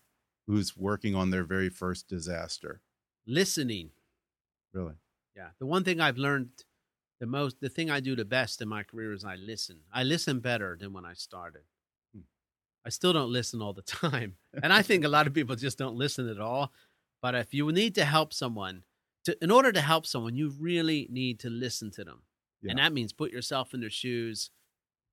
who's 0.47 0.77
working 0.77 1.15
on 1.15 1.31
their 1.31 1.45
very 1.45 1.71
first 1.71 2.07
disaster? 2.07 2.83
Listening, 3.27 3.93
Really? 4.75 4.95
Yeah. 5.37 5.49
The 5.59 5.67
one 5.67 5.85
thing 5.85 6.01
I've 6.01 6.19
learned 6.19 6.51
the 7.21 7.27
most, 7.27 7.61
the 7.61 7.69
thing 7.69 7.91
I 7.91 8.01
do 8.01 8.17
the 8.17 8.25
best 8.25 8.61
in 8.61 8.69
my 8.69 8.83
career 8.83 9.13
is 9.13 9.25
I 9.25 9.37
listen. 9.37 9.81
I 9.93 10.03
listen 10.03 10.41
better 10.41 10.77
than 10.79 10.93
when 10.93 11.05
I 11.05 11.15
started. 11.15 11.63
Hmm. 12.13 12.23
I 12.85 12.89
still 12.91 13.13
don't 13.13 13.33
listen 13.33 13.63
all 13.63 13.73
the 13.73 13.83
time. 14.03 14.37
And 14.63 14.73
I 14.73 14.83
think 14.83 15.05
a 15.05 15.09
lot 15.09 15.27
of 15.27 15.35
people 15.35 15.57
just 15.57 15.79
don't 15.79 15.97
listen 15.97 16.29
at 16.29 16.41
all. 16.41 16.73
But 17.21 17.35
if 17.37 17.55
you 17.55 17.71
need 17.71 17.95
to 17.95 18.05
help 18.05 18.33
someone, 18.33 18.83
to, 19.25 19.37
in 19.43 19.51
order 19.53 19.71
to 19.71 19.81
help 19.81 20.05
someone, 20.05 20.35
you 20.35 20.51
really 20.59 21.07
need 21.11 21.39
to 21.41 21.51
listen 21.51 21.91
to 21.93 22.05
them. 22.05 22.23
And 22.69 22.79
that 22.79 22.93
means 22.93 23.13
put 23.13 23.33
yourself 23.33 23.75
in 23.75 23.81
their 23.81 23.91
shoes, 23.91 24.51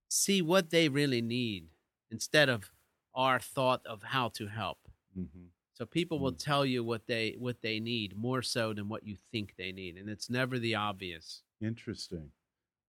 see 0.09 0.41
what 0.41 0.69
they 0.69 0.89
really 0.89 1.21
need 1.21 1.67
instead 2.11 2.49
of 2.49 2.71
our 3.15 3.39
thought 3.39 3.85
of 3.85 4.03
how 4.03 4.29
to 4.29 4.47
help. 4.47 4.79
hmm 5.15 5.49
So 5.79 5.85
people 5.85 6.19
will 6.19 6.33
Mm. 6.33 6.43
tell 6.43 6.65
you 6.65 6.83
what 6.83 7.07
they 7.07 7.31
what 7.39 7.61
they 7.61 7.79
need 7.79 8.15
more 8.15 8.41
so 8.41 8.73
than 8.73 8.89
what 8.89 9.05
you 9.05 9.15
think 9.31 9.55
they 9.55 9.71
need, 9.71 9.95
and 9.97 10.09
it's 10.09 10.29
never 10.29 10.59
the 10.59 10.75
obvious. 10.75 11.41
Interesting. 11.61 12.31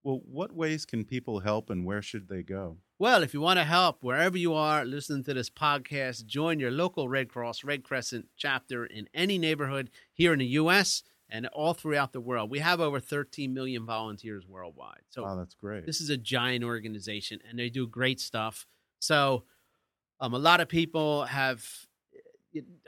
Well, 0.03 0.22
what 0.24 0.53
ways 0.53 0.84
can 0.86 1.05
people 1.05 1.41
help 1.41 1.70
and 1.70 1.84
where 1.84 2.03
should 2.03 2.26
they 2.28 2.43
go? 2.43 2.78
Well, 2.99 3.22
if 3.22 3.32
you 3.32 3.41
want 3.41 3.59
to 3.59 3.64
help 3.64 4.03
wherever 4.03 4.36
you 4.36 4.55
are 4.55 4.84
listening 4.84 5.22
to 5.24 5.34
this 5.34 5.51
podcast, 5.51 6.26
join 6.26 6.59
your 6.59 6.70
local 6.70 7.09
Red 7.09 7.28
Cross, 7.28 7.62
Red 7.64 7.84
Crescent 7.84 8.28
chapter 8.36 8.84
in 8.86 9.09
any 9.14 9.38
neighborhood 9.38 9.91
here 10.12 10.32
in 10.32 10.38
the 10.41 10.47
U.S. 10.47 11.03
and 11.28 11.47
all 11.49 11.74
throughout 11.74 12.12
the 12.12 12.20
world. 12.20 12.51
We 12.51 12.59
have 12.59 12.80
over 12.80 12.99
13 12.99 13.55
million 13.55 13.86
volunteers 13.86 14.49
worldwide. 14.49 15.03
So 15.11 15.24
oh, 15.24 15.36
that's 15.36 15.55
great. 15.55 15.86
This 15.86 16.01
is 16.01 16.11
a 16.11 16.16
giant 16.16 16.64
organization, 16.64 17.41
and 17.49 17.57
they 17.59 17.70
do 17.70 17.86
great 17.86 18.18
stuff. 18.20 18.66
So, 19.01 19.45
um, 20.18 20.34
a 20.34 20.38
lot 20.38 20.61
of 20.61 20.68
people 20.68 21.26
have 21.26 21.86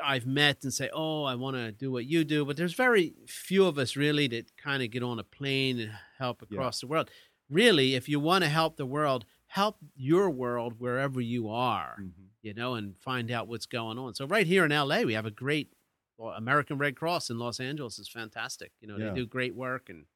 I've 0.02 0.26
met 0.26 0.64
and 0.64 0.72
say, 0.74 0.90
"Oh, 0.92 1.24
I 1.24 1.34
want 1.34 1.56
to 1.56 1.70
do 1.72 1.90
what 1.92 2.04
you 2.06 2.24
do," 2.24 2.44
but 2.44 2.56
there's 2.56 2.74
very 2.74 3.14
few 3.26 3.64
of 3.66 3.78
us 3.78 3.96
really 3.96 4.26
that 4.28 4.56
kind 4.56 4.82
of 4.82 4.90
get 4.90 5.02
on 5.02 5.18
a 5.18 5.24
plane 5.24 5.78
and 5.80 5.92
help 6.18 6.42
Yeah. 6.42 6.56
across 6.56 6.80
the 6.80 6.86
world. 6.86 7.10
Really, 7.48 7.94
if 7.94 8.08
you 8.08 8.18
want 8.18 8.44
to 8.44 8.48
help 8.50 8.76
the 8.76 8.86
world, 8.86 9.24
help 9.46 9.76
your 9.94 10.30
world 10.30 10.78
wherever 10.80 11.20
you 11.20 11.48
are, 11.48 11.98
Mhm. 12.00 12.12
you 12.42 12.54
know, 12.54 12.74
and 12.74 12.96
find 12.98 13.30
out 13.30 13.46
what's 13.48 13.66
going 13.66 13.98
on. 13.98 14.14
So, 14.14 14.26
right 14.26 14.46
here 14.46 14.64
in 14.64 14.72
LA, 14.72 15.04
we 15.04 15.12
have 15.14 15.26
a 15.26 15.30
great 15.30 15.72
well, 16.18 16.34
American 16.34 16.78
Red 16.78 16.94
Cross 16.94 17.30
in 17.30 17.38
Los 17.38 17.58
Angeles 17.58 17.98
is 17.98 18.08
fantastic. 18.08 18.70
You 18.80 18.86
know, 18.86 18.96
Yeah. 18.96 19.08
they 19.08 19.14
do 19.16 19.26
great 19.26 19.54
work 19.56 19.88
and 19.88 20.06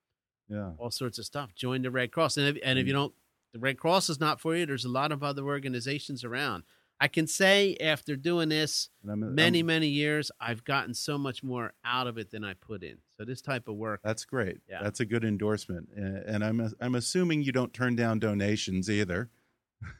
Yeah. 0.49 0.75
all 0.79 0.91
sorts 0.93 1.19
of 1.19 1.25
stuff. 1.25 1.53
Join 1.57 1.83
the 1.83 1.91
Red 1.91 2.13
Cross, 2.13 2.37
and 2.37 2.47
if, 2.57 2.63
and 2.63 2.79
if 2.79 2.87
you 2.87 2.93
don't, 2.93 3.13
the 3.53 3.59
Red 3.59 3.77
Cross 3.79 4.09
is 4.11 4.21
not 4.21 4.41
for 4.41 4.55
you. 4.55 4.67
There's 4.67 4.85
a 4.85 4.89
lot 4.91 5.11
of 5.11 5.25
other 5.25 5.43
organizations 5.45 6.23
around. 6.23 6.63
I 6.99 7.09
can 7.09 7.27
say 7.27 7.77
after 7.77 8.17
doing 8.17 8.49
this 8.49 8.89
I'm- 9.07 9.35
many 9.35 9.59
I'm- 9.59 9.67
many 9.67 9.89
years, 9.89 10.31
I've 10.41 10.65
gotten 10.65 10.95
so 10.95 11.19
much 11.19 11.43
more 11.43 11.75
out 11.85 12.07
of 12.07 12.17
it 12.17 12.31
than 12.31 12.43
I 12.45 12.55
put 12.55 12.83
in. 12.83 12.99
So 13.19 13.25
this 13.25 13.43
type 13.43 13.69
of 13.69 13.77
work, 13.77 14.01
That's 14.03 14.25
great. 14.25 14.59
Yeah. 14.69 14.83
That's 14.83 15.01
a 15.01 15.05
good 15.07 15.25
endorsement. 15.25 15.89
And 15.95 16.43
I'm 16.45 16.73
I'm 16.81 16.95
assuming 16.95 17.43
you 17.43 17.53
don't 17.53 17.73
turn 17.75 17.97
down 17.97 18.19
donations 18.19 18.89
either. 18.91 19.31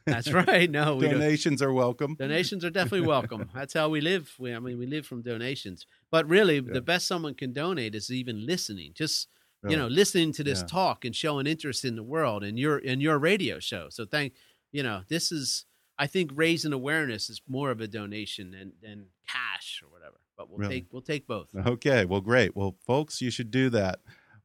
that's 0.07 0.31
right. 0.47 0.69
No, 0.71 0.95
we 0.95 1.05
don't. 1.05 1.19
donations 1.19 1.61
are 1.61 1.71
welcome. 1.71 2.15
Donations 2.15 2.65
are 2.65 2.71
definitely 2.71 3.05
welcome. 3.07 3.47
That's 3.53 3.75
how 3.75 3.89
we 3.89 4.01
live. 4.01 4.33
We, 4.39 4.51
I 4.51 4.57
mean, 4.57 4.79
we 4.79 4.87
live 4.87 5.05
from 5.05 5.21
donations. 5.21 5.85
But 6.09 6.27
really, 6.27 6.55
Yeah. 6.55 6.73
the 6.73 6.81
best 6.81 7.05
someone 7.05 7.35
can 7.35 7.53
donate 7.53 7.93
is 7.93 8.09
even 8.11 8.43
listening. 8.45 8.93
Just 8.95 9.27
you 9.69 9.75
know, 9.77 9.87
listening 9.87 10.31
to 10.33 10.43
this 10.43 10.61
Yeah. 10.61 10.65
talk 10.67 11.05
and 11.05 11.15
showing 11.15 11.45
interest 11.45 11.83
in 11.85 11.95
the 11.95 12.03
world 12.03 12.43
and 12.43 12.57
your 12.57 12.77
in 12.79 13.01
your 13.01 13.19
radio 13.19 13.59
show. 13.59 13.89
So 13.89 14.03
thank 14.05 14.33
you 14.71 14.81
know, 14.81 15.03
this 15.09 15.31
is 15.31 15.65
I 15.99 16.07
think 16.07 16.31
raising 16.35 16.73
awareness 16.73 17.29
is 17.29 17.41
more 17.47 17.71
of 17.71 17.81
a 17.81 17.87
donation 17.87 18.51
than 18.51 18.73
than 18.81 19.07
cash 19.27 19.81
or 19.83 19.89
whatever. 19.89 20.19
But 20.37 20.49
we'll 20.49 20.59
Really? 20.59 20.81
take 20.81 20.87
we'll 20.91 21.01
take 21.01 21.27
both. 21.27 21.49
Okay, 21.55 22.05
well, 22.05 22.21
great. 22.21 22.55
Well, 22.55 22.75
folks, 22.85 23.21
you 23.21 23.31
should 23.31 23.51
do 23.51 23.69
that. 23.71 23.99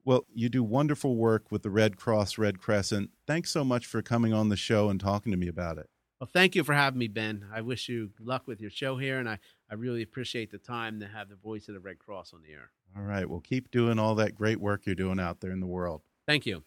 Well, 0.05 0.26
you 0.34 0.48
do 0.48 0.64
wonderful 0.64 1.14
work 1.16 1.53
with 1.53 1.62
the 1.62 1.70
Red 1.70 1.96
Cross, 1.96 2.36
Red 2.38 2.59
Crescent. 2.59 3.11
Thanks 3.26 3.50
so 3.50 3.62
much 3.62 3.86
for 3.86 4.03
coming 4.03 4.32
on 4.32 4.48
the 4.48 4.57
show 4.57 4.88
and 4.88 4.98
talking 4.98 5.30
to 5.30 5.38
me 5.38 5.46
about 5.46 5.78
it. 5.78 5.88
Well, 6.20 6.30
thank 6.32 6.55
you 6.57 6.64
for 6.64 6.72
having 6.72 6.98
me, 6.98 7.09
Ben. 7.09 7.46
I 7.53 7.61
wish 7.61 7.88
you 7.88 8.11
luck 8.20 8.46
with 8.46 8.61
your 8.61 8.70
show 8.70 8.96
here, 8.96 9.18
and 9.18 9.28
I, 9.28 9.38
I 9.70 9.74
really 9.74 10.03
appreciate 10.03 10.50
the 10.50 10.59
time 10.59 11.00
to 11.00 11.07
have 11.07 11.28
the 11.28 11.36
voice 11.36 11.68
of 11.68 11.74
the 11.74 11.80
Red 11.80 11.98
Cross 11.98 12.32
on 12.32 12.42
the 12.42 12.53
air. 12.53 12.70
All 12.96 13.03
right, 13.03 13.28
well, 13.28 13.40
keep 13.40 13.70
doing 13.70 13.98
all 13.98 14.14
that 14.16 14.34
great 14.34 14.61
work 14.61 14.86
you're 14.86 14.94
doing 14.94 15.18
out 15.20 15.40
there 15.40 15.50
in 15.53 15.61
the 15.61 15.66
world. 15.66 16.03
Thank 16.26 16.46
you. 16.46 16.64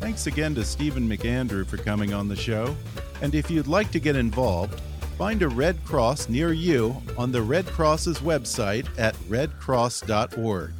Thanks 0.00 0.26
again 0.26 0.54
to 0.54 0.64
Steven 0.64 1.06
McAndrew 1.06 1.66
for 1.66 1.76
coming 1.76 2.14
on 2.14 2.26
the 2.26 2.34
show. 2.34 2.74
And 3.20 3.34
if 3.34 3.50
you'd 3.50 3.66
like 3.66 3.90
to 3.90 4.00
get 4.00 4.16
involved, 4.16 4.80
find 5.18 5.42
a 5.42 5.48
Red 5.48 5.84
Cross 5.84 6.30
near 6.30 6.54
you 6.54 6.96
on 7.18 7.30
the 7.30 7.42
Red 7.42 7.66
Cross's 7.66 8.18
website 8.20 8.88
at 8.98 9.14
redcross.org. 9.28 10.72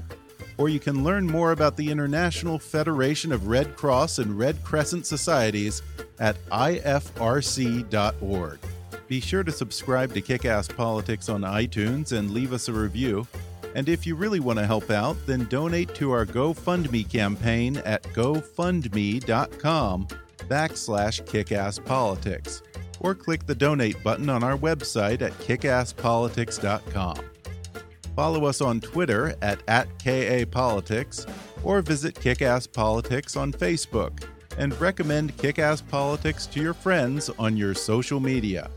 or 0.56 0.68
you 0.70 0.80
can 0.80 1.04
learn 1.04 1.26
more 1.26 1.52
about 1.52 1.76
the 1.76 1.90
International 1.90 2.58
Federation 2.58 3.30
of 3.30 3.46
Red 3.46 3.76
Cross 3.76 4.18
and 4.18 4.38
Red 4.38 4.64
Crescent 4.64 5.04
Societies 5.04 5.82
at 6.18 6.36
ifrc.org. 6.48 7.88
Be 9.06 9.20
sure 9.20 9.42
to 9.42 9.52
subscribe 9.52 10.14
to 10.14 10.20
Kick 10.20 10.44
Ass 10.44 10.68
Politics 10.68 11.28
on 11.28 11.42
iTunes 11.42 12.12
and 12.16 12.30
leave 12.30 12.52
us 12.52 12.68
a 12.68 12.72
review. 12.72 13.26
And 13.74 13.88
if 13.88 14.06
you 14.06 14.16
really 14.16 14.40
want 14.40 14.58
to 14.58 14.66
help 14.66 14.90
out, 14.90 15.16
then 15.26 15.44
donate 15.44 15.94
to 15.96 16.10
our 16.10 16.26
GoFundMe 16.26 17.08
campaign 17.08 17.76
at 17.78 18.02
gofundme.com 18.02 20.08
backslash 20.48 21.22
kickasspolitics 21.24 22.62
or 23.00 23.14
click 23.14 23.46
the 23.46 23.54
donate 23.54 24.02
button 24.02 24.28
on 24.28 24.42
our 24.42 24.56
website 24.56 25.22
at 25.22 25.32
kickasspolitics.com. 25.38 27.16
Follow 28.16 28.44
us 28.44 28.60
on 28.60 28.80
Twitter 28.80 29.34
at, 29.40 29.62
at 29.68 29.88
KAPolitics 29.98 31.32
or 31.62 31.80
visit 31.80 32.16
Kickass 32.16 32.70
Politics 32.70 33.36
on 33.36 33.52
Facebook 33.52 34.24
and 34.58 34.78
recommend 34.80 35.36
Kickass 35.36 35.86
Politics 35.88 36.46
to 36.46 36.60
your 36.60 36.74
friends 36.74 37.30
on 37.38 37.56
your 37.56 37.72
social 37.72 38.20
media. 38.20 38.68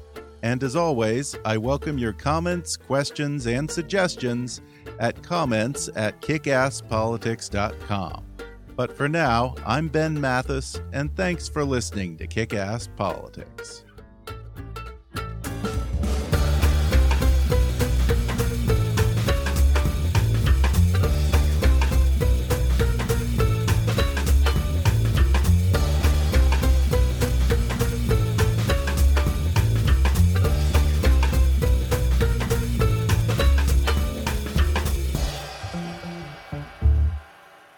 And 0.44 0.64
as 0.64 0.76
always, 0.76 1.36
I 1.46 1.58
welcome 1.58 1.98
your 1.98 2.14
comments, 2.14 2.78
questions, 2.78 3.48
and 3.48 3.70
suggestions 3.70 4.62
at 5.04 5.22
comments 5.22 5.88
at 5.95 6.20
kickasspolitics.com. 6.22 8.26
But 8.76 8.97
for 8.97 9.08
now, 9.08 9.54
I'm 9.66 9.88
Ben 9.88 10.20
Mathis, 10.20 10.82
and 10.93 11.16
thanks 11.16 11.47
for 11.47 11.64
listening 11.64 12.18
to 12.18 12.26
Kickass 12.26 12.88
Politics. 12.95 13.83